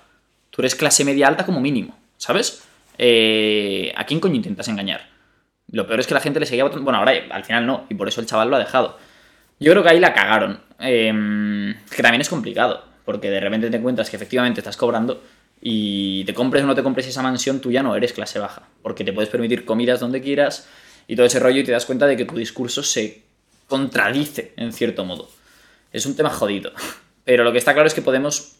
[0.49, 2.63] Tú eres clase media alta como mínimo, ¿sabes?
[2.97, 5.07] Eh, ¿A quién coño intentas engañar?
[5.71, 6.83] Lo peor es que la gente le seguía votando.
[6.83, 8.97] Bueno, ahora al final no, y por eso el chaval lo ha dejado.
[9.59, 10.61] Yo creo que ahí la cagaron.
[10.79, 15.21] Em, que también es complicado, porque de repente te encuentras que efectivamente estás cobrando
[15.61, 18.63] y te compres o no te compres esa mansión, tú ya no eres clase baja,
[18.81, 20.69] porque te puedes permitir comidas donde quieras
[21.05, 23.23] y todo ese rollo y te das cuenta de que tu discurso se
[23.69, 25.29] contradice en cierto modo.
[25.93, 26.73] Es un tema jodido.
[27.23, 28.57] Pero lo que está claro es que Podemos,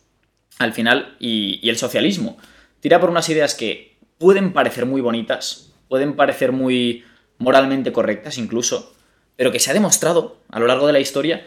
[0.58, 2.38] al final, y, y el socialismo,
[2.80, 7.04] tira por unas ideas que pueden parecer muy bonitas, pueden parecer muy
[7.40, 8.94] moralmente correctas incluso,
[9.36, 11.46] pero que se ha demostrado a lo largo de la historia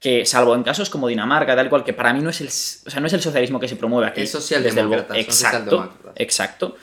[0.00, 2.90] que, salvo en casos como Dinamarca, tal cual, que para mí no es el, o
[2.90, 4.22] sea, no es el socialismo que se promueve aquí.
[4.22, 5.16] Es socialdemócrata.
[5.16, 6.76] Exacto, exacto.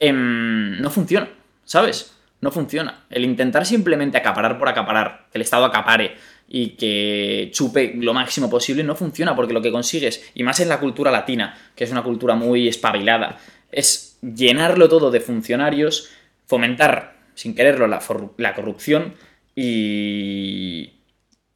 [0.00, 1.28] Em, no funciona,
[1.64, 2.13] ¿sabes?
[2.44, 3.06] No funciona.
[3.08, 6.14] El intentar simplemente acaparar por acaparar, que el Estado acapare
[6.46, 10.68] y que chupe lo máximo posible, no funciona porque lo que consigues, y más en
[10.68, 13.38] la cultura latina, que es una cultura muy espabilada,
[13.72, 16.10] es llenarlo todo de funcionarios,
[16.44, 18.02] fomentar, sin quererlo, la,
[18.36, 19.14] la corrupción
[19.56, 20.92] y,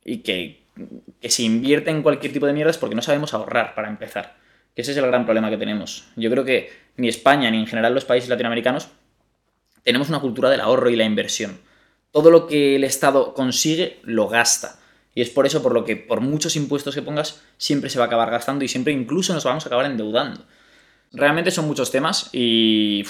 [0.06, 0.62] y que,
[1.20, 4.38] que se invierte en cualquier tipo de mierdas porque no sabemos ahorrar para empezar.
[4.74, 6.08] Que ese es el gran problema que tenemos.
[6.16, 8.88] Yo creo que ni España ni en general los países latinoamericanos
[9.88, 11.58] tenemos una cultura del ahorro y la inversión.
[12.12, 14.78] Todo lo que el Estado consigue lo gasta.
[15.14, 18.04] Y es por eso por lo que por muchos impuestos que pongas siempre se va
[18.04, 20.42] a acabar gastando y siempre incluso nos vamos a acabar endeudando.
[21.12, 23.02] Realmente son muchos temas y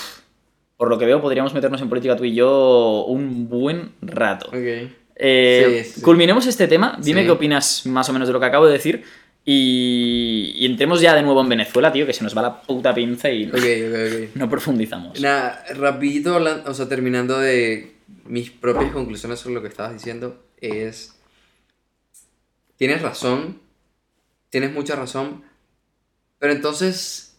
[0.77, 4.47] por lo que veo podríamos meternos en política tú y yo un buen rato.
[4.51, 4.93] Ok.
[5.17, 6.01] Eh, Sí, sí.
[6.03, 6.97] Culminemos este tema.
[7.03, 7.27] Dime Sí.
[7.27, 9.03] qué opinas más o menos de lo que acabo de decir.
[9.51, 12.95] Y, y entremos ya de nuevo en Venezuela, tío, que se nos va la puta
[12.95, 13.47] pinza y
[14.35, 15.19] no profundizamos.
[15.23, 17.95] Nada, rapidito, o sea, terminando de
[18.27, 21.19] mis propias conclusiones sobre lo que estabas diciendo, es...
[22.77, 23.63] Tienes razón,
[24.51, 25.43] tienes mucha razón,
[26.39, 27.39] pero entonces,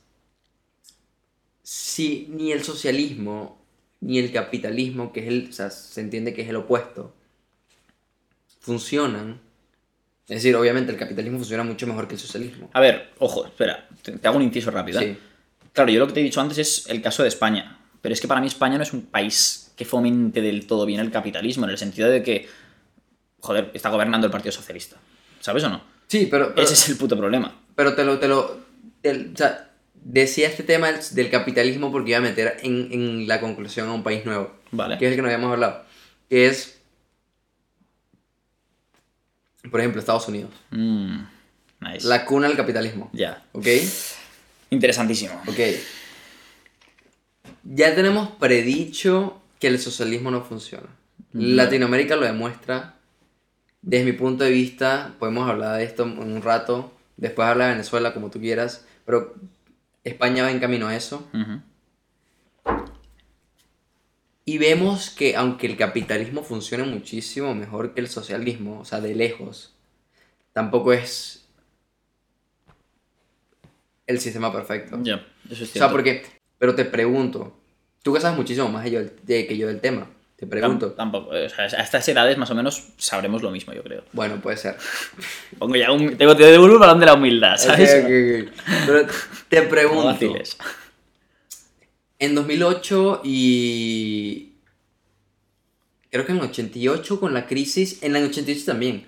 [1.61, 3.64] si ni el socialismo,
[4.02, 7.14] ni el capitalismo, que es el, o sea, se entiende que es el opuesto,
[8.61, 9.48] funcionan,
[10.30, 12.69] es decir, obviamente el capitalismo funciona mucho mejor que el socialismo.
[12.73, 15.01] A ver, ojo, espera, te, te hago un inciso rápido.
[15.01, 15.18] ¿eh?
[15.19, 15.26] Sí.
[15.73, 17.77] Claro, yo lo que te he dicho antes es el caso de España.
[18.01, 20.99] Pero es que para mí España no es un país que fomente del todo bien
[21.01, 22.47] el capitalismo, en el sentido de que,
[23.39, 24.97] joder, está gobernando el Partido Socialista.
[25.39, 25.81] ¿Sabes o no?
[26.07, 26.49] Sí, pero...
[26.53, 27.53] pero- Ese es el puto problema.
[27.76, 28.60] Pero te lo, te lo,
[29.01, 33.27] te- o sea, decía este tema del, del capitalismo porque iba a meter en, en
[33.27, 34.97] la conclusión a un país nuevo, Vale.
[34.97, 35.84] que es el que no habíamos hablado,
[36.30, 36.78] que es,
[39.69, 41.19] por ejemplo, Estados Unidos, Mm,
[41.81, 42.07] nice.
[42.07, 43.44] la cuna del capitalismo, Ya.
[43.53, 43.68] ¿ok?
[44.69, 45.34] Interesantísimo.
[45.48, 45.60] Ok.
[47.64, 50.88] Ya tenemos predicho que el socialismo no funciona.
[51.34, 52.95] Latinoamérica lo demuestra.
[53.81, 56.91] Desde mi punto de vista, podemos hablar de esto en un rato.
[57.18, 58.86] Después hablar de Venezuela, como tú quieras.
[59.06, 59.36] Pero
[60.03, 61.27] España va en camino a eso.
[61.34, 61.61] Ujú.
[64.49, 69.13] Y vemos que aunque el capitalismo funcione muchísimo mejor que el socialismo, o sea, de
[69.13, 69.76] lejos,
[70.53, 71.45] tampoco es
[74.07, 74.97] el sistema perfecto.
[75.03, 75.80] Ya, eso es O cierto.
[75.80, 76.23] sea, porque,
[76.57, 77.55] pero te pregunto,
[78.01, 80.95] tú que sabes muchísimo más de, yo- de que yo del tema, te pregunto, Tam-
[80.95, 81.30] Tampoco.
[81.30, 84.03] O sea, a estas edades más o menos sabremos lo mismo, yo creo.
[84.13, 84.77] bueno, puede ser.
[85.59, 86.17] Pongo ya un...
[86.17, 87.93] Te, te devuelvo el balón de la humildad, ¿sabes?
[87.93, 88.85] Ok, ok, ok.
[88.88, 89.07] Pero
[89.49, 90.34] te pregunto.
[92.19, 94.53] En 2008 y
[96.11, 99.05] creo que en el 88 con la crisis, en el 88 también,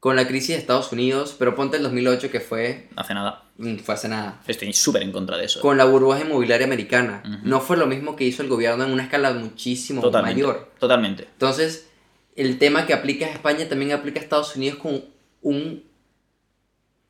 [0.00, 3.44] con la crisis de Estados Unidos, pero ponte el 2008 que fue, hace nada.
[3.56, 4.42] mm, fue hace nada.
[4.46, 5.60] Estoy súper en contra de eso.
[5.62, 7.22] Con la burbuja inmobiliaria americana.
[7.42, 10.42] No fue lo mismo que hizo el gobierno en una escala muchísimo Totalmente.
[10.42, 10.72] mayor.
[10.78, 11.22] Totalmente.
[11.32, 11.88] Entonces,
[12.36, 15.04] el tema que aplica a España también aplica a Estados Unidos con
[15.40, 15.84] un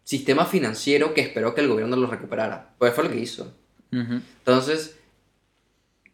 [0.05, 2.75] sistema financiero que esperó que el gobierno lo recuperara.
[2.79, 3.53] Pues fue lo que hizo.
[3.91, 4.99] Entonces,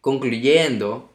[0.01, 1.11] concluyendo,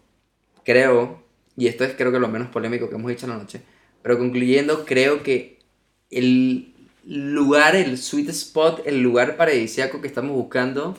[0.64, 1.24] creo,
[1.58, 3.62] y esto es creo que lo menos polémico que hemos dicho en la noche,
[4.02, 5.60] pero concluyendo, creo que
[6.12, 6.74] el
[7.06, 10.98] lugar, el sweet spot, el lugar paradisíaco que estamos buscando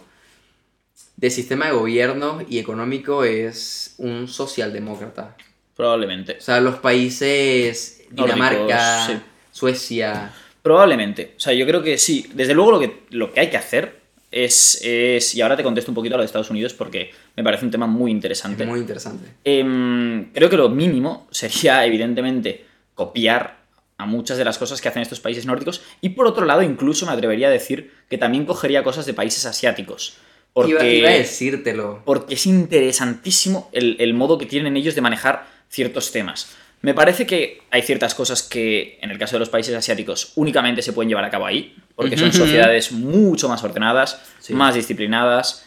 [1.16, 5.36] de sistema de gobierno y económico es un socialdemócrata.
[5.74, 6.36] Probablemente.
[6.38, 9.30] O sea, los países Dinamarca, Nórdicos, sí.
[9.50, 10.32] Suecia.
[10.62, 11.34] Probablemente.
[11.36, 12.30] O sea, yo creo que sí.
[12.34, 14.00] Desde luego lo que, lo que hay que hacer
[14.44, 15.34] es, es...
[15.34, 17.70] Y ahora te contesto un poquito a lo de Estados Unidos porque me parece un
[17.70, 18.62] tema muy interesante.
[18.64, 19.24] Es muy interesante.
[19.44, 22.64] Em, creo que lo mínimo sería, evidentemente,
[22.94, 23.56] copiar
[23.98, 25.82] a muchas de las cosas que hacen estos países nórdicos.
[26.00, 29.46] Y por otro lado, incluso me atrevería a decir que también cogería cosas de países
[29.46, 30.18] asiáticos.
[30.52, 32.02] Porque, Iba, iba a decírtelo.
[32.04, 36.56] porque es interesantísimo el, el modo que tienen ellos de manejar ciertos temas.
[36.86, 40.82] Me parece que hay ciertas cosas que, en el caso de los países asiáticos, únicamente
[40.82, 44.54] se pueden llevar a cabo ahí, porque son sociedades mucho más ordenadas, Sí.
[44.54, 45.66] más disciplinadas,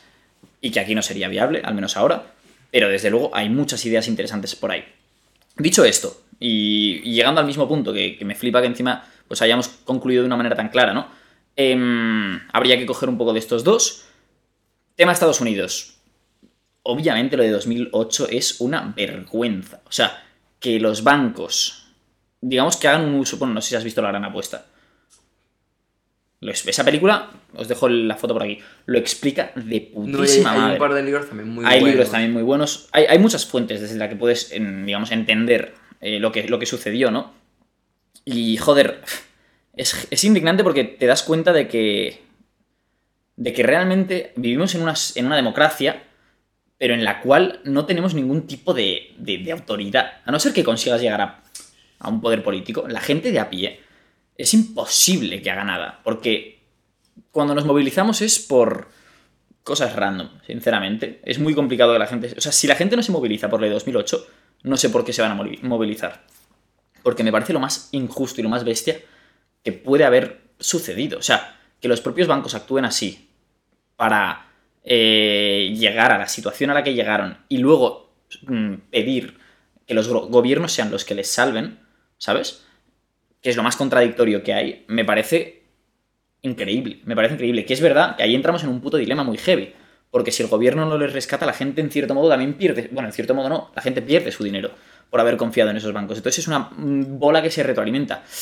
[0.61, 2.27] y que aquí no sería viable, al menos ahora.
[2.71, 4.85] Pero desde luego hay muchas ideas interesantes por ahí.
[5.57, 9.41] Dicho esto, y, y llegando al mismo punto, que, que me flipa que encima pues
[9.41, 11.09] hayamos concluido de una manera tan clara, ¿no?
[11.57, 14.05] Em, habría que coger un poco de estos dos.
[14.95, 15.95] Tema Estados Unidos.
[16.83, 19.81] Obviamente lo de 2008 es una vergüenza.
[19.85, 20.23] O sea,
[20.59, 21.87] que los bancos,
[22.41, 24.65] digamos que hagan un uso, bueno, no sé si has visto la gran apuesta.
[26.41, 30.57] Esa película, os dejo la foto por aquí, lo explica de No, hay, putísima hay
[30.59, 30.73] madre.
[30.73, 31.89] un par de libros también muy Hay buenos.
[31.89, 32.87] libros también muy buenos.
[32.93, 36.57] Hay, hay muchas fuentes desde las que puedes, en- digamos, entender eh, lo, que, lo
[36.57, 37.33] que sucedió, ¿no?
[38.23, 39.01] Y, joder,
[39.75, 42.21] es, es indignante porque te das cuenta de que.
[43.35, 46.03] de que realmente vivimos en una, en una democracia,
[46.79, 50.13] pero en la cual no tenemos ningún tipo de, de- autoridad.
[50.25, 51.43] A no ser que consigas llegar a,
[51.99, 53.81] a un poder político, la gente de a pie
[54.35, 55.99] es imposible que haga nada.
[56.03, 56.61] Porque
[57.31, 58.87] cuando nos movilizamos es por
[59.63, 61.19] cosas random, sinceramente.
[61.25, 62.33] Es muy complicado que la gente...
[62.37, 64.27] O sea, si la gente no se moviliza por la de 2008,
[64.63, 66.25] no sé por qué se van a movi- movilizar.
[67.03, 68.99] Porque me parece lo más injusto y lo más bestia
[69.63, 71.19] que puede haber sucedido.
[71.19, 73.29] O sea, que los propios bancos actúen así
[73.97, 74.48] para
[74.83, 79.37] eh, llegar a la situación a la que llegaron y luego mm, pedir
[79.85, 81.79] que los go- gobiernos sean los que les salven,
[82.17, 82.65] ¿sabes?
[83.41, 85.63] Que es lo más contradictorio que hay, me parece
[86.41, 87.01] increíble.
[87.05, 87.65] Me parece increíble.
[87.65, 89.73] Que es verdad que ahí entramos en un puto dilema muy heavy.
[90.11, 92.89] Porque si el gobierno no les rescata, la gente en cierto modo también pierde.
[92.91, 94.71] Bueno, en cierto modo no, la gente pierde su dinero
[95.09, 96.17] por haber confiado en esos bancos.
[96.17, 98.23] Entonces es una mm, bola que se retroalimenta.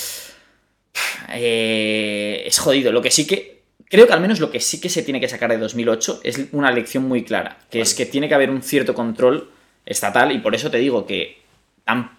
[1.30, 2.92] Eh, es jodido.
[2.92, 3.57] Lo que sí que.
[3.90, 6.48] Creo que al menos lo que sí que se tiene que sacar de 2008 es
[6.52, 7.58] una lección muy clara.
[7.70, 9.50] Que es que tiene que haber un cierto control
[9.86, 10.32] estatal.
[10.32, 11.38] Y por eso te digo que.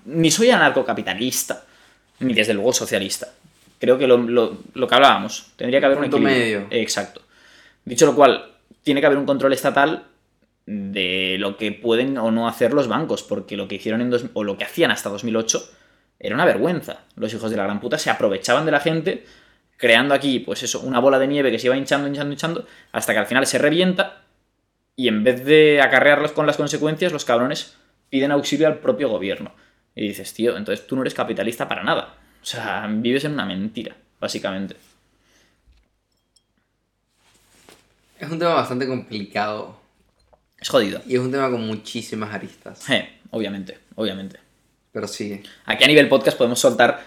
[0.06, 1.64] ni soy anarcocapitalista,
[2.20, 3.28] ni desde luego socialista.
[3.78, 5.52] Creo que lo, lo- lo que hablábamos.
[5.56, 6.36] Tendría que haber un equilibrio.
[6.60, 6.66] medio.
[6.70, 7.20] Exacto.
[7.84, 8.44] Dicho lo cual,
[8.82, 10.04] tiene que haber un control estatal
[10.66, 14.24] de lo que pueden o no hacer los bancos, porque lo que hicieron en dos-
[14.34, 15.70] o lo que hacían hasta 2008
[16.18, 17.00] era una vergüenza.
[17.16, 19.24] Los hijos de la gran puta se aprovechaban de la gente,
[19.78, 23.14] creando aquí, pues eso, una bola de nieve que se iba hinchando, hinchando, hinchando, hasta
[23.14, 24.22] que al final se revienta
[24.96, 27.76] y en vez de acarrearlos con las consecuencias, los cabrones
[28.10, 29.52] piden auxilio al propio gobierno.
[29.94, 32.16] Y dices, tío, entonces tú no eres capitalista para nada.
[32.42, 34.76] O sea, vives en una mentira, básicamente.
[38.18, 39.80] Es un tema bastante complicado.
[40.58, 41.00] Es jodido.
[41.06, 42.90] Y es un tema con muchísimas aristas.
[42.90, 44.40] Eh, obviamente, obviamente.
[44.90, 45.40] Pero sí.
[45.66, 47.04] Aquí a nivel podcast podemos soltar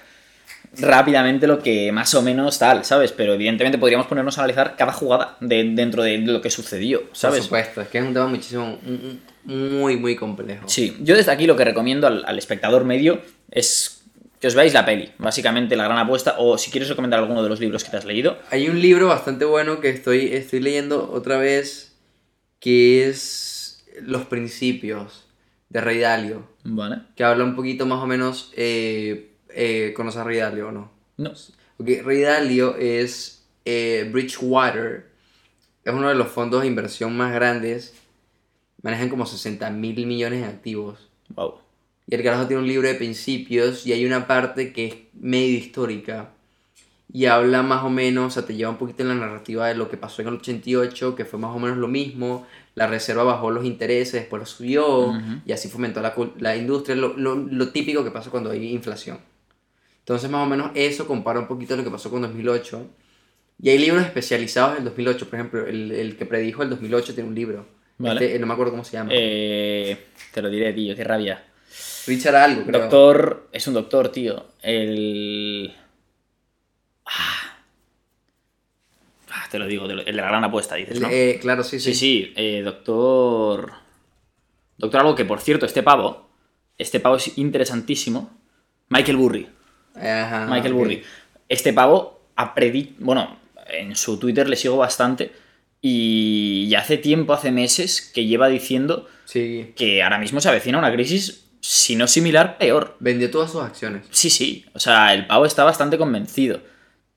[0.80, 3.12] rápidamente lo que más o menos tal, ¿sabes?
[3.12, 7.16] Pero evidentemente podríamos ponernos a analizar cada jugada de, dentro de lo que sucedió, Por
[7.18, 7.44] ¿sabes?
[7.44, 7.82] supuesto.
[7.82, 8.80] Es que es un tema muchísimo.
[9.44, 10.68] Muy, muy complejo.
[10.70, 14.04] Sí, yo desde aquí lo que recomiendo al, al espectador medio es
[14.40, 17.50] que os veáis la peli, básicamente la gran apuesta, o si quieres recomendar alguno de
[17.50, 18.40] los libros que te has leído.
[18.50, 21.90] Hay un libro bastante bueno que estoy, estoy leyendo otra vez.
[22.60, 25.26] Que es Los Principios.
[25.70, 26.48] De Rey Dalio.
[26.64, 26.98] Vale.
[27.16, 28.52] Que habla un poquito más o menos.
[28.56, 30.92] Eh, eh, ¿Conoces a Rey Dalio o no?
[31.18, 31.32] No.
[31.78, 35.10] Ok, Rey Dalio es eh, Bridgewater.
[35.84, 37.94] Es uno de los fondos de inversión más grandes.
[38.84, 41.10] Manejan como 60 mil millones de activos.
[41.36, 41.56] Wow.
[42.08, 45.58] Y el carajo tiene un libro de principios y hay una parte que es medio
[45.58, 46.30] histórica.
[47.14, 49.76] Y habla más o menos, o sea, te lleva un poquito en la narrativa de
[49.76, 52.48] lo que pasó en el 88, que fue más o menos lo mismo.
[52.74, 55.20] La reserva bajó los intereses, después los subió Ujú.
[55.46, 59.20] y así fomentó la, la industria, lo, lo- lo típico que pasa cuando hay inflación.
[60.12, 62.86] Entonces, más o menos eso compara un poquito lo que pasó con 2008.
[63.64, 67.30] Y hay libros especializados en 2008, por ejemplo, el, el que predijo el 2008 tiene
[67.30, 67.66] un libro.
[67.98, 68.26] Vale.
[68.26, 69.10] Este, no me acuerdo cómo se llama.
[69.14, 69.98] Eh,
[70.34, 71.46] te lo diré, tío, qué rabia.
[72.08, 72.82] Richard algo, creo.
[72.82, 73.48] Doctor.
[73.54, 74.48] Es un doctor, tío.
[74.62, 75.74] El.
[77.06, 77.58] Ah.
[79.30, 81.08] Ah, te lo digo, te lo- el de la gran apuesta, dices, ¿no?
[81.10, 82.00] eh, claro, sí, Sí, sí.
[82.00, 83.72] sí, eh, doctor.
[84.78, 86.30] Doctor algo que, por cierto, este pavo.
[86.78, 88.30] Este pavo es interesantísimo.
[88.90, 89.48] Michael Burry.
[89.96, 90.74] Ajá, Michael.
[90.74, 91.04] Burry.
[91.50, 92.94] Este pavo ha predicho.
[93.00, 93.38] Bueno,
[93.70, 95.32] en su Twitter le sigo bastante.
[95.82, 99.74] Y ya hace tiempo, hace meses, que lleva diciendo Sí.
[99.76, 102.96] que ahora mismo se avecina una crisis, si no similar, peor.
[103.00, 104.06] Vendió todas sus acciones.
[104.12, 104.66] Sí, sí.
[104.74, 106.62] O sea, el pavo está bastante convencido.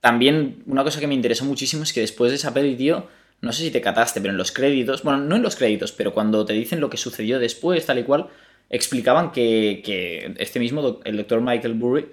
[0.01, 3.07] También una cosa que me interesó muchísimo es que después de esa peli, tío,
[3.43, 6.15] no sé si te cataste, pero en los créditos, bueno, no en los créditos, pero
[6.15, 8.29] cuando te dicen lo que sucedió después, tal y cual,
[8.71, 12.07] explicaban que, que este mismo, doc- el doctor Michael Burry,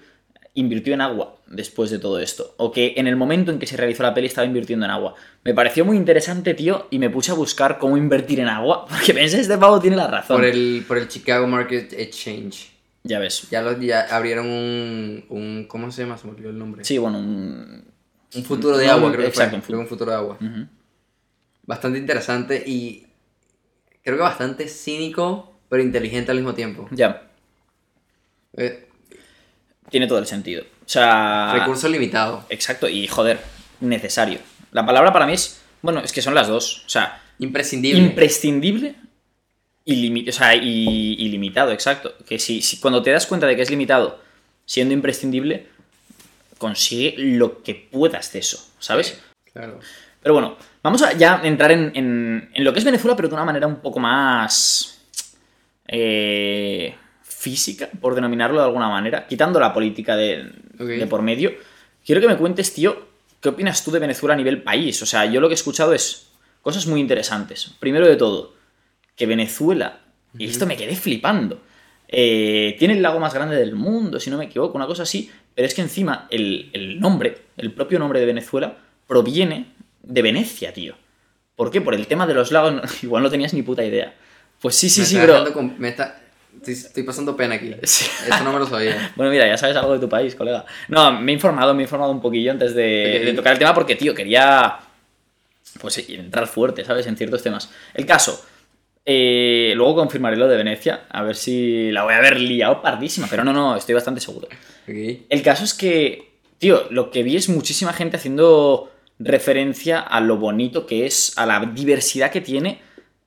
[0.54, 2.54] invirtió en agua después de todo esto.
[2.58, 5.14] O que en el momento en que se realizó la peli estaba invirtiendo en agua.
[5.44, 9.14] Me pareció muy interesante, tío, y me puse a buscar cómo invertir en agua, porque
[9.14, 10.36] pensé, este pavo tiene la razón.
[10.36, 12.72] Por el, por el Chicago Market Exchange.
[13.04, 13.48] Ya ves.
[13.50, 15.64] Ya, lo, ya abrieron un, un.
[15.68, 16.16] ¿Cómo se llama?
[16.18, 16.84] Se me olvidó el nombre.
[16.84, 17.90] Sí, bueno, un...
[18.34, 19.58] Un futuro de agua, creo que exacto, fue.
[19.58, 20.38] un Creo que un futuro de agua.
[21.64, 23.06] Bastante interesante y
[24.02, 26.88] creo que bastante cínico, pero inteligente al mismo tiempo.
[26.92, 27.28] Ya,
[28.56, 28.88] Eh,
[29.92, 30.64] tiene todo el sentido.
[30.84, 31.52] O sea...
[31.52, 32.44] recurso limitado.
[32.48, 33.38] Exacto, y joder,
[33.78, 34.40] necesario.
[34.72, 35.60] La palabra para mí es...
[35.82, 36.82] Bueno, es que son las dos.
[36.86, 38.00] O sea, Imprescindible.
[38.00, 38.94] imprescindible
[39.84, 42.14] y, limi- o sea, y- ilimitado, exacto.
[42.26, 44.20] Que si, si cuando te das cuenta de que es limitado,
[44.64, 45.66] siendo imprescindible,
[46.58, 49.20] consigue lo que puedas de eso, ¿sabes?
[49.52, 49.80] Claro.
[50.22, 53.34] Pero bueno, vamos a ya entrar en, en- en lo que es Venezuela, pero de
[53.34, 55.00] una manera un poco más
[55.88, 56.94] eh,
[57.46, 60.50] física, por denominarlo de alguna manera, quitando la política de,
[61.10, 61.52] por medio.
[62.06, 63.06] Quiero que me cuentes, tío,
[63.40, 65.02] ¿qué opinas tú de Venezuela a nivel país?
[65.02, 66.28] O sea, yo lo que he escuchado es
[66.62, 67.74] cosas muy interesantes.
[67.80, 68.54] Primero de todo,
[69.16, 70.00] que Venezuela,
[70.38, 71.60] y esto me quedé flipando,
[72.08, 75.30] eh, tiene el lago más grande del mundo, si no me equivoco, una cosa así,
[75.54, 78.76] pero es que encima el, el nombre, el propio nombre de Venezuela,
[79.08, 79.66] proviene
[80.02, 80.94] de Venecia, tío.
[81.56, 81.80] ¿Por qué?
[81.80, 84.14] Por el tema de los lagos, igual no tenías ni puta idea.
[84.60, 85.52] Pues sí, sí, Me sí, bro.
[85.52, 86.20] con- me está...
[86.62, 87.74] estoy, estoy pasando pena aquí.
[87.82, 88.06] Sí.
[88.28, 89.12] Eso no me lo sabía.
[89.16, 90.64] Bueno, mira, ya sabes algo de tu país, colega.
[90.88, 93.96] No, me he informado, me he informado un poquillo antes de, tocar el tema porque,
[93.96, 94.78] tío, quería
[95.80, 97.06] pues entrar fuerte, ¿sabes?
[97.06, 97.70] En ciertos temas.
[97.94, 98.44] El caso,
[99.04, 103.26] eh, luego confirmaré lo de Venecia, a ver si la voy a haber liado pardísima,
[103.28, 104.48] pero no, no, estoy bastante seguro.
[104.86, 110.36] El caso es que, tío, lo que vi es muchísima gente haciendo referencia a lo
[110.36, 112.80] bonito que es, a la diversidad que tiene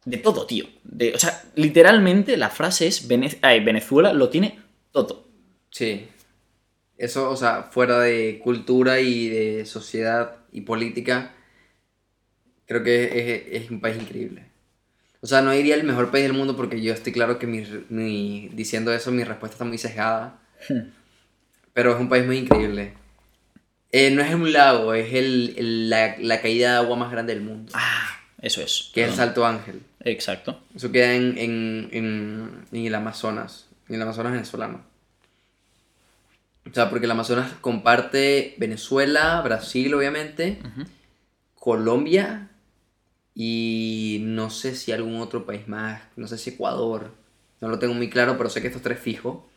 [0.05, 0.65] de todo, tío.
[0.83, 3.07] De, o sea, literalmente la frase es
[3.41, 4.59] ay, Venezuela lo tiene
[4.91, 5.27] todo.
[5.71, 6.07] Sí.
[6.97, 11.33] Eso, o sea, fuera de cultura y de sociedad y política,
[12.67, 14.45] creo que es, es un país increíble.
[15.21, 17.65] O sea, no diría el mejor país del mundo porque yo estoy claro que mi,
[17.89, 20.39] mi- diciendo eso mi respuesta está muy sesgada.
[21.73, 22.93] Pero es un país muy increíble.
[23.91, 27.33] Eh, no es un lago, es el, el- la, la caída de agua más grande
[27.33, 27.71] del mundo.
[27.75, 28.07] Ah,
[28.41, 28.91] eso es.
[28.93, 29.15] Que es el.
[29.15, 29.81] Salto Ángel.
[30.05, 30.61] Exacto.
[30.73, 34.83] Eso queda en, en, en, en el Amazonas, en el Amazonas venezolano.
[36.69, 40.59] O sea, porque el Amazonas comparte Venezuela, Brasil, obviamente.
[41.55, 42.49] Colombia
[43.33, 47.11] y no sé si algún otro país más, no sé si Ecuador,
[47.59, 49.49] no lo tengo muy claro, pero sé que estos tres fijo.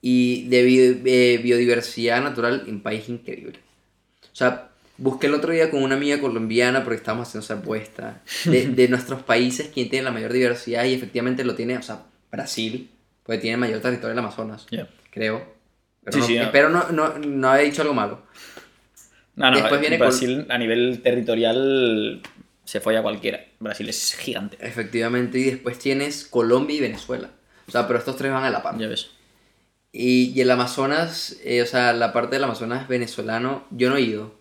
[0.00, 0.60] Y de
[1.04, 3.60] eh, biodiversidad natural, un país increíble.
[4.32, 4.69] O sea,
[5.00, 8.88] busqué el otro día con una amiga colombiana porque estábamos haciendo esa apuesta de, de
[8.88, 12.90] nuestros países, quién tiene la mayor diversidad y efectivamente lo tiene, o sea, Brasil,
[13.24, 14.88] porque tiene el mayor territorio del Amazonas, Ya.
[15.10, 15.58] creo.
[16.04, 16.42] Pero, Sí, no, sí, no.
[16.44, 18.22] espero no, no, no haber dicho algo malo.
[19.36, 22.22] No, no, Después viene Col- Brasil a nivel territorial
[22.64, 23.44] se folla cualquiera.
[23.58, 24.56] Brasil es gigante.
[24.60, 27.30] Efectivamente, y después tienes Colombia y Venezuela.
[27.66, 28.78] O sea, pero estos tres van a la par.
[28.78, 29.10] Ya ves.
[29.92, 34.02] Y, y el Amazonas, eh, o sea, la parte del Amazonas venezolano, yo no he
[34.02, 34.34] ido.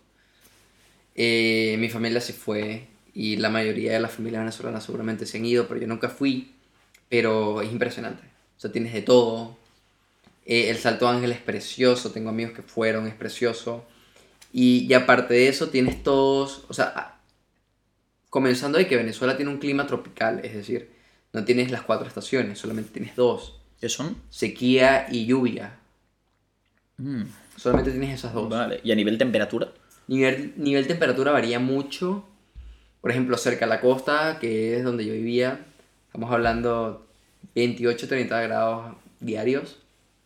[1.20, 5.46] Eh, mi familia se fue y la mayoría de las familias venezolanas seguramente se han
[5.46, 6.54] ido, pero yo nunca fui.
[7.10, 8.24] Pero es impresionante.
[8.58, 9.58] O sea, tienes de todo.
[10.46, 13.86] Eh, el Salto Ángel es precioso, tengo amigos que fueron, es precioso.
[14.54, 17.20] Y, y aparte de eso, tienes todos, o sea,
[18.30, 20.90] comenzando de que Venezuela tiene un clima tropical, es decir,
[21.34, 24.16] no tienes las cuatro estaciones, solamente tienes dos ¿Qué son?
[24.30, 25.80] sequía y lluvia.
[27.00, 27.24] Mm,
[27.56, 28.50] Solamente tienes esas dos.
[28.50, 28.80] vale.
[28.84, 29.74] ¿Y a nivel temperatura?
[30.10, 32.26] Nivel, nivel temperatura varía mucho.
[33.02, 35.66] Por ejemplo, cerca de la costa, que es donde yo vivía,
[36.08, 37.06] estamos hablando
[37.56, 39.78] 28-30 grados diarios.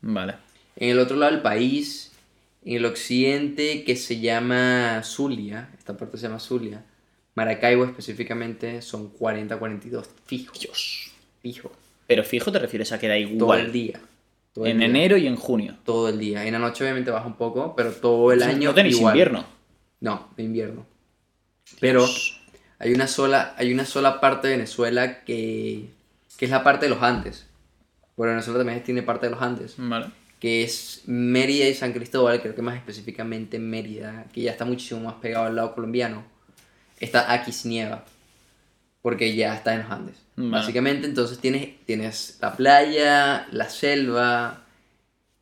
[0.01, 0.35] Vale.
[0.75, 2.11] En el otro lado del país,
[2.65, 6.83] en el occidente, que se llama Zulia, esta parte se llama Zulia,
[7.35, 11.11] Maracaibo específicamente, son 40-42 fijo, Dios.
[11.41, 11.71] fijo,
[12.07, 13.59] Pero fijo te refieres a que da todo igual.
[13.61, 13.99] el día.
[14.53, 14.87] todo el en día.
[14.87, 15.75] enero y en junio.
[15.85, 16.45] todo el día.
[16.45, 19.13] En la noche obviamente baja un poco, pero todo el año no tenéis igual.
[19.13, 19.45] invierno.
[20.03, 20.85] No, de invierno.
[21.79, 22.05] Pero
[22.77, 25.87] hay una sola, hay una sola parte de Venezuela que,
[26.37, 27.45] que es la parte de los Andes.
[28.17, 30.07] Bueno, Venezuela también tiene parte de los Andes, Vale.
[30.41, 34.99] que es Mérida y San Cristóbal, creo que más específicamente Mérida, que ya está muchísimo
[34.99, 36.25] más pegado al lado colombiano.
[36.99, 38.03] Está Aquisnieva,
[39.01, 40.17] porque ya está en los Andes.
[40.35, 40.49] Vale.
[40.49, 44.65] Básicamente, entonces tienes, tienes la playa, la selva,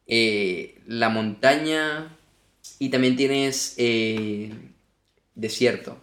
[0.05, 2.15] eh, la montaña
[2.81, 4.51] y también tienes eh,
[5.35, 5.99] desierto.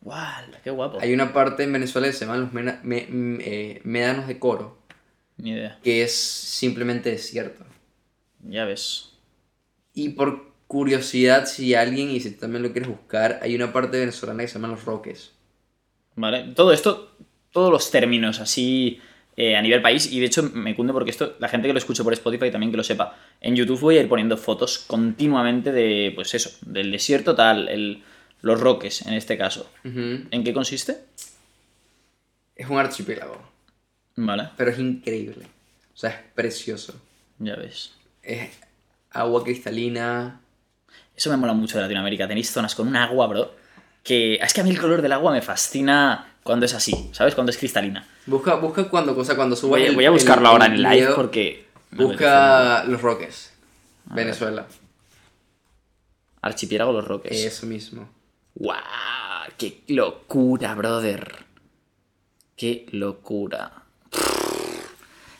[0.00, 0.98] Guau, qué guapo.
[1.00, 4.38] Hay una parte en Venezuela que se llama los mena- me- m- eh, médanos de
[4.40, 4.76] Coro,
[5.36, 5.78] Ni idea.
[5.84, 7.64] que es simplemente desierto.
[8.42, 9.12] Ya ves.
[9.94, 14.42] Y por curiosidad, si alguien, y si también lo quieres buscar, hay una parte venezolana
[14.42, 15.30] que se llama Los Roques.
[16.16, 16.52] Vale.
[16.54, 17.16] Todo esto,
[17.52, 19.00] todos los términos así
[19.36, 20.10] eh, a nivel país.
[20.10, 22.70] Y de hecho me cunde porque esto, la gente que lo escuche por Spotify también
[22.70, 23.16] que lo sepa.
[23.40, 28.02] En YouTube voy a ir poniendo fotos continuamente de, pues eso, del desierto tal, el,
[28.40, 29.70] los roques en este caso.
[29.84, 30.98] ¿En qué consiste?
[32.54, 33.38] Es un archipiélago,
[34.16, 35.44] Vale, pero es increíble.
[35.94, 36.94] O sea, es precioso.
[37.38, 37.92] ya ves.
[38.22, 38.50] Es
[39.10, 40.40] agua cristalina.
[41.14, 42.26] Eso me mola mucho de Latinoamérica.
[42.26, 43.54] Tenéis zonas con un agua, bro.
[44.02, 47.34] Que es que a mí el color del agua me fascina cuando es así, ¿sabes?
[47.34, 48.06] Cuando es cristalina.
[48.24, 50.82] Busca, busca cuando, cosa, cuando subas Voy, a- el- voy a buscarlo ahora en el
[50.82, 51.66] live porque.
[51.90, 53.52] Busca Los Roques,
[54.06, 54.66] Venezuela.
[56.42, 57.32] Archipiélago Los Roques.
[57.44, 58.08] Eso mismo.
[58.54, 58.80] ¡Guau!
[59.58, 61.44] ¡Qué locura, brother!
[62.56, 63.82] ¡Qué locura!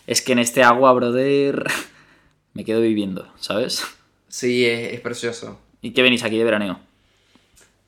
[0.06, 1.64] Es que en este agua, brother,
[2.54, 3.82] me quedo viviendo, ¿sabes?
[4.28, 5.58] Sí, es, es precioso.
[5.82, 6.78] ¿Y qué venís aquí de veraneo?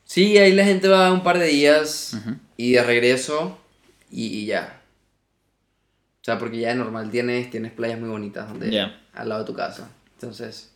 [0.04, 2.16] Sí, ahí la gente va un par de días
[2.58, 3.56] y de regreso
[4.10, 4.82] y, y ya.
[6.20, 9.00] O sea, porque ya de normal tienes, tienes playas muy bonitas donde, Ya.
[9.14, 9.90] al lado de tu casa.
[10.14, 10.70] Entonces,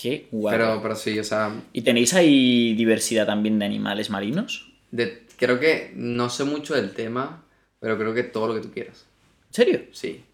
[0.00, 0.56] ¡Qué guapo!
[0.56, 4.70] pero, pero sí, o sea, ¿Y tenéis ahí diversidad también de animales marinos?
[4.90, 7.44] de- creo que no sé mucho del tema,
[7.80, 9.04] pero creo que todo lo que tú quieras.
[9.48, 9.82] ¿En serio?
[9.92, 10.24] Sí,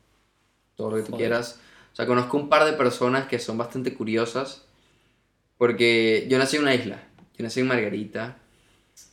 [0.77, 1.27] todo lo que tú Joder.
[1.28, 1.59] quieras.
[1.93, 4.62] O sea, conozco un par de personas que son bastante curiosas
[5.56, 7.02] porque yo nací en una isla,
[7.36, 8.36] yo nací en Margarita,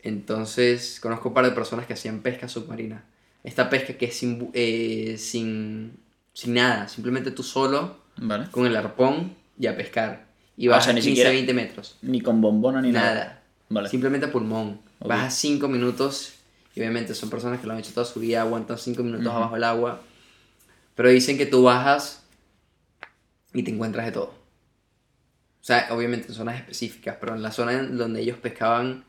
[0.08, 3.04] entonces conozco un par de personas que hacían pesca submarina.
[3.44, 5.98] Esta pesca que es sin, eh, sin,
[6.34, 8.48] sin nada, simplemente tú solo Vale.
[8.52, 10.28] con el arpón y a pescar.
[10.58, 11.98] Y Ah, vas o sea, a ni 15, siquiera- 20 metros.
[12.02, 13.14] Ni con bombona ni nada.
[13.14, 13.44] Nada.
[13.70, 13.90] Vale.
[13.90, 14.82] Simplemente a pulmón.
[15.00, 15.08] Ok.
[15.10, 16.34] Vas a 5 minutos
[16.76, 19.36] y obviamente son personas que lo han hecho toda su vida, aguantan 5 minutos Ujú.
[19.36, 20.02] abajo del agua.
[20.96, 22.24] Pero dicen que tú bajas
[23.54, 24.34] y te encuentras de todo.
[25.62, 29.04] O sea, obviamente en zonas específicas, pero en la zona en donde ellos pescaban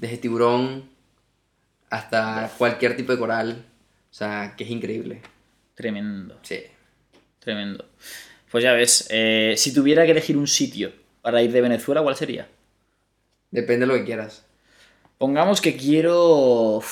[0.00, 0.88] desde tiburón
[1.90, 3.64] hasta cualquier tipo de coral.
[4.10, 5.20] O sea, que es increíble.
[5.74, 6.62] Tremendo, Sí.
[7.38, 7.84] tremendo.
[8.50, 12.16] Pues ya ves, eh, si tuviera que elegir un sitio para ir de Venezuela, ¿cuál
[12.16, 12.48] sería?
[13.50, 14.44] Depende de lo que quieras.
[15.18, 16.82] Pongamos que quiero...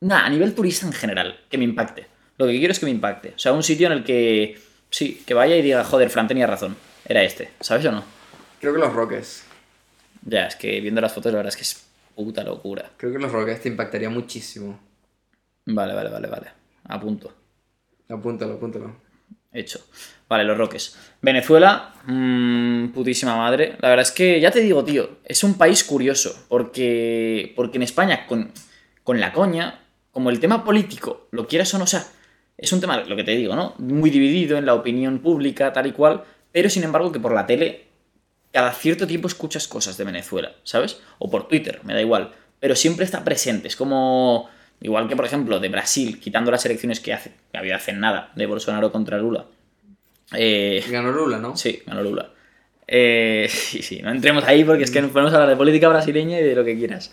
[0.00, 2.06] Nah, a nivel turista en general, que me impacte.
[2.36, 3.30] Lo que quiero es que me impacte.
[3.36, 4.58] O sea, un sitio en el que...
[4.90, 6.76] Sí, que vaya y diga, joder, Fran tenía razón.
[7.06, 8.04] Era este, ¿sabes o no?
[8.60, 9.44] Creo que los Roques.
[10.26, 12.90] Ya, es que viendo las fotos la verdad es que es puta locura.
[12.96, 14.78] Creo que los Roques te impactaría muchísimo.
[15.66, 16.46] Vale, vale, vale, vale.
[16.84, 17.32] A punto.
[18.08, 18.96] Apúntalo, apúntalo.
[19.52, 19.80] Hecho.
[20.28, 20.96] Vale, los Roques.
[21.22, 23.76] Venezuela, mm, putísima madre.
[23.80, 26.46] La verdad es que, ya te digo, tío, es un país curioso.
[26.48, 28.50] Porque, porque en España, con,
[29.02, 32.04] con la coña, como el tema político, lo quieras o no, o sea,
[32.56, 33.74] es un tema, lo que te digo, ¿no?
[33.78, 36.24] Muy dividido en la opinión pública, tal y cual.
[36.52, 37.86] Pero sin embargo, que por la tele,
[38.54, 41.00] cada cierto tiempo escuchas cosas de Venezuela, ¿sabes?
[41.18, 42.30] O por Twitter, me da igual.
[42.60, 43.66] Pero siempre está presente.
[43.66, 44.48] Es como.
[44.80, 48.30] Igual que, por ejemplo, de Brasil, quitando las elecciones que hace, que había hacen nada,
[48.36, 49.46] de Bolsonaro contra Lula.
[50.36, 51.56] Eh, Ganó Lula, ¿no?
[51.56, 52.30] sí, ganó Lula.
[52.86, 56.38] Eh, sí, sí, no entremos ahí porque es que nos podemos hablar de política brasileña
[56.38, 57.12] y de lo que quieras.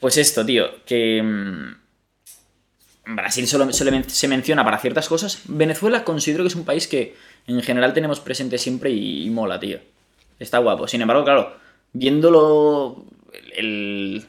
[0.00, 1.22] Pues esto, tío, que.
[1.22, 5.42] mm, Brasil solo, se menciona para ciertas cosas.
[5.48, 7.14] Venezuela considero que es un país que
[7.46, 9.80] en general tenemos presente siempre y, y mola, tío.
[10.38, 10.86] Está guapo.
[10.88, 11.56] Sin embargo, claro,
[11.92, 13.04] viéndolo.
[13.56, 14.26] el-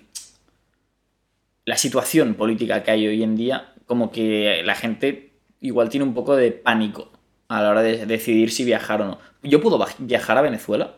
[1.66, 6.14] la situación política que hay hoy en día, como que la gente igual tiene un
[6.14, 7.12] poco de pánico
[7.50, 9.20] a la hora de decidir si viajar o no.
[9.44, 10.96] ¿Yo puedo viajar a Venezuela?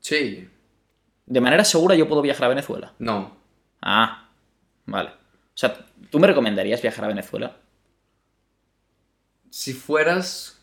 [0.00, 0.48] Sí.
[1.26, 2.94] De manera segura yo puedo viajar a Venezuela.
[2.98, 3.36] No.
[3.82, 4.28] Ah,
[4.86, 5.10] vale.
[5.10, 7.56] O sea, ¿tú me recomendarías viajar a Venezuela?
[9.50, 10.60] Si fueras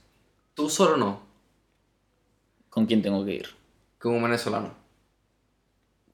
[0.53, 1.21] tú solo no,
[2.69, 3.54] ¿Con quién tengo que ir?
[4.05, 4.71] Como venezolano.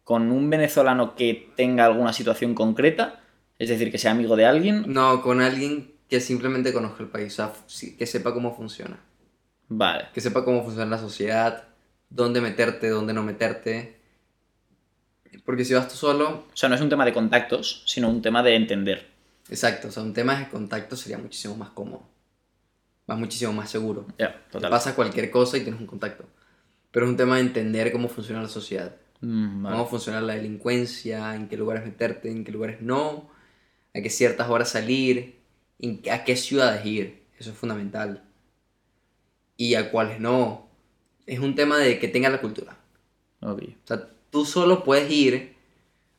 [0.05, 3.19] ¿Con un venezolano que tenga alguna situación concreta?
[3.59, 4.85] Es decir, que sea amigo de alguien.
[4.88, 8.97] No, con alguien que simplemente conozca el país, o sea, que sepa cómo funciona.
[9.68, 10.07] Vale.
[10.13, 11.65] Que sepa cómo funciona la sociedad,
[12.09, 13.99] dónde meterte, dónde no meterte.
[15.45, 18.22] Porque si vas tú solo, O sea, no es un tema de contactos, sino un
[18.22, 19.07] tema de entender.
[19.49, 22.03] exacto, o sea, un tema de contacto sería muchísimo más cómodo.
[23.05, 24.05] Vas muchísimo más seguro.
[24.18, 24.69] Ya, total.
[24.72, 26.23] pasa cualquier cosa y tienes un contacto.
[26.91, 28.95] Pero es un tema de entender cómo funciona la sociedad.
[29.23, 29.77] Mm, vale.
[29.77, 33.30] cómo funciona la delincuencia, en qué lugares meterte, en qué lugares no,
[33.93, 35.35] a qué ciertas horas salir,
[35.80, 37.22] en- a qué ciudades ir.
[37.38, 38.23] Eso es fundamental.
[39.57, 40.68] Y a cuáles no.
[41.27, 42.77] Es un tema de que tenga la cultura.
[43.41, 43.61] Ok.
[43.63, 45.53] O sea, tú solo puedes ir,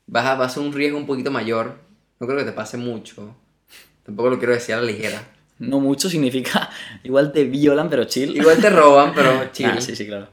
[0.06, 1.78] vas a, vas a un riesgo un poquito mayor.
[2.20, 3.34] No creo que te pase mucho.
[4.04, 5.28] Tampoco lo quiero decir a la ligera.
[5.58, 6.70] No mucho significa.
[7.02, 8.36] Igual te violan, pero chill.
[8.36, 9.66] Igual te roban, pero chill.
[9.66, 10.28] Ah, sí, sí, claro.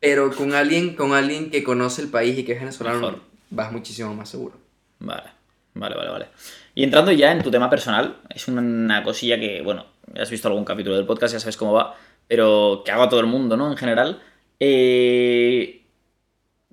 [0.00, 3.20] Pero con alguien, con alguien que conoce el país y que es venezolano, Mejor.
[3.50, 4.56] vas muchísimo más seguro.
[4.98, 5.30] Vale.
[5.74, 6.26] Vale, vale, vale.
[6.74, 9.86] Y entrando ya en tu tema personal, es una cosilla que, bueno,
[10.18, 11.94] has visto algún capítulo del podcast, ya sabes cómo va,
[12.26, 13.70] pero que hago a todo el mundo, ¿no?
[13.70, 14.20] En general.
[14.58, 15.82] Eh...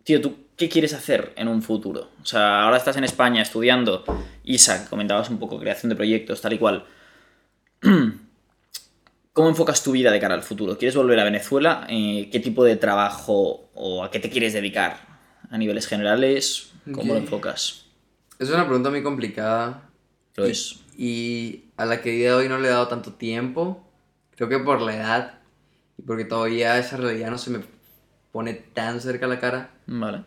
[0.04, 2.10] Tío, ¿tú qué quieres hacer en un futuro?
[2.22, 4.04] O sea, ahora estás en España estudiando
[4.46, 6.86] ISA, comentabas un poco creación de proyectos, tal y cual.
[9.38, 10.80] ¿Cómo enfocas tu vida de cara al futuro?
[10.80, 11.86] ¿Quieres volver a Venezuela?
[11.92, 14.98] Eh, ¿Qué tipo de trabajo o a qué te quieres dedicar?
[15.52, 16.72] ¿A niveles generales?
[16.92, 17.26] ¿Cómo lo Ok.
[17.26, 17.86] enfocas?
[18.40, 19.92] Es una pregunta muy complicada.
[20.38, 20.80] Lo y, es.
[20.98, 23.88] y a la que día de hoy no le he dado tanto tiempo.
[24.36, 25.40] Creo que por la edad
[26.00, 27.60] y porque todavía esa realidad no se me
[28.32, 29.70] pone tan cerca a la cara.
[29.88, 30.24] Vale.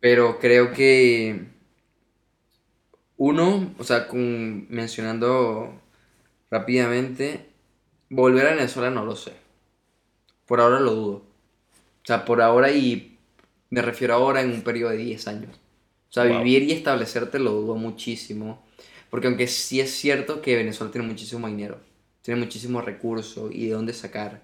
[0.00, 1.46] Pero creo que
[3.16, 5.80] uno, o sea, con- mencionando
[6.50, 7.51] rápidamente,
[8.12, 9.32] volver a Venezuela no lo sé.
[10.46, 11.16] Por ahora lo dudo.
[11.16, 13.18] O sea, por ahora y
[13.70, 15.56] me refiero ahora en un periodo de 10 años.
[16.10, 16.38] O sea, Wow.
[16.44, 18.64] vivir y establecerte lo dudo muchísimo.
[19.10, 21.80] Porque aunque sí es cierto que Venezuela tiene muchísimo dinero,
[22.22, 24.42] tiene muchísimos recursos y de dónde sacar.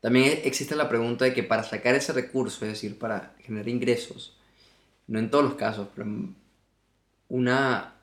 [0.00, 4.38] También existe la pregunta de que para sacar ese recurso, es decir, para generar ingresos,
[5.08, 6.36] no en todos los casos, pero en
[7.28, 7.94] una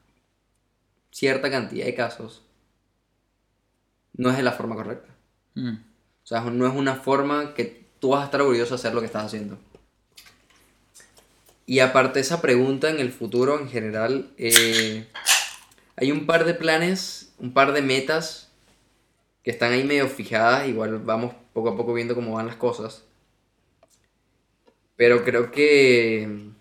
[1.12, 2.45] cierta cantidad de casos,
[4.18, 5.14] no es de la forma correcta.
[5.56, 5.76] Mm.
[6.24, 9.00] O sea, no es una forma que tú vas a estar orgulloso de hacer lo
[9.00, 9.58] que estás haciendo.
[11.66, 15.08] Y aparte esa pregunta, en el futuro en general, eh,
[15.96, 18.50] hay un par de planes, un par de metas
[19.44, 20.68] que están ahí medio fijadas.
[20.68, 23.04] Igual vamos poco a poco viendo cómo van las cosas.
[24.96, 26.52] Pero creo que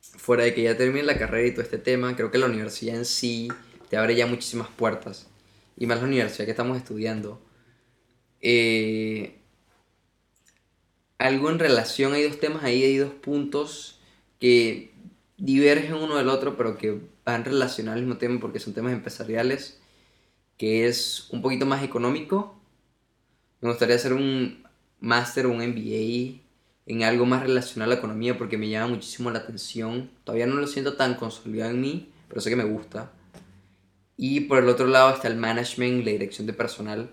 [0.00, 2.96] fuera de que ya termine la carrera y todo este tema, creo que la universidad
[2.96, 3.48] en sí
[3.88, 5.28] te abre ya muchísimas puertas.
[5.76, 7.42] Y más la universidad que estamos estudiando.
[8.40, 9.40] Eh,
[11.18, 14.00] algo en relación, hay dos temas ahí, hay dos puntos
[14.38, 14.92] que
[15.38, 19.80] divergen uno del otro, pero que van relacionados al mismo tema porque son temas empresariales,
[20.58, 22.58] que es un poquito más económico.
[23.60, 24.64] Me gustaría hacer un
[25.00, 26.40] máster o un MBA
[26.86, 30.10] en algo más relacionado a la economía porque me llama muchísimo la atención.
[30.24, 33.12] Todavía no lo siento tan consolidado en mí, pero sé que me gusta.
[34.16, 37.10] Y por el otro lado está el management, la dirección de personal,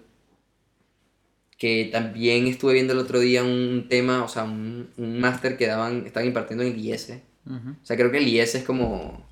[1.57, 5.67] que también estuve viendo el otro día un tema, o sea, un, un máster que
[5.67, 7.19] daban, estaban impartiendo en el IES.
[7.45, 7.69] Ujú.
[7.81, 9.25] O sea, creo que el IES es como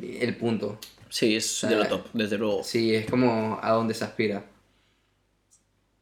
[0.00, 0.78] el punto.
[1.08, 2.64] Sí, es sea, de lo top, desde luego.
[2.64, 4.44] Sí, es como a donde se aspira.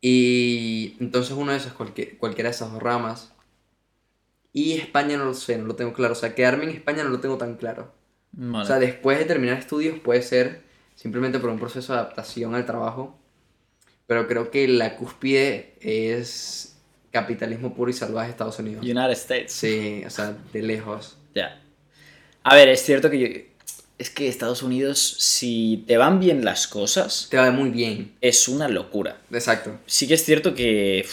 [0.00, 3.32] Y entonces uno de esos, cualquier- cualquiera de esas dos ramas.
[4.52, 6.12] Y España no lo sé, no lo tengo claro.
[6.12, 7.92] O sea, quedarme en España no lo tengo tan claro.
[8.32, 8.64] Vale.
[8.64, 10.63] O sea, después de terminar estudios puede ser
[10.94, 13.18] simplemente por un proceso de adaptación al trabajo.
[14.06, 16.76] Pero creo que la cúspide es
[17.10, 18.84] capitalismo puro y salvaje de Estados Unidos.
[18.84, 19.52] United States.
[19.52, 21.16] Sí, o sea, de lejos.
[21.34, 21.60] Ya.
[22.42, 23.26] A ver, es cierto que yo...
[23.96, 28.12] Es que Estados Unidos, si te van bien las cosas, Te va muy bien.
[28.20, 29.18] es una locura.
[29.30, 29.78] Exacto.
[29.86, 31.06] Sí que es cierto que...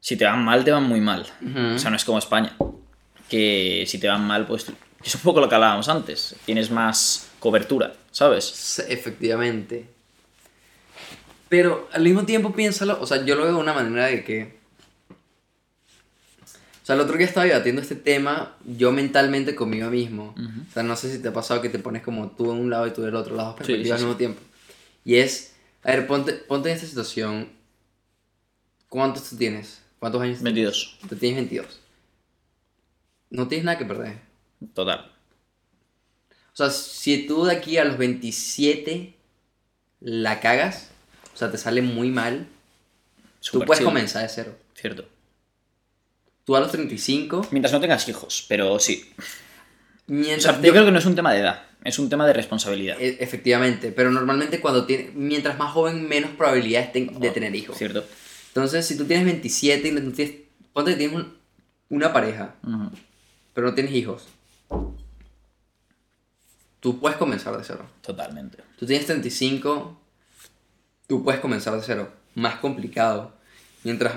[0.00, 1.26] si te van mal, te van muy mal.
[1.42, 1.74] Ujú.
[1.74, 2.56] O sea, no es como España.
[3.28, 4.66] Que si te van mal, pues...
[5.04, 6.34] Es un poco lo que hablábamos antes.
[6.46, 8.44] Tienes más cobertura, ¿sabes?
[8.44, 9.88] Sí, Efectivamente.
[11.48, 14.56] Pero al mismo tiempo piénsalo, o sea, yo lo veo de una manera de que...
[15.10, 20.34] O sea, el otro día estaba debatiendo este tema yo mentalmente conmigo mismo.
[20.36, 22.70] O sea, no sé si te ha pasado que te pones como tú en un
[22.70, 24.40] lado y tú del otro, las dos Sí, perspectivas sí, al mismo tiempo.
[25.04, 25.52] Y es,
[25.84, 27.50] a ver, ponte, ponte en esta situación.
[28.88, 29.82] ¿Cuántos tú tienes?
[29.98, 30.42] ¿Cuántos años?
[30.42, 30.98] 22.
[31.08, 31.80] Tú tienes 22.
[33.30, 34.18] No tienes nada que perder.
[34.74, 35.11] Total.
[36.52, 39.14] O sea, si tú de aquí a los 27
[40.00, 40.88] la cagas,
[41.34, 42.46] o sea, te sale muy mal,
[43.40, 43.86] tú Súper puedes chill.
[43.86, 44.56] comenzar de cero.
[44.74, 45.06] Cierto.
[46.44, 49.10] Tú a los 35, Mientras no tengas hijos, pero sí.
[49.18, 49.22] O
[50.08, 50.42] mientras...
[50.56, 53.00] sea, yo creo que no es un tema de edad, es un tema de responsabilidad.
[53.00, 57.78] E- Efectivamente, pero normalmente cuando tienes, mientras más joven, menos probabilidades ten- de tener hijos.
[57.78, 58.04] Cierto.
[58.48, 60.34] Entonces, si tú tienes 27 y no tienes,
[60.72, 61.32] ponte que tienes un-
[61.90, 62.90] una pareja, Ujú.
[63.54, 64.24] pero no tienes hijos,
[66.82, 67.88] tú puedes comenzar de cero.
[68.02, 68.58] Totalmente.
[68.76, 69.98] Tú tienes 35,
[71.06, 72.12] tú puedes comenzar de cero.
[72.34, 73.32] Más complicado.
[73.84, 74.14] Mientras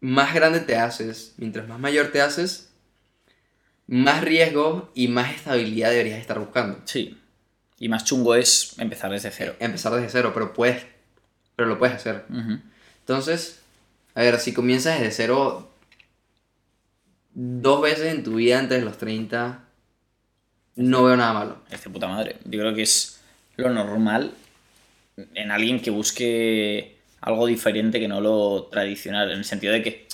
[0.00, 2.70] más grande te haces, mientras más mayor te haces,
[3.88, 6.80] más riesgo y más estabilidad deberías estar buscando.
[6.84, 7.20] Sí.
[7.80, 9.56] Y más chungo es empezar desde cero.
[9.58, 10.86] Empezar desde cero, pero puedes,
[11.56, 12.24] pero lo puedes hacer.
[13.00, 13.60] Entonces,
[14.14, 15.72] a ver, si comienzas desde cero
[17.34, 19.64] dos veces en tu vida antes de los 30,
[20.80, 21.58] no veo nada malo.
[21.70, 22.36] Es de puta madre.
[22.44, 23.20] Yo creo que es
[23.56, 24.32] lo normal
[25.34, 29.30] en alguien que busque algo diferente que no lo tradicional.
[29.30, 30.08] En el sentido de que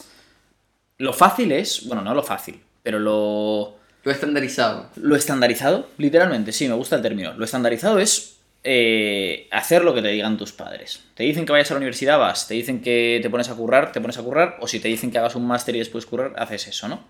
[0.99, 4.91] lo fácil es, bueno, no lo fácil, pero lo Lo estandarizado.
[4.97, 7.35] Lo estandarizado, literalmente, sí, me gusta el término.
[7.35, 11.05] Lo estandarizado es eh, hacer lo que te digan tus padres.
[11.15, 12.49] Te dicen que vayas a la universidad, vas.
[12.49, 14.57] Te dicen que te pones a currar, te pones a currar.
[14.61, 17.05] O si te dicen que hagas un máster y después currar, haces eso, ¿no?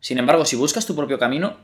[0.00, 1.56] Sin embargo, si buscas tu propio camino,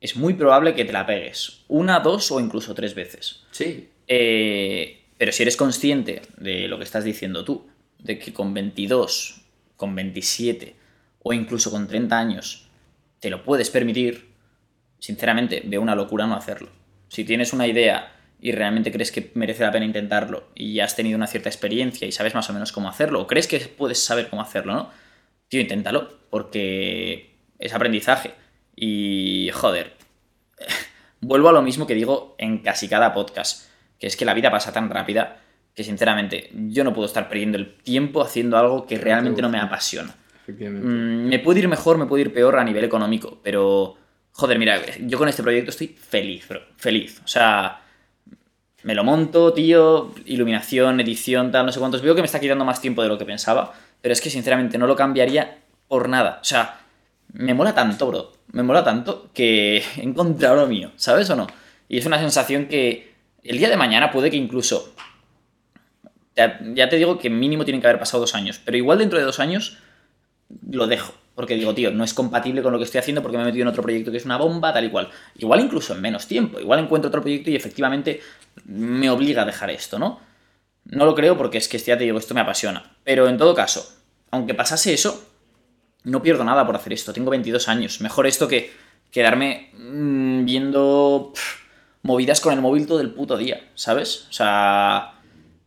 [0.00, 1.64] es muy probable que te la pegues.
[1.68, 3.44] Una, dos o incluso tres veces.
[3.50, 3.88] Sí.
[4.06, 7.66] Eh, pero si eres consciente de lo que estás diciendo tú,
[7.98, 9.42] de que con 22,
[9.76, 10.74] con 27
[11.22, 12.68] o incluso con 30 años
[13.20, 14.28] te lo puedes permitir,
[14.98, 16.68] sinceramente veo una locura no hacerlo.
[17.08, 20.94] Si tienes una idea y realmente crees que merece la pena intentarlo y ya has
[20.94, 24.02] tenido una cierta experiencia y sabes más o menos cómo hacerlo, o crees que puedes
[24.02, 24.90] saber cómo hacerlo, ¿no?
[25.48, 28.34] Tío, inténtalo, porque es aprendizaje.
[28.76, 29.94] Y joder,
[31.20, 34.50] vuelvo a lo mismo que digo en casi cada podcast, que es que la vida
[34.50, 35.40] pasa tan rápida
[35.74, 39.58] que sinceramente yo no puedo estar perdiendo el tiempo haciendo algo que realmente no me
[39.58, 40.14] apasiona.
[40.42, 40.86] Efectivamente.
[40.86, 43.96] Mm, me puede ir mejor, me puede ir peor a nivel económico, pero
[44.32, 47.20] joder, mira, yo con este proyecto estoy feliz, bro, feliz.
[47.24, 47.82] O sea,
[48.84, 52.02] me lo monto, tío, iluminación, edición, tal, no sé cuántos.
[52.02, 54.78] Veo que me está quitando más tiempo de lo que pensaba, pero es que sinceramente
[54.78, 55.58] no lo cambiaría
[55.88, 56.38] por nada.
[56.40, 56.80] O sea,
[57.36, 58.32] me mola tanto, bro.
[58.52, 61.46] Me mola tanto que he encontrado lo mío, ¿sabes o no?
[61.88, 63.14] Y es una sensación que
[63.44, 64.92] el día de mañana puede que incluso.
[66.34, 69.24] Ya, te digo que mínimo tienen que haber pasado dos años, pero igual dentro de
[69.24, 69.78] dos años
[70.70, 71.14] lo dejo.
[71.34, 73.62] Porque digo, tío, no es compatible con lo que estoy haciendo porque me he metido
[73.62, 75.10] en otro proyecto que es una bomba, tal y cual.
[75.36, 76.58] Igual incluso en menos tiempo.
[76.60, 78.20] Igual encuentro otro proyecto y efectivamente
[78.64, 80.20] me obliga a dejar esto, ¿no?
[80.84, 82.96] No lo creo porque es que ya te digo, esto me apasiona.
[83.04, 83.86] Pero en todo caso,
[84.30, 85.25] aunque pasase eso,
[86.06, 87.12] no pierdo nada por hacer esto.
[87.12, 88.00] Tengo 22 años.
[88.00, 88.72] Mejor esto que
[89.10, 91.32] quedarme mmm, viendo
[92.02, 94.28] movidas con el móvil todo el puto día, ¿sabes?
[94.30, 95.14] O sea,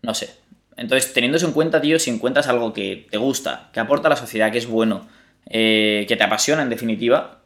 [0.01, 0.33] no sé.
[0.77, 4.11] Entonces, teniendo eso en cuenta, tío, si encuentras algo que te gusta, que aporta a
[4.11, 5.09] la sociedad, que es bueno,
[5.47, 7.41] eh, que te apasiona en definitiva,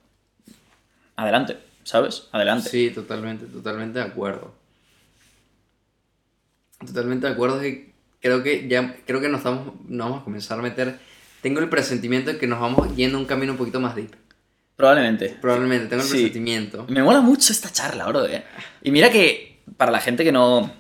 [1.15, 2.28] adelante, ¿sabes?
[2.32, 2.70] Adelante.
[2.70, 4.53] Sí, totalmente, totalmente de acuerdo.
[6.86, 7.60] Totalmente de acuerdo.
[7.60, 7.91] que
[8.22, 10.99] creo que ya, creo que nos nos vamos a comenzar a meter.
[11.44, 14.15] Tengo el presentimiento de que nos vamos yendo un camino un poquito más deep.
[14.76, 15.38] Probablemente.
[15.40, 16.14] Probablemente, tengo el Sí.
[16.15, 16.86] presentimiento.
[16.90, 18.44] Me mola mucho esta charla, bro, eh.
[18.82, 20.74] Y mira que para la gente que no.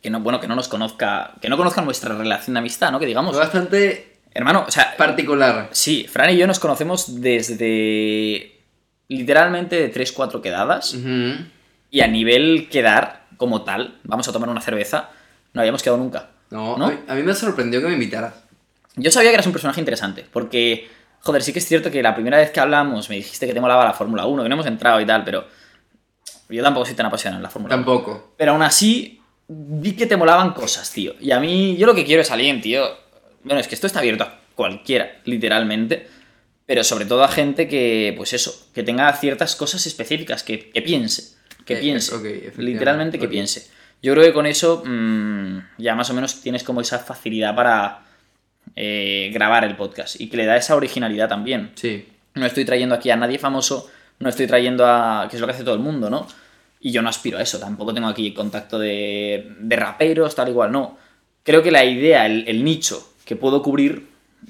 [0.00, 1.32] Que no, bueno, que no nos conozca.
[1.40, 3.00] Que no conozca nuestra relación de amistad, ¿no?
[3.00, 3.36] Que digamos.
[3.36, 4.94] Bastante Hermano, o sea.
[4.96, 5.70] particular.
[5.72, 8.52] Sí, Fran y yo nos conocemos desde.
[9.08, 10.94] Literalmente de 3-4 quedadas.
[10.94, 11.44] Ujú.
[11.90, 15.10] Y a nivel quedar, como tal, vamos a tomar una cerveza,
[15.52, 16.30] no habíamos quedado nunca.
[16.50, 16.86] No, ¿No?
[16.86, 18.34] A, mí, a mí me sorprendió que me invitaras.
[18.96, 20.88] Yo sabía que eras un personaje interesante, porque,
[21.20, 23.60] joder, sí que es cierto que la primera vez que hablamos me dijiste que te
[23.60, 25.46] molaba la Fórmula 1, que no hemos entrado y tal, pero
[26.48, 27.84] yo tampoco soy tan apasionado en la Fórmula 1.
[27.84, 28.34] Tampoco.
[28.36, 31.14] Pero aún así, vi que te molaban cosas, tío.
[31.20, 32.86] Y a mí, yo lo que quiero es alguien, tío.
[33.44, 36.08] Bueno, es que esto está abierto a cualquiera, literalmente.
[36.64, 40.82] Pero sobre todo a gente que, pues eso, que tenga ciertas cosas específicas, que, que
[40.82, 41.36] piense.
[41.64, 42.14] Que Eh, piense.
[42.14, 43.68] ok, efectivamente, literalmente que piense.
[44.02, 48.05] Yo creo que con eso mm, ya más o menos tienes como esa facilidad para
[48.76, 50.20] eh, grabar el podcast.
[50.20, 51.72] Y que le da esa originalidad también.
[51.74, 52.06] Sí.
[52.34, 55.26] No estoy trayendo aquí a nadie famoso, no estoy trayendo a.
[55.28, 56.26] que es lo que hace todo el mundo, ¿no?
[56.80, 60.70] Y yo no aspiro a eso, tampoco tengo aquí contacto de, de raperos, tal igual,
[60.70, 60.98] no.
[61.42, 64.08] Creo que la idea, el, el nicho que puedo cubrir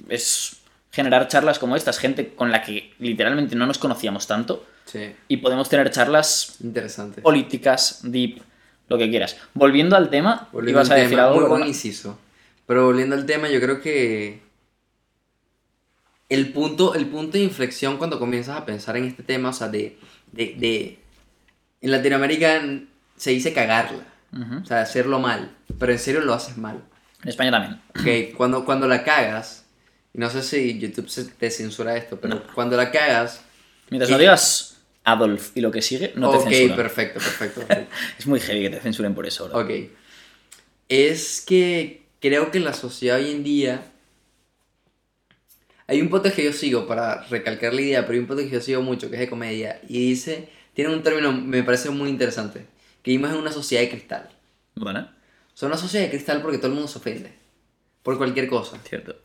[0.09, 0.57] es
[0.91, 5.13] generar charlas como estas, gente con la que literalmente no nos conocíamos tanto Sí.
[5.29, 7.21] y podemos tener charlas Interesante.
[7.21, 8.41] políticas, deep,
[8.89, 9.37] lo que quieras.
[9.55, 11.35] Volviendo al tema, Volviendo ibas a decir tema, algo.
[11.35, 11.57] muy Borja?
[11.59, 12.19] buen inciso.
[12.67, 14.41] Pero volviendo al tema, yo creo que
[16.29, 19.69] el punto, el punto de inflexión cuando comienzas a pensar en este tema, o sea,
[19.69, 19.99] de,
[20.33, 20.99] de, de-
[21.81, 22.63] en Latinoamérica
[23.17, 24.57] se dice cagarla, Ujú.
[24.63, 26.83] o sea, hacerlo mal, pero en serio lo haces mal.
[27.23, 27.81] En España también.
[27.91, 29.65] Ok, cuando, cuando la cagas,
[30.15, 33.43] no sé si YouTube se te censura esto, pero cuando la cagas,
[33.91, 36.77] Mientras no digas Adolf y lo que sigue, no te ok, censuran.
[36.77, 37.61] perfecto, perfecto.
[37.67, 37.95] perfecto.
[38.19, 39.61] Es muy heavy que te censuren por eso, bro.
[39.61, 39.71] Ok.
[40.89, 43.93] Es que creo que la sociedad hoy en día.
[45.89, 48.55] Hay un podcast que yo sigo para recalcar la idea, pero hay un podcast que
[48.55, 50.49] yo sigo mucho que es de comedia y dice.
[50.75, 52.67] Tiene un término, me parece muy interesante.
[53.03, 54.29] Que vivimos en una sociedad de cristal.
[54.75, 55.09] Bueno,
[55.57, 57.33] sea, una sociedad de cristal porque todo el mundo se ofende.
[58.03, 58.79] Por cualquier cosa.
[58.87, 59.17] cierto.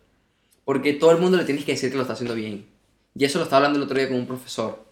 [0.64, 2.66] Porque todo el mundo le tienes que decir que lo está haciendo bien.
[3.14, 4.86] Y eso lo estaba hablando el otro día con un profesor.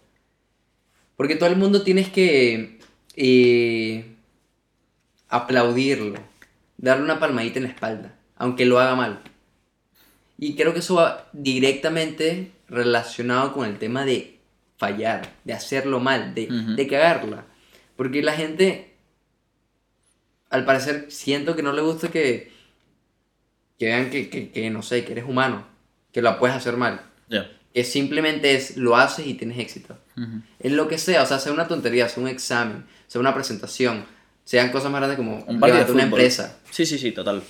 [1.15, 2.80] Porque todo el mundo tienes que
[3.15, 4.15] eh,
[5.30, 6.19] aplaudirlo,
[6.81, 9.22] darle una palmadita en la espalda, aunque lo haga mal.
[10.38, 14.39] Y creo que eso va directamente relacionado con el tema de
[14.77, 16.76] fallar, de hacerlo mal, de, Ujú.
[16.76, 17.45] de cagarla.
[17.97, 18.95] Porque la gente,
[20.49, 22.51] al parecer, siento que no le gusta que,
[23.77, 25.68] que vean que, que, que, no sé, que eres humano,
[26.14, 27.01] que la puedes hacer mal.
[27.73, 29.97] Que simplemente es lo haces y tienes éxito.
[30.18, 30.41] Ujú.
[30.60, 34.06] En lo que sea, o sea, sea una tontería, sea un examen, sea una presentación,
[34.49, 36.57] sean cosas más grandes como Un levantar una empresa.
[36.71, 37.43] Sí, sí, sí, total.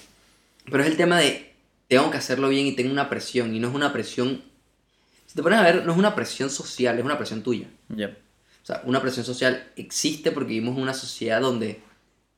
[0.65, 1.53] Pero es el tema de
[1.87, 3.55] tengo que hacerlo bien y tengo una presión.
[3.55, 4.43] Y no es una presión.
[5.25, 7.67] Si te pones a ver, no es una presión social, es una presión tuya.
[7.87, 8.07] Ya.
[8.61, 11.79] O sea, una presión social existe porque vivimos en una sociedad donde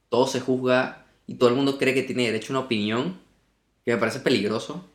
[0.10, 3.20] todo se juzga y todo el mundo cree que tiene derecho a una opinión,
[3.84, 4.86] que me parece peligroso.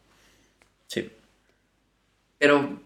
[0.87, 1.11] Sí.
[2.39, 2.81] Pero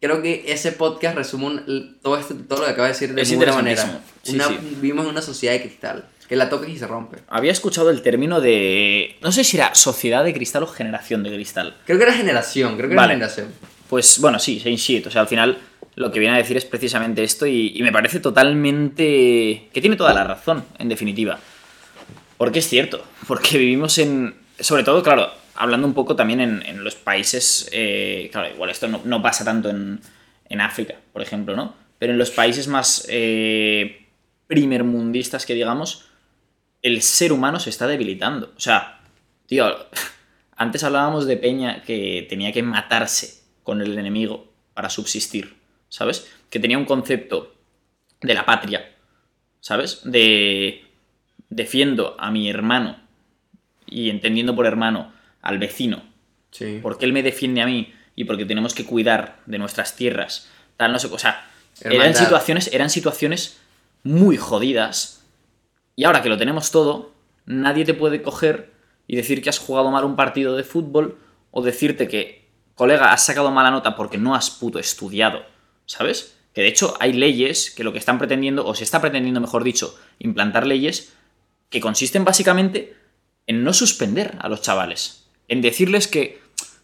[0.00, 3.22] creo que ese podcast resume un- todo, esto, todo lo que acaba de decir de
[3.22, 4.02] Es buena manera.
[4.22, 4.58] Sí, Una- sí.
[4.80, 7.18] Vivimos en una sociedad de cristal, que la toques y se rompe.
[7.28, 9.16] Había escuchado el término de.
[9.22, 11.76] No sé si era sociedad de cristal o generación de cristal.
[11.86, 13.14] Creo que era generación, creo que Vale.
[13.14, 13.48] era generación.
[13.88, 15.06] Pues bueno, sí, same shit.
[15.06, 15.58] O sea, al final
[15.94, 19.68] lo que viene a decir es precisamente esto y, y me parece totalmente.
[19.72, 21.38] que tiene toda la razón, en definitiva.
[22.36, 24.34] Porque es cierto, porque vivimos en.
[24.60, 27.68] Sobre todo, claro, hablando un poco también en, en los países.
[27.72, 30.00] eh, claro, igual esto no, no pasa tanto en,
[30.48, 31.74] en África, por ejemplo, ¿no?
[31.98, 34.06] Pero en los países más eh,
[34.46, 36.04] primermundistas que digamos,
[36.82, 38.52] el ser humano se está debilitando.
[38.56, 39.00] O sea,
[39.46, 39.66] tío,
[40.56, 45.56] antes hablábamos de Peña que tenía que matarse con el enemigo para subsistir,
[45.88, 46.28] ¿sabes?
[46.50, 47.54] Que tenía un concepto
[48.20, 48.90] de la patria,
[49.60, 50.00] ¿sabes?
[50.04, 50.84] De
[51.50, 52.96] defiendo a mi hermano
[53.86, 56.02] y entendiendo por hermano al vecino,
[56.50, 56.80] Sí.
[56.82, 60.92] porque él me defiende a mí y porque tenemos que cuidar de nuestras tierras, tal,
[60.92, 61.46] no sé, o sea,
[61.82, 63.58] eran situaciones, eran situaciones
[64.02, 65.17] muy jodidas
[65.98, 67.10] y ahora que lo tenemos todo,
[67.44, 68.72] nadie te puede coger
[69.08, 71.18] y decir que has jugado mal un partido de fútbol
[71.50, 75.42] o decirte que, colega, has sacado mala nota porque no has puto estudiado,
[75.86, 76.38] ¿sabes?
[76.54, 79.64] Que de hecho hay leyes que lo que están pretendiendo, o se está pretendiendo, mejor
[79.64, 81.16] dicho, implantar leyes
[81.68, 82.94] que consisten básicamente
[83.48, 86.40] en no suspender a los chavales, en decirles que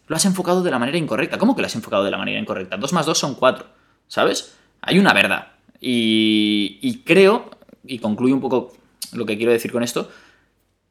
[0.07, 1.37] lo has enfocado de la manera incorrecta.
[1.37, 2.75] ¿Cómo que lo has enfocado de la manera incorrecta?
[2.75, 3.67] Dos más dos son cuatro,
[4.09, 4.57] ¿sabes?
[4.81, 5.53] Hay una verdad.
[5.79, 7.49] Y, y creo,
[7.85, 8.73] y concluyo un poco
[9.15, 10.09] lo que quiero decir con esto,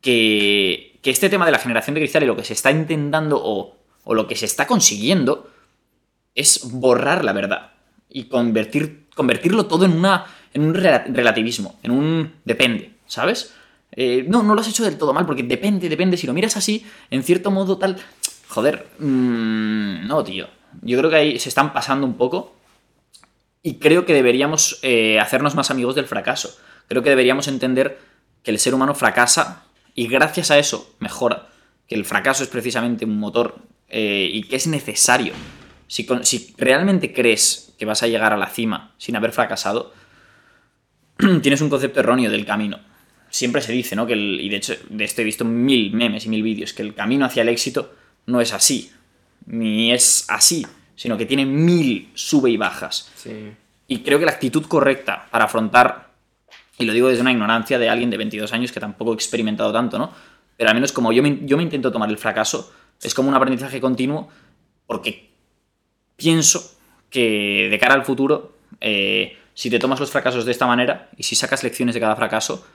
[0.00, 3.40] que, que este tema de la generación de cristal y lo que se está intentando
[3.42, 3.76] o,
[4.14, 5.50] lo que se está consiguiendo
[6.34, 7.72] es borrar la verdad
[8.08, 13.54] y convertir, convertirlo todo en, una, en un rela- relativismo, en un depende, ¿sabes?
[13.92, 16.16] Eh, no, no lo has hecho del todo mal, porque depende, depende.
[16.16, 17.96] Si lo miras así, en cierto modo tal...
[18.48, 20.48] Joder, mm, no, tío.
[20.82, 22.54] Yo creo que ahí se están pasando un poco
[23.62, 26.56] y creo que deberíamos eh, hacernos más amigos del fracaso.
[26.88, 27.98] Creo que deberíamos entender
[28.44, 29.64] que el ser humano fracasa
[29.96, 31.48] y gracias a eso mejora.
[31.88, 33.56] Que el fracaso es precisamente un motor
[33.88, 35.32] eh, y que es necesario.
[35.88, 39.92] Si, con- si realmente crees que vas a llegar a la cima sin haber fracasado,
[41.42, 42.78] tienes un concepto erróneo del camino.
[43.30, 44.06] Siempre se dice, ¿no?
[44.06, 46.82] Que el- y de hecho, de esto he visto mil memes y mil vídeos, que
[46.82, 47.94] el camino hacia el éxito
[48.26, 48.90] no es así.
[49.46, 50.66] Ni es así,
[50.96, 53.10] sino que tiene mil sube y bajas.
[53.16, 53.52] Sí.
[53.88, 56.03] Y creo que la actitud correcta para afrontar,
[56.78, 59.72] y lo digo desde una ignorancia de alguien de 22 años que tampoco he experimentado
[59.72, 60.12] tanto, ¿no?
[60.56, 62.72] Pero al menos como yo me, yo me intento tomar el fracaso,
[63.02, 64.28] es como un aprendizaje continuo,
[64.86, 65.30] porque
[66.16, 66.76] pienso
[67.10, 71.22] que de cara al futuro, eh, si te tomas los fracasos de esta manera y
[71.22, 72.66] si sacas lecciones de cada fracaso,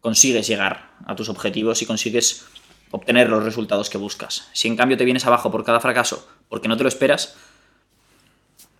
[0.00, 2.46] consigues llegar a tus objetivos y consigues
[2.90, 4.48] obtener los resultados que buscas.
[4.52, 7.36] Si en cambio te vienes abajo por cada fracaso porque no te lo esperas,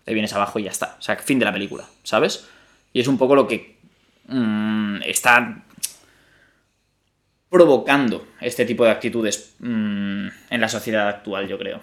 [0.05, 0.97] te vienes abajo y ya está.
[0.99, 2.47] O sea, fin de la película, ¿sabes?
[2.93, 3.74] Y es un poco lo que
[4.29, 5.65] mm, está
[7.49, 11.81] provocando este tipo de actitudes mm, en la sociedad actual, yo creo.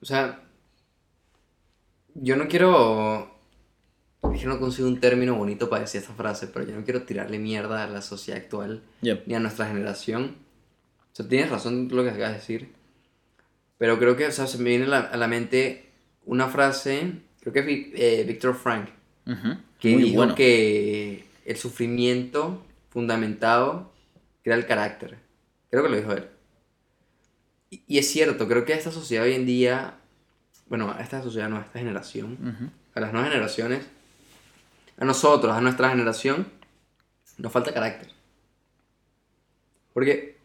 [0.00, 0.40] O sea,
[2.14, 3.34] yo no quiero.
[4.32, 7.02] Es que no consigo un término bonito para decir esta frase, pero yo no quiero
[7.02, 9.26] tirarle mierda a la sociedad actual Yep.
[9.26, 10.36] ni a nuestra generación.
[11.12, 12.72] O sea, tienes razón en lo que acabas de decir.
[13.78, 15.90] Pero creo que, o sea, se me viene a la, a la mente
[16.24, 18.88] una frase, creo que es eh, Víctor Frank,
[19.26, 19.56] Ujú.
[19.80, 20.34] Que Muy dijo bueno.
[20.34, 23.92] que el sufrimiento fundamentado
[24.42, 25.18] crea el carácter.
[25.70, 26.26] Creo que lo dijo él.
[27.70, 29.94] Y, y es cierto, creo que esta sociedad hoy en día,
[30.68, 32.70] bueno, a esta sociedad no, a esta generación, Ujú.
[32.94, 33.84] a las nuevas generaciones,
[34.98, 36.46] a nosotros, a nuestra generación,
[37.38, 38.08] nos falta carácter.
[39.92, 40.36] Porque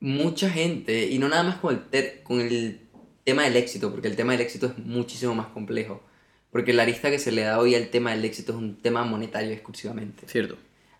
[0.00, 2.80] mucha gente, y no nada más con el, con el
[3.24, 6.02] tema del éxito, porque el tema del éxito es muchísimo más complejo.
[6.50, 9.04] Porque la arista que se le da hoy al tema del éxito es un tema
[9.04, 10.26] monetario exclusivamente.
[10.28, 10.56] Cierto.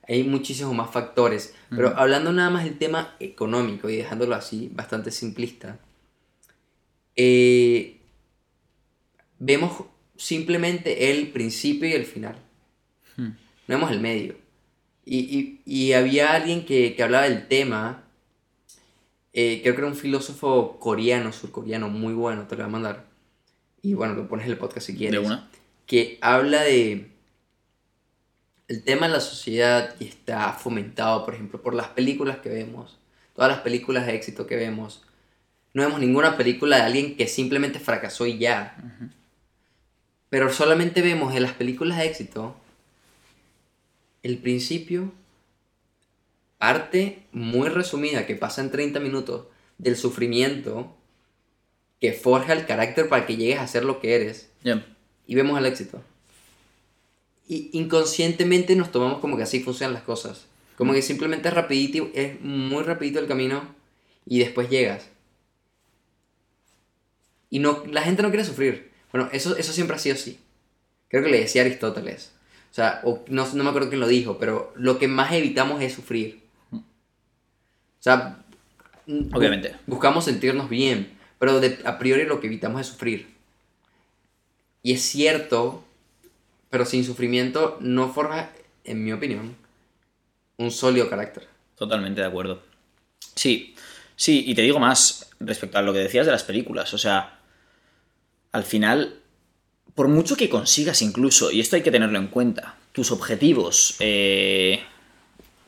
[0.09, 1.55] Hay muchísimos más factores.
[1.71, 5.79] Pero hablando nada más del tema económico y dejándolo así, bastante simplista,
[7.17, 8.01] eh,
[9.39, 9.85] vemos
[10.17, 12.37] simplemente el principio y el final.
[13.17, 13.31] Hmm.
[13.67, 14.37] No vemos el medio.
[15.05, 18.05] Y, y- y había alguien que, que hablaba del tema,
[19.33, 23.06] eh, creo que era un filósofo coreano, surcoreano, muy bueno, te lo voy a mandar.
[23.87, 25.21] Y bueno, lo pones en el podcast si quieres.
[25.21, 25.49] De una.
[25.87, 27.09] Que habla de
[28.67, 32.99] el tema en la sociedad y está fomentado, por ejemplo, por las películas que vemos,
[33.37, 35.05] todas las películas de éxito que vemos.
[35.73, 38.77] No vemos ninguna película de alguien que simplemente fracasó y ya.
[40.31, 42.57] Pero solamente vemos en las películas de éxito
[44.25, 45.13] el principio,
[46.59, 49.47] parte muy resumida que pasa en 30 minutos
[49.79, 50.93] del sufrimiento
[52.01, 54.51] que forja el carácter para que llegues a ser lo que eres.
[54.63, 54.85] Ya.
[55.27, 56.03] Y vemos el éxito.
[57.49, 60.47] Y inconscientemente nos tomamos como que así funcionan las cosas.
[60.77, 63.75] Como que simplemente es rapidito, es muy rapidito el camino
[64.27, 65.09] y después llegas.
[67.51, 68.91] Y no, la gente no quiere sufrir.
[69.13, 70.39] Bueno, eso, eso siempre ha sido así.
[71.09, 72.33] Creo que le decía Aristóteles.
[72.71, 75.81] O sea, o no, no me acuerdo quién lo dijo, pero lo que más evitamos
[75.81, 76.43] es sufrir.
[76.73, 76.83] O
[78.01, 78.45] sea,
[79.07, 79.77] bu- Obviamente.
[79.87, 83.35] buscamos sentirnos bien, pero de, a priori lo que evitamos es sufrir.
[84.83, 85.85] Y es cierto,
[86.71, 88.53] pero sin sufrimiento no forja,
[88.85, 89.57] en mi opinión,
[90.59, 91.49] un sólido carácter.
[91.77, 92.63] Totalmente de acuerdo.
[93.35, 93.75] Sí,
[94.15, 96.95] sí, y te digo más respecto a lo que decías de las películas.
[96.95, 97.41] O sea,
[98.53, 99.21] al final,
[99.95, 104.81] por mucho que consigas incluso, y esto hay que tenerlo en cuenta, tus objetivos, eh,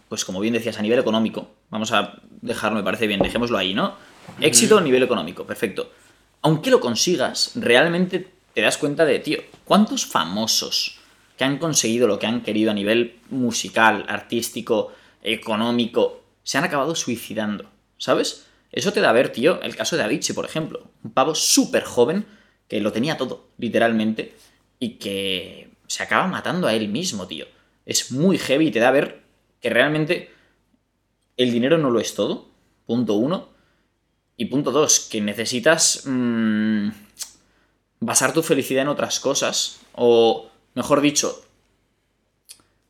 [0.08, 3.74] pues como bien decías, a nivel económico, vamos a dejarlo, me parece bien, dejémoslo ahí,
[3.74, 3.96] ¿no?
[4.40, 5.92] Éxito a nivel económico, perfecto.
[6.42, 10.98] Aunque lo consigas, realmente te das cuenta de, tío, ¿cuántos famosos
[11.36, 14.92] que han conseguido lo que han querido a nivel musical, artístico,
[15.22, 17.70] económico, se han acabado suicidando?
[17.96, 18.46] ¿Sabes?
[18.70, 20.90] Eso te da a ver, tío, el caso de Avicii, por ejemplo.
[21.02, 22.26] Un pavo súper joven
[22.68, 24.34] que lo tenía todo, literalmente,
[24.78, 27.46] y que se acaba matando a él mismo, tío.
[27.86, 29.22] Es muy heavy y te da a ver
[29.60, 30.30] que realmente
[31.36, 32.50] el dinero no lo es todo,
[32.86, 33.48] punto uno.
[34.38, 36.88] Y punto dos, que necesitas mm,
[38.00, 39.80] basar tu felicidad en otras cosas.
[39.92, 41.44] O, mejor dicho,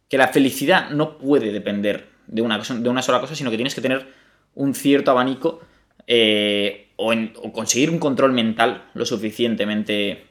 [0.08, 3.74] que la felicidad no puede depender de una, de una sola cosa, sino que tienes
[3.74, 4.06] que tener
[4.54, 5.60] un cierto abanico
[6.06, 7.12] eh, o,
[7.52, 10.26] conseguir un control mental lo suficientemente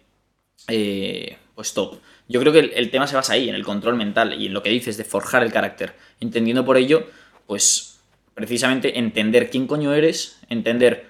[0.68, 2.00] eh, pues top.
[2.28, 4.62] Yo creo que el tema se basa ahí, en el control mental y en lo
[4.62, 5.96] que dices de forjar el carácter.
[6.20, 7.08] Entendiendo por ello,
[7.48, 7.97] pues
[8.38, 11.10] precisamente entender quién coño eres, entender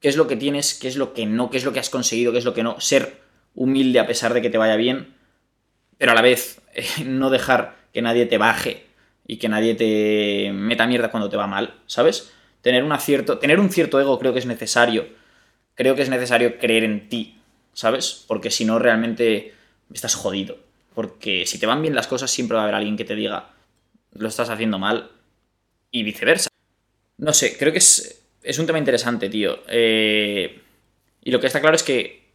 [0.00, 1.88] qué es lo que tienes, qué es lo que no, qué es lo que has
[1.88, 3.20] conseguido, qué es lo que no, ser
[3.54, 5.14] humilde a pesar de que te vaya bien,
[5.98, 8.86] pero a la vez eh, no dejar que nadie te baje
[9.24, 12.32] y que nadie te meta mierda cuando te va mal, ¿sabes?
[12.60, 15.06] Tener, un cierto, tener un cierto ego creo que es necesario.
[15.76, 17.38] Creo que es necesario creer en ti,
[17.72, 18.24] ¿sabes?
[18.26, 19.54] Porque si no, realmente
[19.94, 20.58] estás jodido.
[20.92, 23.50] Porque si te van bien las cosas, siempre va a haber alguien que te diga,
[24.10, 25.12] lo estás haciendo mal,
[25.90, 26.47] y viceversa.
[27.18, 29.58] No sé, creo que es, es un tema interesante, tío.
[29.68, 30.62] Eh,
[31.22, 32.30] y lo que está claro es que,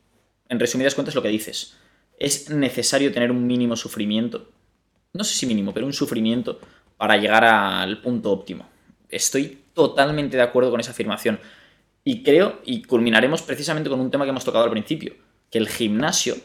[0.50, 1.78] en resumidas cuentas, lo que dices,
[2.20, 4.50] es necesario tener un mínimo sufrimiento.
[5.14, 6.60] No sé si mínimo, pero un sufrimiento
[6.98, 8.70] para llegar al punto óptimo.
[9.10, 11.40] Estoy totalmente de acuerdo con esa afirmación.
[12.04, 15.16] Y creo, y culminaremos precisamente con un tema que hemos tocado al principio,
[15.50, 16.36] que el gimnasio,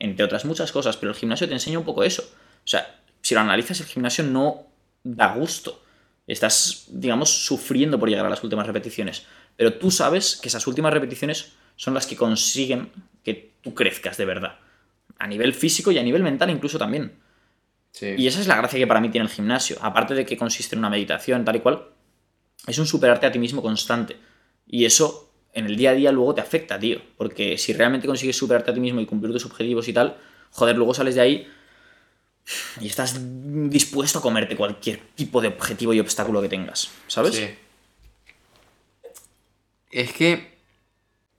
[0.00, 2.22] entre otras muchas cosas, pero el gimnasio te enseña un poco eso.
[2.22, 4.66] O sea, si lo analizas, el gimnasio no
[5.04, 5.83] da gusto.
[6.26, 9.26] Estás, digamos, sufriendo por llegar a las últimas repeticiones.
[9.56, 12.90] Pero tú sabes que esas últimas repeticiones son las que consiguen
[13.22, 14.58] que tú crezcas de verdad.
[15.18, 17.18] A nivel físico y a nivel mental incluso también.
[17.92, 18.14] Sí.
[18.16, 19.76] Y esa es la gracia que para mí tiene el gimnasio.
[19.80, 21.88] Aparte de que consiste en una meditación, tal y cual,
[22.66, 24.16] es un superarte a ti mismo constante.
[24.66, 27.00] Y eso en el día a día luego te afecta, tío.
[27.16, 30.16] Porque si realmente consigues superarte a ti mismo y cumplir tus objetivos y tal,
[30.50, 31.48] joder, luego sales de ahí
[32.80, 33.18] y estás
[33.70, 37.34] dispuesto a comerte cualquier tipo de objetivo y obstáculo que tengas, ¿sabes?
[37.36, 37.48] Sí.
[39.90, 40.52] Es que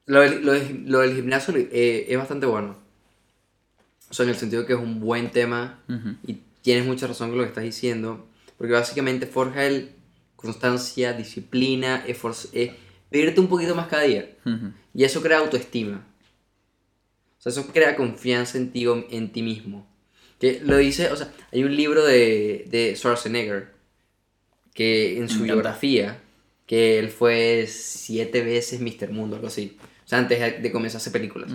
[0.05, 2.77] lo del, lo del- lo del gimnasio eh, es bastante bueno.
[4.09, 6.15] O sea, en el sentido que es un buen tema Ujú.
[6.25, 8.27] y tienes mucha razón con lo que estás diciendo.
[8.57, 9.91] Porque básicamente forja el
[10.35, 12.75] constancia, disciplina, esfuerzo, eh,
[13.09, 14.29] pedirte un poquito más cada día.
[14.45, 14.71] Ujú.
[14.93, 16.05] Y eso crea autoestima.
[17.37, 19.85] O sea, eso crea confianza en ti, en ti mismo.
[20.45, 23.69] Que lo dice, o sea, hay un libro de, de Schwarzenegger
[24.73, 26.19] que en su biografía,
[26.67, 29.09] que él fue siete veces Mr.
[29.11, 29.77] Mundo, algo así.
[30.05, 31.51] O sea, antes de- comenzar a hacer películas.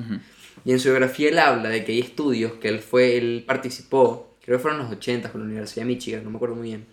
[0.65, 4.37] Y en su biografía él habla de que hay estudios que él fue, él participó,
[4.43, 6.87] creo que fueron los 80 con la Universidad de Michigan, no me acuerdo muy bien,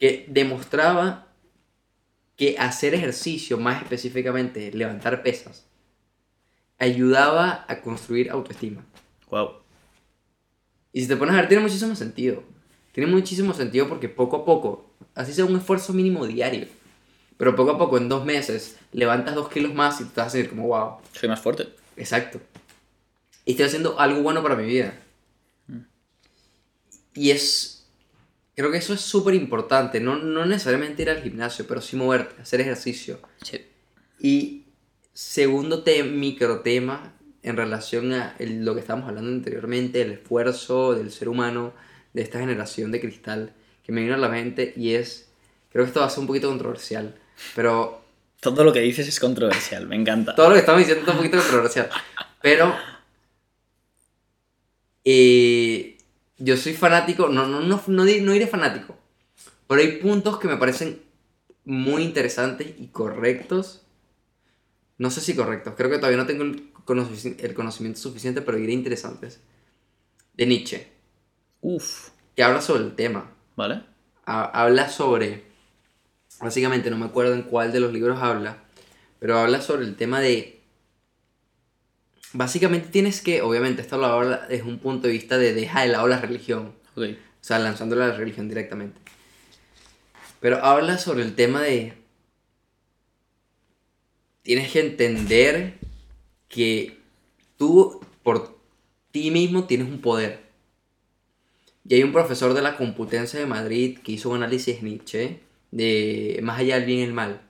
[0.00, 1.28] que demostraba
[2.36, 5.66] que hacer ejercicio, más específicamente levantar pesas,
[6.78, 8.84] ayudaba a construir autoestima.
[9.28, 9.61] Guau.
[10.92, 12.42] Y si te pones a ver, tiene muchísimo sentido.
[12.92, 16.66] Tiene muchísimo sentido porque poco a poco, así sea un esfuerzo mínimo diario,
[17.38, 20.30] pero poco a poco, en dos meses, levantas dos kilos más y te vas a
[20.30, 21.68] sentir como, wow, Soy más fuerte.
[21.96, 22.40] exacto.
[23.46, 24.94] y estoy haciendo algo bueno para mi vida.
[27.14, 27.86] Y es,
[28.54, 32.40] creo que eso es súper importante, no, no necesariamente ir al gimnasio, pero sí moverte,
[32.42, 33.20] hacer ejercicio.
[33.42, 33.66] Sí.
[34.20, 34.64] Y
[35.14, 40.94] segundo te micro tema en relación a el- lo que estábamos hablando anteriormente, el esfuerzo
[40.94, 41.72] del ser humano,
[42.12, 43.52] de esta generación de cristal,
[43.82, 45.28] que me vino a la mente y es,
[45.70, 47.14] creo que esto va a ser un poquito controversial,
[47.54, 48.00] pero
[48.40, 50.34] Todo lo que dices es controversial, me encanta.
[50.34, 51.88] todo lo que estamos diciendo es un poquito controversial,
[52.40, 52.74] pero
[55.04, 55.98] eh,
[56.38, 58.96] yo soy fanático, no, no, no, no, no diré fanático,
[59.66, 61.00] pero hay puntos que me parecen
[61.64, 63.82] muy interesantes y correctos.
[64.98, 66.44] No sé si correctos, creo que todavía no tengo
[66.86, 69.40] el, conoci- el conocimiento suficiente, pero diré interesantes.
[70.34, 70.88] De Nietzsche,
[71.60, 73.30] Uf, que habla sobre el tema.
[73.56, 73.82] ¿vale?
[74.24, 75.44] Ha- habla sobre,
[76.40, 78.58] básicamente no me acuerdo en cuál de los libros habla,
[79.20, 80.60] pero habla sobre el tema de,
[82.32, 85.88] básicamente tienes que, obviamente esto lo habla desde un punto de vista de deja de
[85.88, 87.04] lado la religión, Ok.
[87.04, 89.00] o sea, lanzándole a la religión directamente.
[90.40, 91.94] Pero habla sobre el tema de,
[94.42, 95.78] tienes que entender
[96.52, 96.98] que
[97.56, 98.56] tú por
[99.10, 100.42] ti mismo tienes un poder.
[101.88, 105.40] Y hay un profesor de la Complutense de Madrid que hizo un análisis Nietzsche
[105.72, 107.40] de más allá del bien y el mal.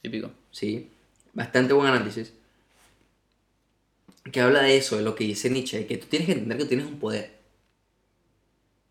[0.00, 0.30] Típico.
[0.52, 0.88] ¿sí?
[1.34, 2.32] Bastante buen análisis.
[4.32, 6.64] Que habla de eso, de lo que dice Nietzsche, que tú tienes que entender que
[6.64, 7.38] tienes un poder.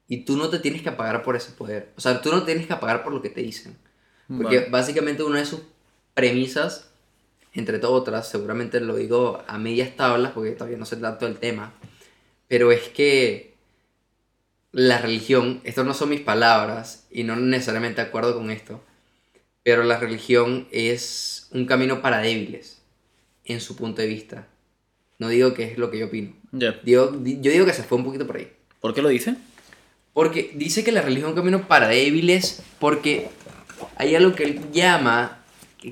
[0.09, 1.93] Y tú no te tienes que apagar por ese poder.
[1.95, 3.77] O sea, tú no tienes que apagar por lo que te dicen.
[4.27, 4.69] Porque Vale.
[4.69, 5.61] básicamente una de sus
[6.13, 6.89] premisas,
[7.57, 11.37] entre todas otras, seguramente lo digo a medias tablas porque todavía no sé tanto del
[11.37, 11.73] tema,
[12.47, 13.53] pero es que
[14.71, 18.83] la religión, esto no son mis palabras y no necesariamente de acuerdo con esto,
[19.63, 22.81] pero la religión es un camino para débiles,
[23.45, 24.47] en su punto de vista.
[25.19, 26.33] No digo que es lo que yo opino.
[26.83, 28.51] Digo, di- yo digo que se fue un poquito por ahí.
[28.79, 29.35] ¿Por qué lo dice?
[30.13, 33.29] Porque dice que la religión es un camino para débiles porque
[33.95, 35.43] hay algo que él llama,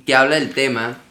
[0.05, 1.01] que habla del tema,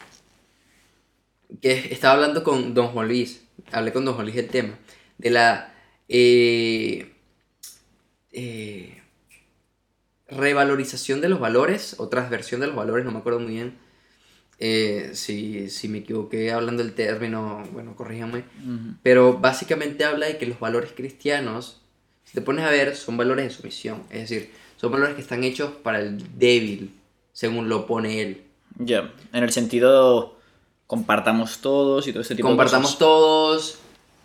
[1.60, 4.78] que es- estaba hablando con Don Juan Luis, hablé con Don Juan Luis del tema,
[5.18, 5.74] de la
[6.09, 7.12] eh,
[8.32, 9.01] eh,
[10.28, 13.78] revalorización de los valores o transversión de los valores, no me acuerdo muy bien.
[14.60, 18.44] Eh, si, si me equivoqué hablando del término, bueno, corríjame.
[18.60, 18.94] Ujú.
[19.02, 21.81] Pero básicamente habla de que los valores cristianos,
[22.24, 24.02] si te pones a ver, son valores de sumisión.
[24.10, 26.90] Es decir, son valores que están hechos para el débil,
[27.32, 28.43] según lo pone él.
[28.78, 29.12] Ya.
[29.32, 30.34] En el sentido,
[30.86, 32.98] compartamos todos y todo este tipo Compartamos de cosas.
[32.98, 33.78] todos,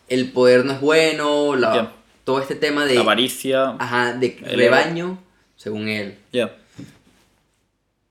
[0.07, 1.93] el poder no es bueno, la- Ya.
[2.23, 3.75] todo este tema de, La avaricia.
[3.79, 5.19] ajá, de rebaño,
[5.55, 6.17] según él.
[6.31, 6.55] Ya.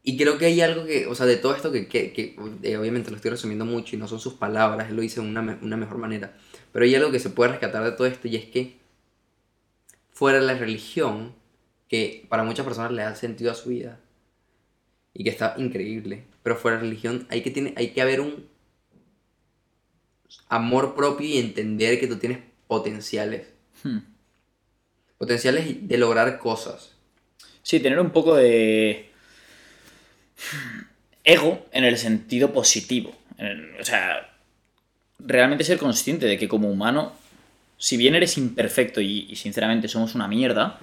[0.02, 2.76] Y creo que hay algo que, o sea, de todo esto que, que- que, eh,
[2.78, 5.58] obviamente lo estoy resumiendo mucho y no son sus palabras, él lo dice de una,
[5.60, 6.34] una mejor manera.
[6.72, 8.78] Pero hay algo que se puede rescatar de todo esto y es que
[10.10, 11.34] fuera de la religión,
[11.88, 13.98] que para muchas personas le da sentido a su vida
[15.14, 18.46] y que está increíble, pero fuera religión hay que, tiene, hay que haber un
[20.48, 23.48] amor propio y entender que tú tienes potenciales.
[23.82, 23.98] Hmm.
[25.18, 26.94] Potenciales de lograr cosas.
[27.62, 29.10] Sí, tener un poco de
[31.22, 33.14] ego en el sentido positivo.
[33.78, 34.34] O sea,
[35.18, 37.12] realmente ser consciente de que como humano,
[37.76, 40.80] si bien eres imperfecto y, y sinceramente somos una mierda,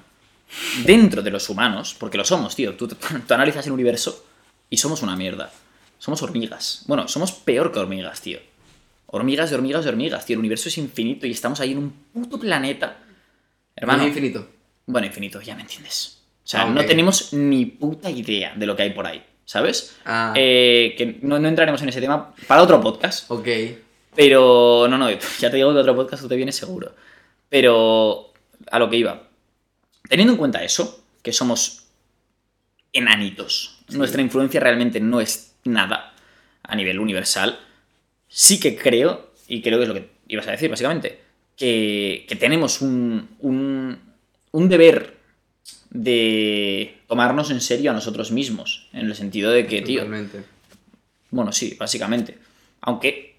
[0.86, 2.88] dentro de los humanos, porque lo somos, tío, tú,
[3.28, 4.26] tú analizas el universo
[4.70, 5.52] y somos una mierda.
[6.00, 6.84] Somos hormigas.
[6.88, 8.40] Bueno, somos peor que hormigas, tío.
[9.08, 10.34] Hormigas de hormigas de hormigas, tío.
[10.36, 12.98] El universo es infinito y estamos ahí en un puto planeta.
[13.76, 14.48] Hermano, No infinito.
[14.86, 16.22] bueno, infinito, ya me entiendes.
[16.44, 19.96] O sea, Ah, no tenemos ni puta idea de lo que hay por ahí, ¿sabes?
[20.06, 20.34] Ah.
[20.36, 23.30] Eh, que no, no entraremos en ese tema para otro podcast.
[23.32, 23.48] Ok.
[24.16, 25.10] Pero no, no,
[25.40, 26.94] ya te digo que otro podcast tú te vienes seguro.
[27.50, 28.32] Pero
[28.70, 29.24] a lo que iba.
[30.08, 31.86] Teniendo en cuenta eso, que somos
[32.94, 36.14] enanitos, nuestra influencia realmente no es nada
[36.64, 37.60] a nivel universal,
[38.28, 41.20] sí que creo, y creo que es lo que ibas a decir básicamente,
[41.56, 43.98] que, que tenemos un, un,
[44.52, 45.16] un deber
[45.90, 50.44] de tomarnos en serio a nosotros mismos, en el sentido de que, tío, Totalmente.
[51.30, 52.38] bueno, sí, básicamente.
[52.82, 53.36] Aunque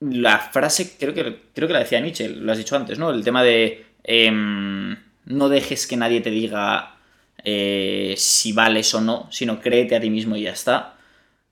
[0.00, 3.10] la frase, creo que, creo que la decía Nietzsche, lo has dicho antes, ¿no?
[3.10, 4.96] El tema de em,
[5.26, 6.96] no dejes que nadie te diga
[7.44, 10.96] eh, si vales o no, sino créete a ti mismo y ya está.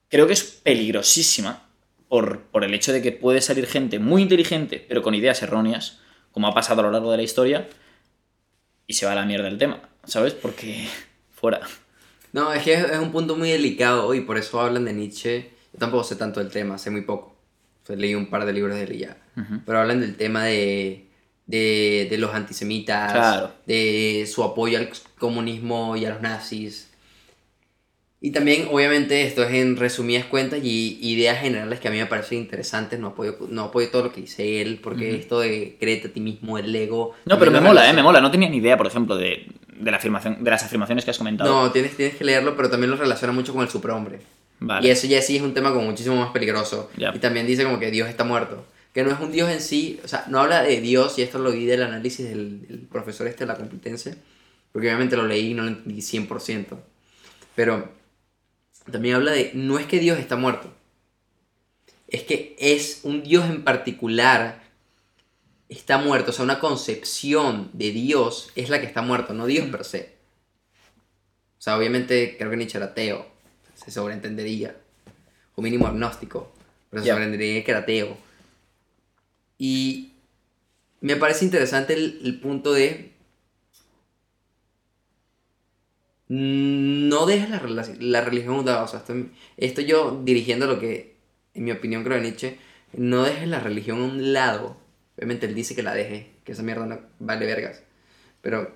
[0.09, 1.69] Creo que es peligrosísima
[2.09, 6.01] por, por el hecho de que puede salir gente muy inteligente, pero con ideas erróneas,
[6.32, 7.69] como ha pasado a lo largo de la historia,
[8.86, 10.35] y se va a la mierda el tema, ¿sabes?
[10.35, 10.89] Porque
[11.31, 11.60] fuera.
[12.32, 15.51] No, es que es, un punto muy delicado y por eso hablan de Nietzsche.
[15.73, 17.36] Yo tampoco sé tanto del tema, sé muy poco.
[17.85, 19.16] Sea, leí un par de libros de él y ya.
[19.66, 21.06] Pero hablan del tema de,
[21.47, 23.51] de, de los antisemitas, Claro.
[23.66, 24.89] de su apoyo al
[25.19, 26.89] comunismo y a los nazis.
[28.24, 32.06] Y también, obviamente, esto es en resumidas cuentas y ideas generales que a mí me
[32.06, 33.01] parecen interesantes.
[33.01, 36.20] No apoyo, no apoyo todo lo que dice él, porque esto de créete a ti
[36.20, 37.14] mismo, el ego.
[37.24, 37.93] No, pero me mola, ¿eh?
[37.93, 38.20] Me mola.
[38.20, 39.47] No tenía ni idea, por ejemplo, de,
[39.77, 41.51] de la afirmación, de las afirmaciones que has comentado.
[41.64, 44.20] No, tienes, tienes que leerlo, pero también lo relaciona mucho con el superhombre.
[44.60, 44.86] Vale.
[44.86, 46.93] Y eso ya sí es un tema como muchísimo más peligroso.
[46.97, 47.10] Ya.
[47.12, 48.64] Y también dice como que Dios está muerto.
[48.93, 51.39] Que no es un Dios en sí, o sea, no habla de Dios, y esto
[51.39, 54.16] lo vi del análisis del, del profesor este de la Complutense,
[54.73, 56.78] porque obviamente lo leí y no lo entendí 100%.
[57.55, 57.90] Pero
[58.90, 60.73] también habla de, no es que Dios está muerto,
[62.09, 64.62] es que es un Dios en particular
[65.70, 69.66] está muerto, o sea, una concepción de Dios es la que está muerto, no Dios
[69.69, 70.12] per se.
[71.59, 73.27] O sea, obviamente creo que Nietzsche era ateo,
[73.74, 74.77] se sobreentendería,
[75.55, 76.52] o mínimo agnóstico,
[76.90, 77.14] pero se Ya.
[77.14, 78.19] sobreentendería que era ateo.
[79.64, 80.10] Y
[81.01, 83.12] me parece interesante el, el punto de
[86.28, 87.62] no dejes la,
[88.01, 88.84] la religión a un lado.
[88.84, 89.14] O sea, esto,
[89.56, 91.14] esto yo dirigiendo lo que,
[91.55, 92.59] en mi opinión, creo de Nietzsche,
[92.94, 94.76] no dejes la religión a un lado.
[95.16, 97.82] Obviamente él dice que la deje, que esa mierda no vale vergas.
[98.40, 98.74] Pero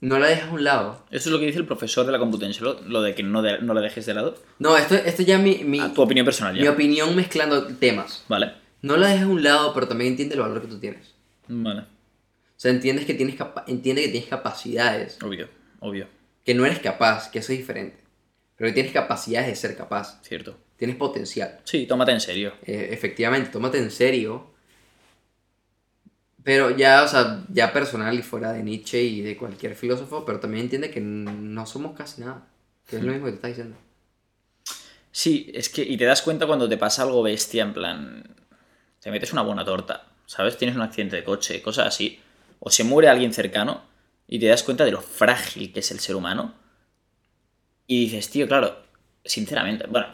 [0.00, 1.04] no la dejes a un lado.
[1.12, 3.42] Eso es lo que dice el profesor de la Complutense, lo, lo de que no,
[3.42, 4.34] de- no la dejes de lado.
[4.58, 6.72] No, esto, esto ya mi, mi, A tu opinión personal, mi ya.
[6.72, 8.24] opinión mezclando temas.
[8.28, 8.65] Vale.
[8.86, 11.14] No la dejes a un lado, pero también entiende el valor que tú tienes.
[11.48, 11.80] Vale.
[11.80, 15.48] O sea, entiendes que tienes capa- entiende que tienes capacidades, Obvio,
[15.80, 16.06] obvio.
[16.44, 17.98] que no eres capaz, que eso es diferente.
[18.56, 20.20] Pero que tienes capacidades de ser capaz.
[20.22, 20.56] Cierto.
[20.76, 21.60] Tienes potencial.
[21.64, 22.52] Sí, tómate en serio.
[22.64, 24.54] Eh, efectivamente, tómate en serio.
[26.44, 30.38] Pero ya, o sea, ya personal y fuera de Nietzsche y de cualquier filósofo, pero
[30.38, 32.46] también entiende que no somos casi nada.
[32.88, 33.76] Que es lo mismo que te está diciendo.
[35.10, 38.36] Sí, es que, y te das cuenta cuando te pasa algo bestia, en plan,
[39.06, 40.58] te metes una buena torta, ¿sabes?
[40.58, 42.18] Tienes un accidente de coche, cosas así,
[42.58, 43.84] o se muere alguien cercano
[44.26, 46.54] y te das cuenta de lo frágil que es el ser humano.
[47.86, 48.82] Y dices, tío, claro,
[49.24, 50.08] sinceramente, bueno,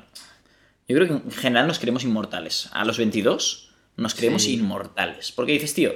[0.86, 2.68] yo creo que en general nos creemos inmortales.
[2.72, 4.56] A los 22 nos creemos Sí.
[4.56, 5.32] inmortales.
[5.32, 5.94] Porque dices, tío,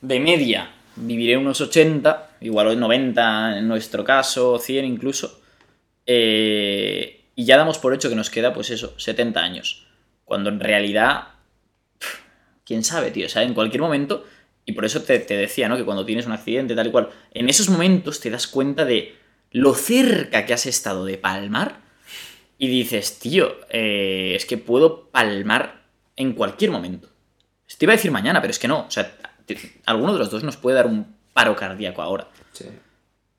[0.00, 5.40] de media viviré unos 80, igual 90 en nuestro caso, 100 incluso.
[6.06, 9.86] eh, y ya damos por hecho que nos queda, pues eso, 70 años.
[10.24, 11.28] Cuando en realidad,
[12.70, 14.24] quién sabe, tío, o sea, en cualquier momento,
[14.64, 15.76] y por eso te, te decía, ¿no?
[15.76, 19.16] Que cuando tienes un accidente, tal y cual, en esos momentos te das cuenta de
[19.50, 21.80] lo cerca que has estado de palmar
[22.58, 25.82] y dices, tío, eh, es que puedo palmar
[26.14, 27.08] en cualquier momento.
[27.76, 29.16] Te iba a decir mañana, pero es que no, o sea,
[29.46, 32.28] te- alguno de los dos nos puede dar un paro cardíaco ahora.
[32.52, 32.66] Sí.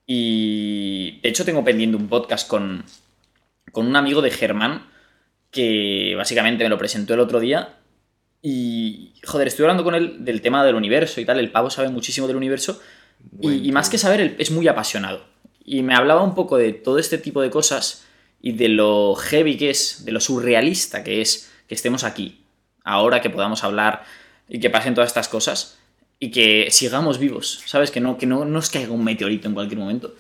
[0.07, 2.83] Y de hecho tengo pendiente un podcast con,
[3.71, 4.87] con un amigo de Germán
[5.51, 7.77] que básicamente me lo presentó el otro día.
[8.41, 11.39] Y, joder, estoy hablando con él del tema del universo y tal.
[11.39, 12.79] El pavo sabe muchísimo del universo.
[13.39, 15.25] Y, y más que saber, es muy apasionado.
[15.63, 18.03] Y me hablaba un poco de todo este tipo de cosas
[18.41, 22.43] y de lo heavy que es, de lo surrealista que es que estemos aquí,
[22.83, 24.03] ahora que podamos hablar
[24.49, 25.77] y que pasen todas estas cosas
[26.19, 27.91] y que sigamos vivos, ¿sabes?
[27.91, 30.13] Que no, que no nos caiga un meteorito en cualquier momento.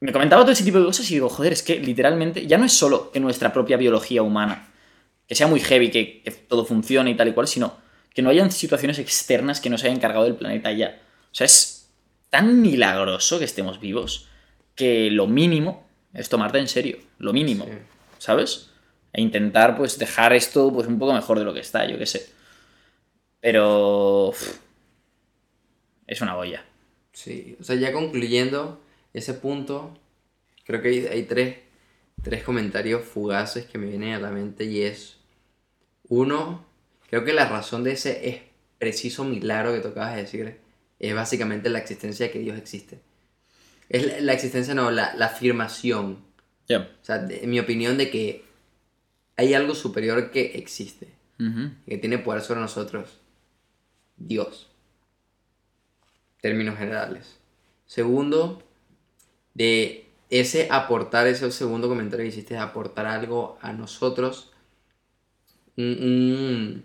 [0.00, 2.66] Me comentaba todo ese tipo de cosas y digo, joder, es que literalmente ya no
[2.66, 4.68] es solo que nuestra propia biología humana,
[5.26, 7.76] que sea muy heavy, que, que todo funcione y tal y cual, sino
[8.14, 11.00] que no hayan situaciones externas que nos hayan cargado del planeta ya.
[11.32, 11.90] O sea, es
[12.30, 14.28] tan milagroso que estemos vivos
[14.74, 17.70] que lo mínimo es tomarte en serio, lo mínimo, Sí.
[18.18, 18.70] ¿sabes?
[19.12, 22.06] E intentar pues dejar esto pues un poco mejor de lo que está, yo qué
[22.06, 22.28] sé.
[23.40, 24.32] Pero
[26.06, 26.64] es una olla.
[27.12, 28.80] Sí, o sea, ya concluyendo
[29.12, 29.96] ese punto,
[30.64, 31.58] creo que hay, hay tres,
[32.24, 35.18] tres comentarios fugaces que me vienen a la mente y es,
[36.08, 36.64] uno,
[37.08, 38.40] creo que la razón de ese es
[38.78, 40.58] preciso milagro que tú acabas de decir
[40.98, 43.00] es básicamente la existencia de que Dios existe.
[43.88, 46.24] Es la, la existencia, no, la, la afirmación,
[46.68, 46.90] Ya.
[47.00, 48.44] o sea, de- en mi opinión de que
[49.36, 51.08] hay algo superior que existe,
[51.86, 53.18] que tiene poder sobre nosotros,
[54.16, 54.70] Dios.
[56.40, 57.38] Términos generales.
[57.86, 58.62] Segundo,
[59.54, 60.03] de
[60.40, 64.52] ese aportar, ese segundo comentario que hiciste, aportar algo a nosotros.
[65.76, 66.84] Un, un-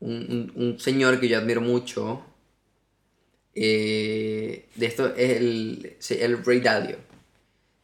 [0.00, 2.24] un- un- un señor que yo admiro mucho,
[3.54, 6.96] eh, de esto es el, el Ray Dalio.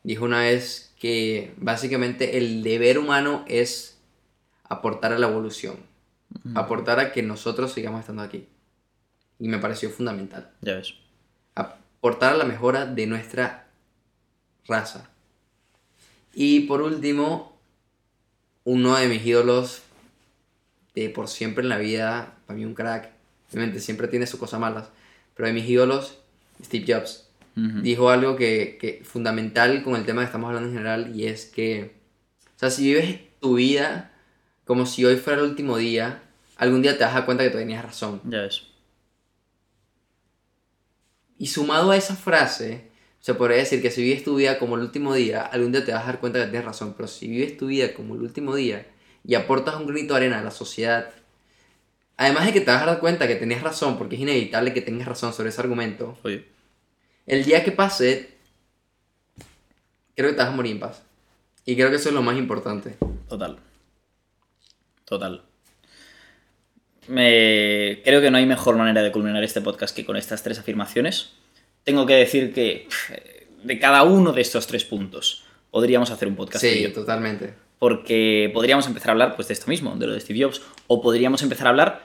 [0.02, 3.98] Dijo una vez que básicamente el deber humano es
[4.64, 5.76] aportar a la evolución,
[6.54, 8.46] aportar a que nosotros sigamos estando aquí.
[9.38, 10.50] Y me pareció fundamental.
[10.62, 10.94] Ya ves.
[11.54, 13.67] Aportar a la mejora de nuestra
[14.68, 15.10] raza.
[16.34, 17.58] Y por último,
[18.64, 19.82] uno de mis ídolos
[20.94, 23.10] de por siempre en la vida, para mí un crack,
[23.52, 24.88] obviamente siempre tiene sus cosas malas,
[25.34, 26.18] pero de mis ídolos,
[26.62, 27.24] Steve Jobs,
[27.54, 31.46] dijo algo que, que fundamental con el tema que estamos hablando en general y es
[31.46, 31.96] que,
[32.54, 34.12] o sea, si vives tu vida
[34.64, 36.22] como si hoy fuera el último día,
[36.56, 38.20] algún día te vas a dar cuenta que tú tenías razón.
[38.24, 38.62] Ya ves.
[41.38, 42.87] Y sumado a esa frase,
[43.28, 45.92] se podría decir que si vives tu vida como el último día, algún día te
[45.92, 48.54] vas a dar cuenta que tienes razón, pero si vives tu vida como el último
[48.54, 48.86] día
[49.22, 51.10] y aportas un granito de arena a la sociedad,
[52.16, 54.80] además de que te vas a dar cuenta que tenías razón, porque es inevitable que
[54.80, 56.46] tengas razón sobre ese argumento, Oye.
[57.26, 58.30] el día que pase,
[60.16, 61.02] creo que te vas a morir en paz.
[61.66, 62.96] Y creo que eso es lo más importante.
[63.28, 63.58] Total.
[65.04, 65.42] Total.
[67.08, 68.00] Me...
[68.06, 71.37] Creo que no hay mejor manera de culminar este podcast que con estas tres afirmaciones.
[71.88, 72.86] Tengo que decir que
[73.64, 76.62] de cada uno de estos tres puntos podríamos hacer un podcast.
[76.62, 76.92] Sí, yo.
[76.92, 77.54] totalmente.
[77.78, 81.00] porque podríamos empezar a hablar pues de esto mismo, de lo de Steve Jobs, o
[81.00, 82.04] podríamos empezar a hablar,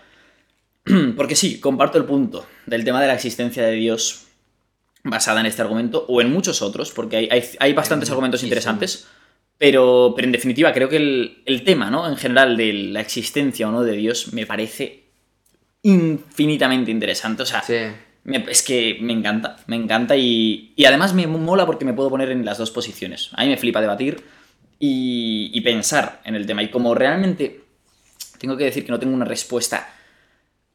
[1.18, 4.28] porque sí, comparto el punto del tema de la existencia de Dios
[5.04, 8.42] basada en este argumento, o en muchos otros, porque hay, hay, hay bastantes Hay argumentos
[8.44, 9.06] interesantes,
[9.58, 12.08] pero, pero en definitiva creo que el, el tema, ¿no?
[12.08, 15.04] En general de la existencia o no de Dios me parece
[15.82, 17.76] infinitamente interesante, o sea, Sí.
[18.24, 22.10] Me- es que me encanta, me encanta y, y además me mola porque me puedo
[22.10, 23.30] poner en las dos posiciones.
[23.34, 24.24] A mí me flipa debatir
[24.80, 26.64] y, y pensar en el tema.
[26.64, 27.62] Y como realmente
[28.40, 29.94] tengo que decir que no tengo una respuesta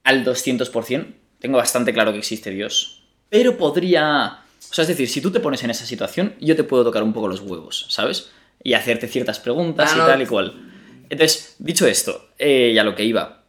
[0.05, 1.07] al 200%,
[1.39, 4.41] tengo bastante claro que existe Dios, pero podría...
[4.71, 7.03] O sea, es decir, si tú te pones en esa situación, yo te puedo tocar
[7.03, 8.31] un poco los huevos, ¿sabes?
[8.63, 10.71] Y hacerte ciertas preguntas y tal y cual.
[11.09, 13.45] Entonces, dicho esto, eh, y a lo que iba,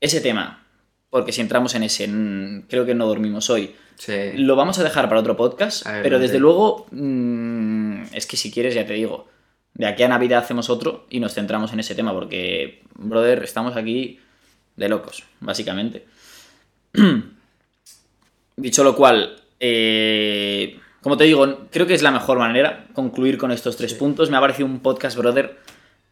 [0.00, 0.57] ese tema,
[1.10, 4.32] porque si entramos en ese, mm, creo que no dormimos hoy, Sí.
[4.34, 8.50] lo vamos a dejar para otro podcast, ver, pero desde luego, mm, es que si
[8.52, 9.26] quieres, ya te digo,
[9.74, 13.76] de aquí a Navidad hacemos otro y nos centramos en ese tema, porque, brother, estamos
[13.76, 14.20] aquí
[14.76, 16.04] de locos, básicamente.
[18.56, 23.50] Dicho lo cual, eh, como te digo, creo que es la mejor manera concluir con
[23.52, 24.30] estos tres puntos.
[24.30, 25.58] Me ha parecido un podcast, brother,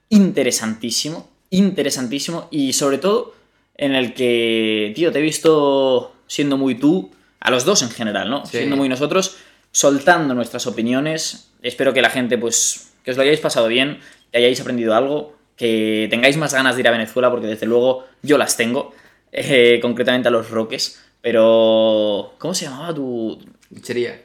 [0.09, 3.35] interesantísimo, interesantísimo y sobre todo
[3.77, 8.31] en el que, tío, te he visto siendo muy tú, a los dos en general,
[8.31, 8.45] ¿no?
[8.47, 8.59] Sí.
[8.59, 9.37] Siendo muy nosotros,
[9.71, 11.51] soltando nuestras opiniones.
[11.63, 14.01] Espero que la gente, pues, que os lo hayáis pasado bien,
[14.33, 18.07] que hayáis aprendido algo, que tengáis más ganas de ir a Venezuela, porque desde luego
[18.23, 18.95] yo las tengo,
[19.33, 21.03] eh, concretamente a los Roques.
[21.21, 23.39] Pero, ¿cómo se llamaba tu...
[23.71, 24.23] Lechería.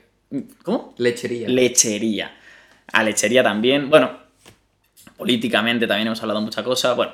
[0.64, 0.94] ¿Cómo?
[0.98, 1.49] Lechería.
[1.49, 2.38] Lechería.
[2.94, 3.90] A lechería también.
[3.90, 4.11] Bueno,
[5.18, 6.94] políticamente también hemos hablado mucha cosa.
[6.94, 7.14] Bueno,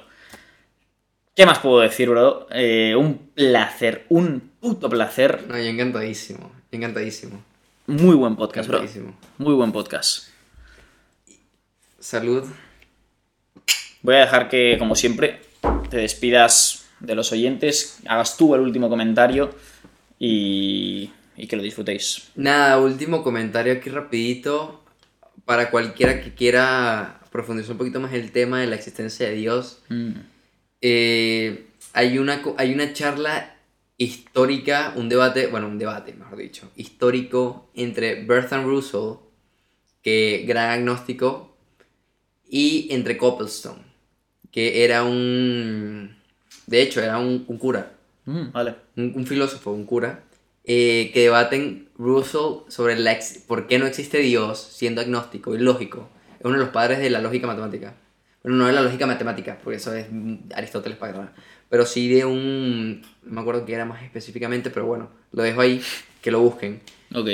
[1.37, 2.47] ¿qué más puedo decir, bro?
[2.49, 5.45] Eh, un placer, un puto placer.
[5.47, 6.51] no, yo encantadísimo.
[6.71, 7.43] Encantadísimo.
[7.85, 8.83] Muy buen podcast, bro.
[9.37, 10.29] Muy buen podcast.
[11.99, 12.43] Salud.
[14.01, 15.41] Voy a dejar que, como siempre,
[15.91, 19.53] te despidas de los oyentes, hagas tú el último comentario
[20.17, 22.29] y, y que lo disfrutéis.
[22.35, 24.83] Nada, último comentario aquí rapidito.
[25.45, 29.83] Para cualquiera que quiera profundizar un poquito más el tema de la existencia de Dios.
[29.89, 30.13] Mm.
[30.81, 33.55] Eh, hay, una, hay una charla
[33.97, 39.15] histórica, un debate, bueno, un debate, mejor dicho, histórico entre Bertrand Russell,
[40.03, 41.57] que gran agnóstico,
[42.49, 43.81] y entre Coplestone,
[44.51, 46.15] que era un...
[46.67, 47.93] De hecho, era un, un cura,
[48.25, 48.75] Mm, vale.
[48.97, 50.25] un, un filósofo, un cura,
[50.65, 55.59] eh, que debaten Russell sobre la ex- por qué no existe Dios siendo agnóstico y
[55.59, 56.09] lógico.
[56.37, 57.95] Es uno de los padres de la lógica matemática.
[58.47, 60.07] No de la lógica matemática, porque eso es
[60.55, 61.33] Aristóteles para.
[61.69, 63.01] Pero sí de un...
[63.23, 65.81] No me acuerdo qué era más específicamente, pero bueno, lo dejo ahí,
[66.21, 66.81] que lo busquen.
[67.13, 67.29] Ok.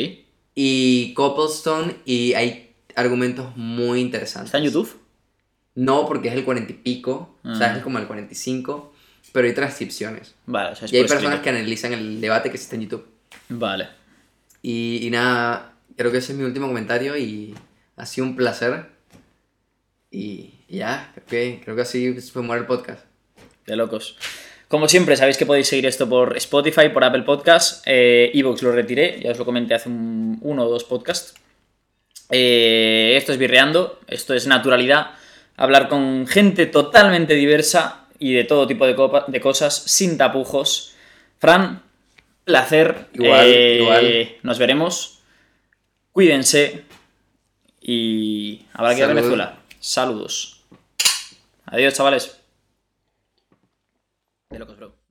[0.56, 4.48] Y Copplestone, y hay argumentos muy interesantes.
[4.50, 5.00] ¿Está en YouTube?
[5.76, 7.78] No, porque es el cuarenta y pico, o sea, Ah.
[7.78, 8.94] es como el 45,
[9.32, 10.36] pero hay transcripciones.
[10.46, 13.06] Vale, o sea, es Y hay personas que analizan el debate que existe en YouTube.
[13.50, 13.90] Vale.
[14.62, 17.56] Y, y nada, creo que ese es mi último comentario y
[17.98, 18.90] ha sido un placer.
[20.12, 23.06] Y ya, que, creo que así puede morir el podcast.
[23.66, 24.18] De locos.
[24.68, 27.82] Como siempre, sabéis que podéis seguir esto por Spotify, por Apple Podcasts.
[27.86, 31.36] Eh, Evox lo retiré, ya os lo comenté hace un- uno o dos podcasts.
[32.32, 35.12] Eh, esto es birreando, esto es naturalidad.
[35.58, 40.96] Hablar con gente totalmente diversa y de todo tipo de, copa- de cosas, sin tapujos.
[41.40, 41.84] Fran,
[42.44, 43.08] placer.
[43.14, 44.30] Igual, Eh, igual.
[44.42, 45.20] Nos veremos.
[46.12, 46.84] Cuídense.
[47.82, 49.08] Y habrá que ir a.
[49.10, 49.58] Venezuela.
[49.80, 50.63] Saludos.
[51.66, 52.40] Adiós, chavales.
[54.50, 55.03] De locos, bro.